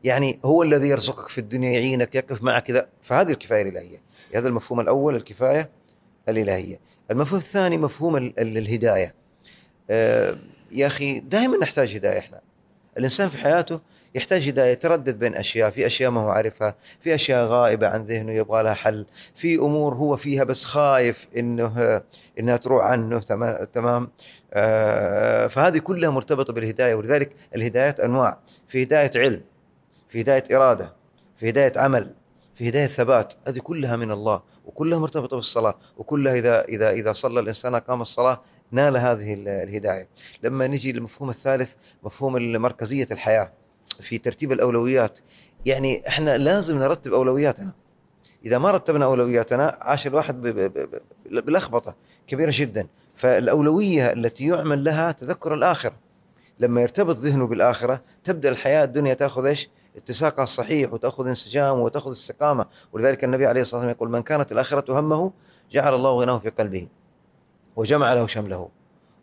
يعني 0.05 0.41
هو 0.45 0.63
الذي 0.63 0.89
يرزقك 0.89 1.29
في 1.29 1.39
الدنيا 1.39 1.71
يعينك 1.71 2.15
يقف 2.15 2.43
معك 2.43 2.63
كذا 2.67 2.89
فهذه 3.03 3.31
الكفاية 3.31 3.63
الإلهية. 3.63 4.03
هذا 4.35 4.49
المفهوم 4.49 4.81
الأول 4.81 5.17
الكفاية 5.17 5.71
الإلهية. 6.29 6.81
المفهوم 7.11 7.41
الثاني 7.41 7.77
مفهوم 7.79 8.17
ال- 8.17 8.41
ال- 8.41 8.59
الهداية. 8.59 9.15
آه، 9.91 10.37
يا 10.73 10.87
أخي 10.87 11.21
دائما 11.21 11.57
نحتاج 11.57 11.97
هداية 11.97 12.19
إحنا. 12.19 12.41
الإنسان 12.99 13.29
في 13.29 13.39
حياته 13.39 13.81
يحتاج 14.15 14.49
هدايه 14.49 14.71
يتردد 14.73 15.19
بين 15.19 15.35
أشياء 15.37 15.71
في 15.71 15.87
أشياء 15.87 16.11
ما 16.11 16.21
هو 16.21 16.29
عارفها 16.29 16.75
في 17.01 17.15
أشياء 17.15 17.45
غائبة 17.47 17.89
عن 17.89 18.05
ذهنه 18.05 18.33
يبغى 18.33 18.63
لها 18.63 18.75
حل 18.75 19.07
في 19.35 19.55
أمور 19.57 19.95
هو 19.95 20.17
فيها 20.17 20.45
بس 20.45 20.65
خايف 20.65 21.27
إنه 21.37 22.03
إنها 22.39 22.57
تروح 22.57 22.85
عنه 22.85 23.19
تمام 23.21 23.65
تمام؟ 23.65 24.11
آه، 24.53 25.47
فهذه 25.47 25.79
كلها 25.79 26.11
مرتبطة 26.11 26.53
بالهداية 26.53 26.95
ولذلك 26.95 27.33
الهدايات 27.57 28.01
أنواع. 28.01 28.39
في 28.69 28.83
هداية 28.83 29.11
علم 29.17 29.41
في 30.09 30.21
هداية 30.21 30.45
إرادة 30.57 30.93
في 31.37 31.49
هداية 31.49 31.73
عمل 31.77 32.15
في 32.55 32.69
هداية 32.69 32.87
ثبات 32.87 33.33
هذه 33.49 33.59
كلها 33.59 33.97
من 33.97 34.11
الله 34.11 34.43
وكلها 34.67 34.99
مرتبطة 34.99 35.37
بالصلاة 35.37 35.75
وكلها 35.97 36.35
إذا 36.35 36.65
إذا 36.65 36.91
إذا 36.91 37.13
صلى 37.13 37.41
الإنسان 37.41 37.75
اقام 37.75 38.03
الصلاة 38.03 38.41
نال 38.73 38.97
هذه 38.97 39.35
ال- 39.35 39.49
الهداية. 39.49 40.09
لما 40.43 40.67
نجي 40.67 40.93
للمفهوم 40.93 41.31
الثالث 41.31 41.75
مفهوم 42.03 42.53
مركزيه 42.59 43.07
الحياة. 43.11 43.53
في 44.01 44.19
ترتيب 44.19 44.53
الأولويات. 44.53 45.19
يعني 45.67 46.09
إحنا 46.09 46.39
لازم 46.39 46.79
نرتب 46.79 47.13
أولوياتنا. 47.13 47.73
إذا 48.45 48.59
ما 48.59 48.71
رتبنا 48.71 49.05
أولوياتنا 49.05 49.79
عاش 49.81 50.07
الواحد 50.07 50.43
بلخبطه 51.31 51.95
كبيرة 52.27 52.53
جدا. 52.55 52.87
فالأولوية 53.15 54.13
التي 54.13 54.47
يعمل 54.47 54.85
لها 54.85 55.13
تذكر 55.13 55.55
الآخرة. 55.55 55.95
لما 56.59 56.83
يرتبط 56.83 57.17
ذهنه 57.17 57.47
بالآخرة 57.47 58.03
تبدأ 58.25 58.49
الحياة 58.49 58.85
الدنيا 58.85 59.15
تأخذ 59.15 59.47
إيش؟ 59.47 59.69
اتساقها 59.97 60.43
الصحيح 60.43 60.93
وتأخذ 60.93 61.27
انسجام 61.27 61.81
وتأخذ 61.81 62.13
استقامة. 62.13 62.67
ولذلك 62.93 63.25
النبي 63.25 63.47
عليه 63.47 63.61
الصلاة 63.61 63.81
والسلام 63.81 63.97
يقول 63.97 64.11
من 64.11 64.23
كانت 64.23 64.53
الآخرة 64.53 65.01
همه 65.01 65.33
جعل 65.73 65.95
الله 65.95 66.21
غناه 66.21 66.39
في 66.39 66.51
قلبه 66.51 66.89
وجمع 67.77 68.15
له 68.15 68.27
شمله. 68.27 68.69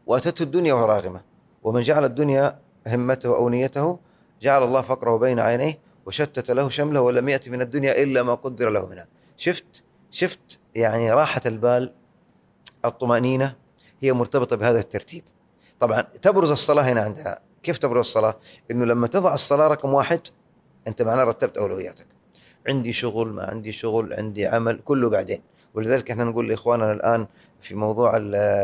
وأتته 0.08 0.44
الدنيا 0.44 0.74
وهو 0.74 0.86
راغمة. 0.86 1.22
ومن 1.64 1.82
جعل 1.82 2.06
الدنيا 2.06 2.60
همته 2.88 3.36
أو 3.36 3.50
نيته 3.50 4.00
جعل 4.42 4.64
الله 4.64 4.82
فقره 4.82 5.18
بين 5.18 5.40
عينيه 5.40 5.80
وشتت 6.06 6.52
له 6.52 6.70
شمله 6.70 7.02
ولم 7.02 7.30
يأتي 7.30 7.50
من 7.50 7.62
الدنيا 7.62 8.04
إلا 8.04 8.24
ما 8.24 8.34
قدر 8.36 8.70
له 8.70 8.86
منها. 8.86 9.08
شفت؟ 9.38 9.84
شفت 10.12 10.60
يعني 10.76 11.12
راحة 11.12 11.42
البال 11.46 11.94
الطمأنينة 12.86 13.56
هي 14.02 14.14
مرتبطة 14.14 14.56
بهذا 14.56 14.80
الترتيب. 14.80 15.24
طبعا 15.80 16.02
تبرز 16.02 16.52
الصلاة 16.52 16.84
هنا 16.84 17.02
عندنا. 17.02 17.40
كيف 17.64 17.78
تبرز 17.78 18.00
الصلاة؟ 18.00 18.40
إنه 18.72 18.86
لما 18.86 19.08
تضع 19.08 19.34
الصلاة 19.34 19.68
رقم 19.68 19.94
واحد 19.94 20.22
أنت 20.88 21.02
معناه 21.02 21.24
رتبت 21.24 21.58
أولوياتك. 21.58 22.08
عندي 22.68 22.94
شغل 22.94 23.28
ما 23.28 23.44
عندي 23.44 23.72
شغل 23.72 24.14
عندي 24.14 24.48
عمل 24.48 24.82
كله 24.86 25.10
بعدين. 25.10 25.42
ولذلك 25.74 26.12
إحنا 26.12 26.24
نقول 26.24 26.50
لإخواننا 26.50 26.92
الآن 26.92 27.28
في 27.62 27.76
موضوع 27.76 28.12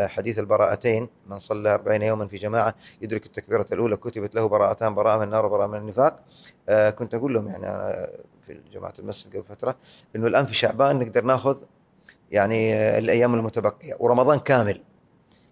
حديث 0.07 0.39
البراءتين 0.39 1.07
من 1.27 1.39
صلى 1.39 1.73
أربعين 1.73 2.01
يوما 2.01 2.27
في 2.27 2.37
جماعة 2.37 2.75
يدرك 3.01 3.25
التكبيرة 3.25 3.65
الأولى 3.71 3.97
كتبت 3.97 4.35
له 4.35 4.47
براءتان 4.47 4.95
براءة 4.95 5.17
من 5.17 5.23
النار 5.23 5.45
وبراءه 5.45 5.67
من 5.67 5.77
النفاق. 5.77 6.19
آه 6.69 6.89
كنت 6.89 7.13
أقول 7.13 7.33
لهم 7.33 7.47
يعني 7.47 7.69
أنا 7.69 8.09
في 8.47 8.59
جماعة 8.73 8.93
المسجد 8.99 9.35
قبل 9.35 9.43
فترة 9.55 9.75
إنه 10.15 10.27
الآن 10.27 10.45
في 10.45 10.53
شعبان 10.53 10.99
نقدر 10.99 11.23
نأخذ 11.23 11.57
يعني 12.31 12.73
آه، 12.73 12.99
الأيام 12.99 13.35
المتبقية 13.35 13.95
ورمضان 13.99 14.39
كامل. 14.39 14.81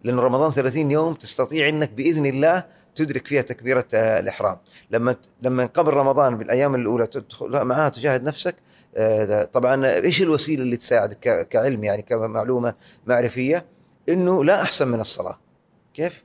لأن 0.03 0.19
رمضان 0.19 0.51
30 0.51 0.91
يوم 0.91 1.13
تستطيع 1.13 1.69
إنك 1.69 1.89
بإذن 1.89 2.25
الله 2.25 2.63
تدرك 2.95 3.27
فيها 3.27 3.41
تكبيرة 3.41 3.87
آه، 3.93 4.19
الإحرام. 4.19 4.57
لما 4.91 5.15
لما 5.41 5.65
قبل 5.65 5.93
رمضان 5.93 6.37
بالأيام 6.37 6.75
الأولى 6.75 7.07
تدخل 7.07 7.65
معها 7.65 7.89
تجاهد 7.89 8.23
نفسك 8.23 8.55
آه، 8.55 8.73
طبعا 9.53 9.87
إيش 9.87 10.21
الوسيلة 10.21 10.63
اللي 10.63 10.77
تساعدك 10.77 11.47
كعلم 11.49 11.83
يعني 11.83 12.01
كمعلومة 12.01 12.73
معرفية؟ 13.05 13.65
إنه 14.09 14.43
لا 14.43 14.61
أحسن 14.61 14.87
من 14.87 15.01
الصلاة. 15.01 15.39
كيف؟ 15.93 16.23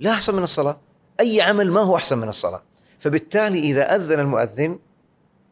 لا 0.00 0.10
أحسن 0.10 0.34
من 0.34 0.42
الصلاة. 0.42 0.80
أي 1.20 1.40
عمل 1.40 1.70
ما 1.70 1.80
هو 1.80 1.96
أحسن 1.96 2.18
من 2.18 2.28
الصلاة. 2.28 2.62
فبالتالي 2.98 3.58
إذا 3.58 3.96
أذن 3.96 4.20
المؤذن 4.20 4.78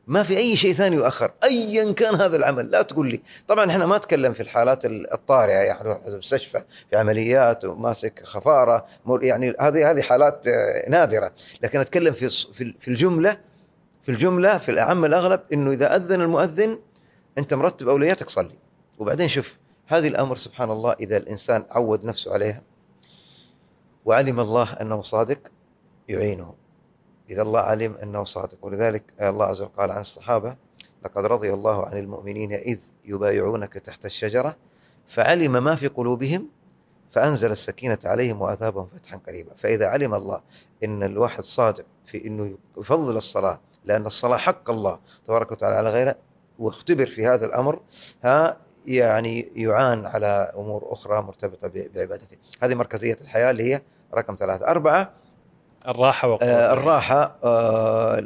ما 0.06 0.22
في 0.22 0.36
أي 0.36 0.56
شيء 0.56 0.72
ثاني 0.72 0.96
يؤخر. 0.96 1.32
ايا 1.44 1.92
كان 1.92 2.14
هذا 2.14 2.36
العمل. 2.36 2.70
لا 2.70 2.82
تقول 2.82 3.08
لي. 3.08 3.20
طبعا 3.48 3.70
إحنا 3.70 3.86
ما 3.86 3.96
نتكلم 3.96 4.32
في 4.32 4.40
الحالات 4.40 4.84
الطارئة. 4.84 5.52
يعني 5.52 5.88
روح 5.88 6.00
المستشفى 6.06 6.62
في 6.90 6.96
عمليات 6.96 7.64
وماسك 7.64 8.22
خفارة. 8.24 8.86
يعني 9.22 9.54
هذه 9.60 9.90
هذه 9.90 10.02
حالات 10.02 10.46
آه، 10.46 10.90
نادرة. 10.90 11.32
لكن 11.62 11.80
أتكلم 11.80 12.12
في 12.12 12.30
في 12.30 12.74
في 12.80 12.88
الجملة 12.88 13.36
في 14.02 14.08
الجملة 14.08 14.58
في 14.58 14.70
الأعم 14.70 15.04
الاغلب 15.04 15.40
إنه 15.52 15.70
إذا 15.70 15.96
أذن 15.96 16.20
المؤذن 16.20 16.78
أنت 17.38 17.54
مرتب 17.54 17.88
أولوياتك 17.88 18.30
صلي. 18.30 18.58
وبعدين 18.98 19.28
شوف 19.28 19.56
هذه 19.86 20.08
الأمر 20.08 20.36
سبحان 20.36 20.70
الله 20.70 20.92
إذا 20.92 21.16
الإنسان 21.16 21.64
عود 21.70 22.04
نفسه 22.04 22.32
عليها 22.32 22.62
وعلم 24.04 24.40
الله 24.40 24.72
أنه 24.72 25.02
صادق 25.02 25.38
يعينه. 26.08 26.54
إذا 27.30 27.42
الله 27.42 27.60
علم 27.60 27.94
أنه 27.94 28.24
صادق. 28.24 28.58
ولذلك 28.62 29.02
الله 29.20 29.44
عز 29.44 29.60
وجل 29.60 29.70
قال 29.76 29.90
عن 29.90 30.00
الصحابة 30.00 30.56
لقد 31.04 31.26
رضي 31.26 31.52
الله 31.52 31.86
عن 31.86 31.96
المؤمنين 31.96 32.52
إذ 32.52 32.78
يبايعونك 33.04 33.72
تحت 33.72 34.06
الشجرة 34.06 34.56
فعلم 35.06 35.64
ما 35.64 35.74
في 35.74 35.88
قلوبهم 35.88 36.48
فأنزل 37.10 37.52
السكينة 37.52 37.98
عليهم 38.04 38.40
وأثابهم 38.40 38.86
فتحا 38.86 39.16
قريبا. 39.16 39.54
فإذا 39.54 39.86
علم 39.86 40.14
الله 40.14 40.40
إن 40.84 41.02
الواحد 41.02 41.44
صادق 41.44 41.84
في 42.06 42.26
إنه 42.26 42.58
يفضل 42.78 43.16
الصلاة 43.16 43.60
لأن 43.84 44.06
الصلاة 44.06 44.36
حق 44.36 44.70
الله 44.70 44.98
تبارك 45.26 45.52
وتعالى 45.52 45.76
على 45.76 45.90
غيره 45.90 46.16
واختبر 46.58 47.06
في 47.06 47.26
هذا 47.26 47.46
الأمر 47.46 47.80
ها 48.24 48.56
يعني 48.86 49.52
يعان 49.56 50.06
على 50.06 50.52
أمور 50.56 50.92
أخرى 50.92 51.22
مرتبطة 51.22 51.68
ب- 51.68 51.90
بعبادته. 51.94 52.36
هذه 52.62 52.74
مركزية 52.74 53.16
الحياة 53.20 53.50
اللي 53.50 53.74
هي 53.74 53.82
رقم 54.14 54.36
ثلاثة. 54.38 54.66
أربعة 54.66 55.10
الراحة 55.88 56.28
وقرة 56.28 56.46
آه. 56.46 56.72
الراحة 56.72 57.36
آه 57.44 58.22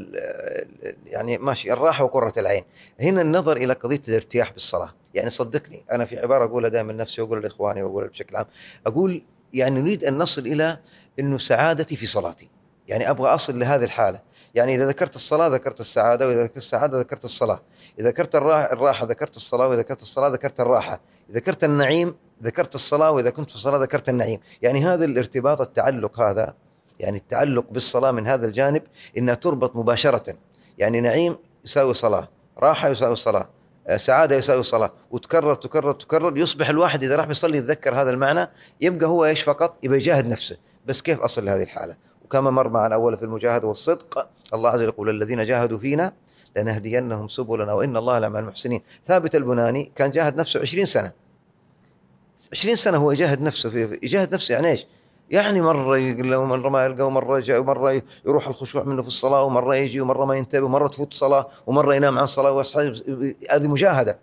يعني 1.06 1.38
ماشي 1.38 1.72
الراحة 1.72 2.04
وقرة 2.04 2.32
العين. 2.38 2.64
هنا 3.00 3.22
النظر 3.22 3.56
إلى 3.56 3.72
قضية 3.72 4.00
الارتياح 4.08 4.52
بالصلاة. 4.52 4.94
يعني 5.14 5.30
صدقني 5.30 5.84
أنا 5.92 6.04
في 6.04 6.18
عبارة 6.18 6.44
أقولها 6.44 6.70
دائما 6.70 6.92
لنفسي 6.92 7.22
وأقولها 7.22 7.42
لإخواني 7.42 7.82
وأقولها 7.82 8.08
بشكل 8.08 8.36
عام. 8.36 8.46
أقول 8.86 9.22
يعني 9.52 9.80
نريد 9.80 10.04
أن 10.04 10.18
نصل 10.18 10.46
إلى 10.46 10.78
إنه 11.18 11.38
سعادتي 11.38 11.96
في 11.96 12.06
صلاتي. 12.06 12.48
يعني 12.88 13.10
أبغى 13.10 13.28
أصل 13.34 13.58
لهذه 13.58 13.84
الحالة. 13.84 14.20
يعني 14.56 14.74
إذا 14.74 14.86
ذكرت 14.86 15.16
الصلاة 15.16 15.48
ذكرت 15.48 15.80
السعادة 15.80 16.26
وإذا 16.26 16.42
ذكرت 16.42 16.56
السعادة 16.56 16.98
ذكرت 16.98 17.24
الصلاة. 17.24 17.60
إذا 18.00 18.08
ذكرت 18.08 18.34
الراحة 18.36 19.06
ذكرت 19.06 19.36
الصلاة 19.36 19.68
وإذا 19.68 19.80
ذكرت 19.80 20.02
الصلاة 20.02 20.28
ذكرت 20.28 20.60
الراحة. 20.60 21.00
إذا 21.30 21.38
ذكرت 21.38 21.64
النعيم 21.64 22.14
ذكرت 22.42 22.74
الصلاة 22.74 23.10
وإذا 23.10 23.30
كنت 23.30 23.50
في 23.50 23.56
الصلاة 23.56 23.78
ذكرت 23.78 24.08
النعيم. 24.08 24.40
يعني 24.62 24.84
هذا 24.86 25.04
الارتباط 25.04 25.60
التعلق 25.60 26.20
هذا 26.20 26.54
يعني 27.00 27.16
التعلق 27.16 27.64
بالصلاة 27.70 28.10
من 28.10 28.26
هذا 28.26 28.46
الجانب 28.46 28.82
إنها 29.18 29.34
تربط 29.34 29.76
مباشرة. 29.76 30.34
يعني 30.78 31.00
نعيم 31.00 31.36
يساوي 31.64 31.94
صلاة 31.94 32.28
راحة 32.58 32.88
يساوي 32.88 33.16
صلاة 33.16 33.48
آه، 33.88 33.96
سعادة 33.96 34.36
يساوي 34.36 34.62
صلاة. 34.62 34.92
وتكرر 35.10 35.54
تكرر 35.54 35.92
تكرر. 35.92 36.38
يصبح 36.38 36.68
الواحد 36.68 37.04
إذا 37.04 37.16
راح 37.16 37.28
يصلي 37.28 37.58
يتذكر 37.58 37.94
هذا 37.94 38.10
المعنى 38.10 38.50
يبقى 38.80 39.06
هو 39.06 39.24
إيش 39.24 39.42
فقط؟ 39.42 39.76
يبقى 39.82 39.98
يجاهد 39.98 40.26
نفسه. 40.26 40.56
بس 40.86 41.02
كيف 41.02 41.20
أصل 41.20 41.44
لهذه 41.44 41.62
الحالة؟ 41.62 41.96
وكما 42.26 42.50
مر 42.50 42.68
معنا 42.68 42.94
أول 42.94 43.16
في 43.16 43.24
المجاهده 43.24 43.68
والصدق 43.68 44.28
الله 44.54 44.70
عز 44.70 44.78
وجل 44.78 44.88
يقول 44.88 45.10
الذين 45.10 45.44
جاهدوا 45.44 45.78
فينا 45.78 46.12
لنهدينهم 46.56 47.28
سبلنا 47.28 47.72
وإن 47.72 47.96
الله 47.96 48.18
لمع 48.18 48.38
المحسنين. 48.38 48.82
ثابت 49.06 49.34
البناني 49.34 49.92
كان 49.96 50.10
جاهد 50.10 50.36
نفسه 50.36 50.60
20 50.60 50.86
سنة. 50.86 51.12
20 52.52 52.76
سنة 52.76 52.98
هو 52.98 53.12
يجاهد 53.12 53.42
نفسه 53.42 53.70
في 53.70 53.98
يجاهد 54.02 54.34
نفسه 54.34 54.52
يعني 54.52 54.68
إيش؟ 54.68 54.86
يعني 55.30 55.60
مرة 55.60 55.98
يقول 55.98 56.30
له 56.30 56.44
مرة 56.44 56.68
ما 56.68 56.84
يلقى 56.84 57.06
ومرة 57.06 57.38
يجي 57.38 57.58
ومرة 57.58 58.02
يروح 58.26 58.48
الخشوع 58.48 58.82
منه 58.82 59.02
في 59.02 59.08
الصلاة 59.08 59.42
ومرة 59.42 59.76
يجي 59.76 60.00
ومرة 60.00 60.24
ما 60.24 60.34
ينتبه 60.34 60.64
ومرة 60.66 60.88
تفوت 60.88 61.14
صلاة 61.14 61.46
ومرة 61.66 61.94
ينام 61.94 62.18
عن 62.18 62.26
صلاة 62.26 62.52
ويصحى 62.52 63.02
هذه 63.50 63.66
مجاهدة. 63.66 64.18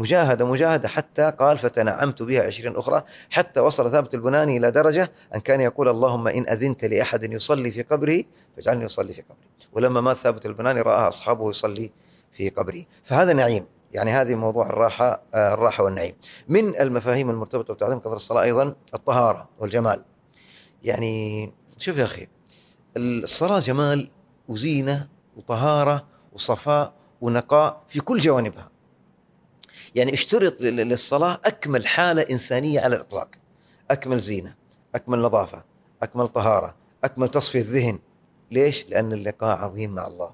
مجاهدة 0.00 0.44
مجاهدة 0.44 0.88
حتى 0.88 1.32
قال 1.38 1.58
فتنعمت 1.58 2.22
بها 2.22 2.42
عشرين 2.42 2.76
أخرى 2.76 3.02
حتى 3.30 3.60
وصل 3.60 3.90
ثابت 3.90 4.14
البناني 4.14 4.56
إلى 4.56 4.70
درجة 4.70 5.12
أن 5.34 5.40
كان 5.40 5.60
يقول 5.60 5.88
اللهم 5.88 6.28
إن 6.28 6.48
أذنت 6.48 6.84
لأحد 6.84 7.32
يصلي 7.32 7.70
في 7.70 7.82
قبره 7.82 8.22
فاجعلني 8.56 8.86
أصلي 8.86 9.14
في 9.14 9.22
قبري. 9.22 9.48
ولما 9.72 10.00
مات 10.00 10.16
ثابت 10.16 10.46
البناني 10.46 10.80
رأى 10.80 11.08
أصحابه 11.08 11.50
يصلي 11.50 11.90
في 12.32 12.48
قبره. 12.48 12.84
فهذا 13.04 13.32
نعيم 13.32 13.66
يعني 13.92 14.10
هذه 14.10 14.34
موضوع 14.34 14.66
الراحة 14.66 15.22
آه، 15.34 15.54
الراحة 15.54 15.84
والنعيم. 15.84 16.14
من 16.48 16.80
المفاهيم 16.80 17.30
المرتبطة 17.30 17.74
بتعظيم 17.74 17.98
قدر 17.98 18.16
الصلاة 18.16 18.42
أيضا 18.42 18.74
الطهارة 18.94 19.48
والجمال. 19.58 20.04
يعني 20.82 21.52
شوف 21.78 21.96
يا 21.96 22.04
أخي 22.04 22.28
الصلاة 22.96 23.58
جمال 23.58 24.10
وزينة 24.48 25.08
وطهارة 25.36 26.06
وصفاء 26.32 26.92
ونقاء 27.20 27.82
في 27.88 28.00
كل 28.00 28.18
جوانبها. 28.18 28.70
يعني 29.94 30.14
اشترط 30.14 30.60
لل- 30.60 30.76
للصلاة 30.76 31.40
أكمل 31.44 31.86
حالة 31.86 32.22
إنسانية 32.30 32.80
على 32.80 32.96
الإطلاق. 32.96 33.28
أكمل 33.90 34.20
زينة 34.20 34.54
أكمل 34.94 35.18
نظافة 35.18 35.64
أكمل 36.02 36.28
طهارة 36.28 36.74
أكمل 37.04 37.28
تصفية 37.28 37.64
ذهن 37.68 37.98
ليش؟ 38.50 38.86
لأن 38.88 39.12
اللقاء 39.12 39.56
عظيم 39.58 39.94
مع 39.94 40.06
الله 40.06 40.30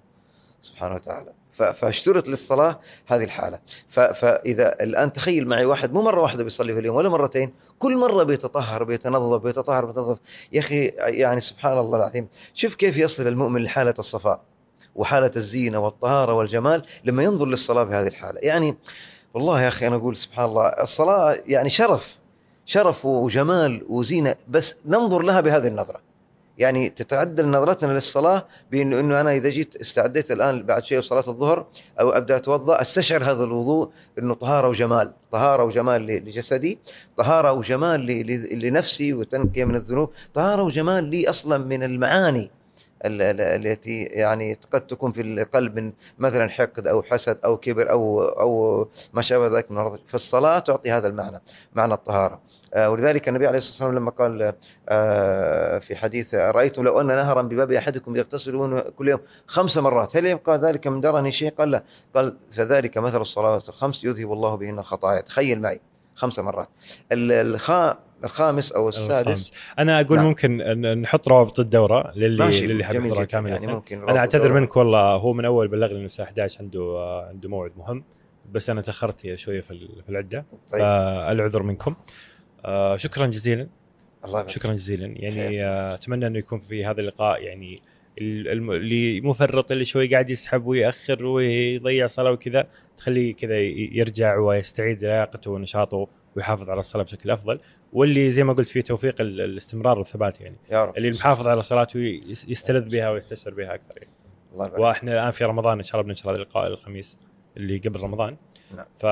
سبحانه 0.62 0.94
وتعالى. 0.94 1.32
فاشترط 1.52 2.28
للصلاة 2.28 2.80
هذه 3.06 3.24
الحالة. 3.24 3.58
ف- 3.88 4.00
فإذا 4.00 4.82
الآن 4.82 5.12
تخيل 5.12 5.48
معي 5.48 5.64
واحد 5.64 5.92
مو 5.92 6.02
مرة 6.02 6.20
واحدة 6.20 6.44
بيصلي 6.44 6.72
في 6.74 6.78
اليوم 6.80 6.96
ولا 6.96 7.08
مرتين 7.08 7.54
كل 7.78 7.96
مرة 7.96 8.22
بيتطهر 8.22 8.84
بيتنظف 8.84 9.42
بيتطهر 9.42 9.84
بيتنظف. 9.84 10.18
يا 10.52 10.60
أخي 10.60 10.86
يعني 10.98 11.40
سبحان 11.40 11.78
الله 11.78 11.98
العظيم. 11.98 12.28
شوف 12.54 12.74
كيف 12.74 12.96
يصل 12.96 13.26
المؤمن 13.26 13.62
لحالة 13.62 13.94
الصفاء 13.98 14.40
وحالة 14.94 15.30
الزينة 15.36 15.78
والطهارة 15.78 16.32
والجمال 16.34 16.82
لما 17.04 17.22
ينظر 17.22 17.46
للصلاة 17.46 17.82
بهذه 17.82 18.06
الحالة. 18.08 18.40
يعني 18.42 18.76
والله 19.36 19.62
يا 19.62 19.68
أخي 19.68 19.86
أنا 19.86 19.96
أقول 19.96 20.16
سبحان 20.16 20.44
الله 20.48 20.66
الصلاة 20.66 21.36
يعني 21.46 21.70
شرف 21.70 22.16
شرف 22.66 23.04
وجمال 23.04 23.86
وزينة 23.88 24.34
بس 24.48 24.74
ننظر 24.86 25.22
لها 25.22 25.40
بهذه 25.40 25.66
النظرة. 25.66 26.00
يعني 26.58 26.88
تتعدل 26.88 27.48
نظرتنا 27.48 27.92
للصلاة 27.92 28.46
بانه 28.72 29.00
إنه 29.00 29.20
أنا 29.20 29.32
إذا 29.32 29.48
جيت 29.48 29.76
استعديت 29.76 30.30
الآن 30.30 30.62
بعد 30.62 30.84
شيء 30.84 31.00
صلاة 31.00 31.24
الظهر 31.28 31.66
أو 32.00 32.10
أبدأ 32.10 32.36
أتوضأ 32.36 32.80
أستشعر 32.82 33.24
هذا 33.24 33.44
الوضوء 33.44 33.90
إنه 34.18 34.34
طهارة 34.34 34.68
وجمال، 34.68 35.12
طهارة 35.32 35.64
وجمال 35.64 36.06
لجسدي، 36.06 36.78
طهارة 37.16 37.52
وجمال 37.52 38.06
لنفسي 38.52 39.12
وتنقية 39.14 39.64
من 39.64 39.76
الذنوب، 39.76 40.10
طهارة 40.34 40.62
وجمال 40.62 41.04
لي 41.04 41.30
أصلا 41.30 41.58
من 41.58 41.82
المعاني 41.82 42.40
ال- 42.40 42.44
ال- 42.44 42.55
التي 43.04 44.02
يعني 44.02 44.58
قد 44.72 44.86
تكون 44.86 45.12
في 45.12 45.20
القلب 45.20 45.76
من 45.80 45.92
مثلا 46.18 46.48
حقد 46.50 46.86
أو 46.86 47.02
حسد 47.02 47.38
أو 47.44 47.56
كبر 47.56 47.90
أو 47.90 48.22
أو 48.22 48.88
ما 49.12 49.22
شابه 49.22 49.56
ذلك 49.56 49.70
من 49.70 49.98
فالصلاة 50.08 50.58
تعطي 50.58 50.90
هذا 50.92 51.08
المعنى 51.08 51.42
معنى 51.74 51.94
الطهارة. 51.94 52.40
آه، 52.74 52.90
ولذلك 52.90 53.28
النبي 53.28 53.46
عليه 53.46 53.58
الصلاة 53.58 53.72
والسلام 53.72 53.94
لما 54.02 54.10
قال 54.10 54.52
آه، 54.88 55.78
في 55.78 55.96
حديث 55.96 56.34
رايتم 56.34 56.84
لو 56.84 57.00
أن 57.00 57.06
نهرا 57.06 57.42
بباب 57.42 57.72
أحدكم 57.72 58.16
يغتسل 58.16 58.80
كل 58.90 59.08
يوم 59.08 59.20
خمس 59.46 59.78
مرات 59.78 60.16
هل 60.16 60.26
يبقى 60.26 60.58
ذلك 60.58 60.86
من 60.86 61.00
درني 61.00 61.32
شيء؟ 61.32 61.50
قال 61.50 61.70
لا. 61.70 61.82
قال 62.14 62.36
فذلك 62.52 62.98
مثل 62.98 63.20
الصلوات 63.20 63.68
الخمس 63.68 64.04
يذهب 64.04 64.32
الله 64.32 64.54
بهن 64.54 64.78
الخطايا. 64.78 65.20
تخيل 65.20 65.60
معي 65.60 65.80
خمس 66.14 66.38
مرات. 66.38 66.68
ال- 67.12 67.32
الخا 67.32 67.98
الخامس 68.24 68.72
أو 68.72 68.88
السادس. 68.88 69.10
الخامس. 69.28 69.52
أنا 69.78 70.00
أقول 70.00 70.16
نعم. 70.18 70.26
ممكن 70.26 70.56
نحط 71.02 71.28
روابط 71.28 71.60
الدورة 71.60 72.12
للي 72.16 72.44
ماشي 72.44 72.66
للي 72.66 72.84
حاب 72.84 72.94
يحضرها 72.94 73.24
كامله 73.24 73.52
يعني 73.54 73.66
ممكن 73.66 74.08
أنا 74.08 74.18
أعتذر. 74.18 74.52
منك 74.52 74.76
والله 74.76 75.14
هو 75.16 75.32
من 75.32 75.44
أول 75.44 75.68
بلغني 75.68 75.96
إنه 75.98 76.04
الساعة 76.06 76.26
11 76.26 76.60
عنده 76.62 76.80
آه، 76.80 77.26
عنده 77.28 77.48
موعد 77.48 77.72
مهم. 77.76 78.04
بس 78.52 78.70
أنا 78.70 78.80
تأخرت 78.82 79.34
شوية 79.34 79.60
في 79.60 79.70
ال- 79.70 80.02
في 80.02 80.08
العدة. 80.08 80.46
طيب. 80.72 80.82
فالعذر 80.82 81.62
منكم. 81.62 81.94
آه، 82.64 82.96
شكرا 82.96 83.26
جزيلا. 83.26 83.62
الله 84.24 84.38
يبارك 84.38 84.48
شكرا 84.48 84.72
جزيلا. 84.72 85.06
يعني. 85.06 85.64
آه، 85.64 85.94
أتمنى 85.94 86.26
إنه 86.26 86.38
يكون 86.38 86.58
في 86.58 86.84
هذا 86.84 87.00
اللقاء 87.00 87.42
يعني 87.42 87.82
اللي 88.18 89.20
مفرط 89.20 89.72
اللي 89.72 89.84
شوي 89.84 90.06
قاعد 90.12 90.30
يسحب 90.30 90.66
ويأخر 90.66 91.24
ويضيع 91.24 92.06
صلاة 92.06 92.30
وكذا 92.32 92.66
تخليه 92.96 93.34
كذا 93.34 93.58
يرجع 93.58 94.36
ويستعيد 94.38 95.04
لياقته 95.04 95.50
ونشاطه 95.50 96.08
ويحافظ 96.36 96.70
على 96.70 96.80
الصلاة 96.80 97.02
بشكل 97.04 97.30
أفضل 97.30 97.60
واللي 97.92 98.30
زي 98.30 98.44
ما 98.44 98.52
قلت 98.52 98.68
فيه 98.68 98.80
توفيق 98.80 99.20
ال- 99.20 99.40
الاستمرار 99.40 99.98
والثبات 99.98 100.40
يعني 100.40 100.56
يا 100.70 100.84
رب 100.84 100.96
اللي 100.96 101.10
محافظ 101.10 101.46
على 101.46 101.62
صلاته 101.62 101.98
يس- 102.00 102.46
يستلذ 102.48 102.88
بها 102.88 103.10
ويستشعر 103.10 103.54
بها 103.54 103.74
أكثر 103.74 103.94
يعني. 103.96 104.10
الله 104.52 104.66
يبارك 104.66 104.80
وإحنا 104.82 105.12
الآن 105.12 105.30
في 105.30 105.44
رمضان 105.44 105.78
إن 105.78 105.84
شاء 105.84 105.94
الله 105.94 106.06
بننشر 106.06 106.30
هذا 106.30 106.36
اللقاء 106.36 106.66
الخميس 106.66 107.18
اللي 107.56 107.78
قبل 107.78 108.00
رمضان 108.00 108.36
نعم. 108.76 108.86
ف 108.98 109.02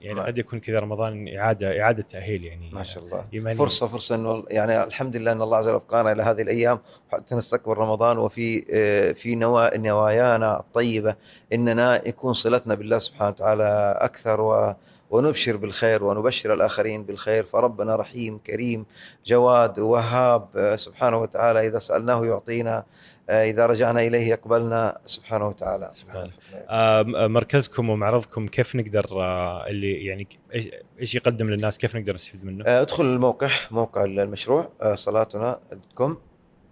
يعني. 0.00 0.20
قد 0.20 0.38
يكون 0.38 0.60
كذا 0.60 0.78
رمضان 0.78 1.28
اعاده 1.36 1.80
إعادة 1.82 2.02
تأهيل 2.02 2.44
يعني 2.44 2.70
ما 2.72 2.82
شاء 2.82 3.04
الله 3.04 3.24
إيمانية. 3.34 3.58
فرصة 3.58 3.88
فرصة 3.88 4.14
إنه 4.14 4.44
يعني 4.50 4.84
الحمد 4.84 5.16
لله 5.16 5.32
إن 5.32 5.42
الله 5.42 5.56
عز 5.56 5.64
وجل 5.66 5.74
أبقانا 5.74 6.12
إلى 6.12 6.22
هذه 6.22 6.42
الأيام 6.42 6.78
حتى 7.12 7.34
نستقبل 7.34 7.74
رمضان 7.78 8.18
وفي 8.18 8.64
آه، 8.70 9.12
في 9.12 9.34
نوا 9.34 9.76
نوايانا 9.76 10.60
الطيبة 10.60 11.14
إننا 11.52 12.08
يكون 12.08 12.32
صلتنا 12.34 12.74
بالله 12.74 12.98
سبحانه 12.98 13.28
وتعالى 13.30 13.98
أكثر 14.00 14.40
و 14.40 14.74
ونبشر 15.12 15.56
بالخير 15.56 16.04
ونبشر 16.04 16.52
الآخرين 16.54 17.04
بالخير. 17.04 17.44
فربنا 17.44 17.96
رحيم 17.96 18.38
كريم 18.38 18.86
جواد 19.26 19.78
وهاب 19.78 20.48
آه، 20.56 20.76
سبحانه 20.76 21.16
وتعالى. 21.16 21.66
إذا 21.66 21.78
سألناه 21.78 22.26
يعطينا 22.26 22.84
آه، 23.30 23.44
إذا 23.50 23.66
رجعنا 23.66 24.00
إليه 24.00 24.28
يقبلنا. 24.28 24.98
سبحانه 25.06 25.48
وتعالى. 25.48 25.90
سبحانه. 25.92 26.30
آه، 26.68 27.02
مركزكم 27.26 27.90
ومعرضكم 27.90 28.46
كيف 28.46 28.76
نقدر 28.76 29.06
آه، 29.12 29.66
اللي 29.66 30.04
يعني 30.04 30.28
إيش- 30.54 30.74
إيش 31.00 31.14
يقدم 31.14 31.50
للناس؟ 31.50 31.78
كيف 31.78 31.96
نقدر 31.96 32.14
نستفيد 32.14 32.44
منه؟ 32.44 32.64
آه، 32.66 32.80
ادخل 32.82 33.04
الموقع 33.04 33.50
موقع 33.70 34.04
المشروع 34.04 34.68
صلاتنا 34.94 35.60
com. 35.94 36.16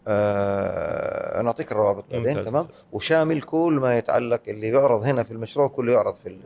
آه، 0.09 1.43
نعطيك 1.43 1.73
الروابط 1.73 2.05
بعدين. 2.13 2.45
تمام؟ 2.45 2.69
وشامل 2.93 3.43
كل 3.43 3.79
ما 3.81 3.99
يتعلق 3.99 4.41
اللي 4.49 4.69
يعرض 4.69 5.03
هنا 5.03 5.23
في 5.23 5.31
المشروع 5.31 5.69
كله 5.69 5.93
يعرض 5.93 6.15
في 6.15 6.37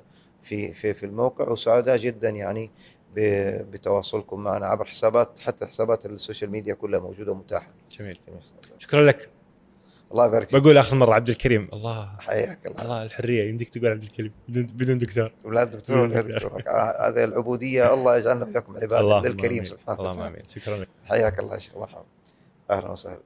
في 0.44 0.74
في 0.74 0.94
في 0.94 1.06
الموقع 1.06 1.48
وسعداء 1.48 1.96
جدا 1.96 2.30
يعني 2.30 2.70
بتواصلكم 3.16 4.40
معنا 4.40 4.66
عبر 4.66 4.84
حسابات 4.84 5.40
حتى 5.40 5.66
حسابات 5.66 6.06
ال 6.06 6.13
social 6.13 6.50
media 6.50 6.74
كلها 6.74 7.00
موجودة 7.00 7.32
ومتاحة. 7.32 7.70
جميل. 7.98 8.18
شكرا 8.78 9.06
لك. 9.06 9.30
الله 10.12 10.26
يبارك 10.26 10.50
فيك. 10.50 10.60
بقول 10.62 10.78
آخر 10.78 10.96
مرة 10.96 11.14
عبد 11.14 11.28
الكريم. 11.28 11.68
الله. 11.72 12.16
حياك 12.18 12.66
الله. 12.66 12.82
الله 12.82 13.02
الحرية 13.02 13.48
يمديك 13.48 13.68
تقول 13.68 13.86
عبد 13.86 14.02
الكريم 14.02 14.32
بدون 14.48 14.66
بدون 14.66 14.98
دكتور. 14.98 15.32
لا 15.46 15.64
دكتور 15.64 15.98
ولا 15.98 16.20
دكتور. 16.20 16.62
هذه 17.00 17.24
العبودية 17.24 17.94
الله 17.94 18.16
يجعلنا 18.16 18.44
وياكم 18.44 18.76
عبادة 18.76 19.00
اللهم 19.00 19.24
للكريم. 19.24 19.64
سبحانه 19.64 19.98
اللهم 19.98 20.10
وتعالى. 20.10 20.34
آمين. 20.34 20.48
شكرا 20.48 20.76
لك. 20.76 20.88
حياك 21.04 21.38
الله 21.38 21.54
يا 21.54 21.58
شيخ. 21.58 21.76
مرحبا. 21.76 22.04
أهلا 22.70 22.90
وسهلا. 22.90 23.20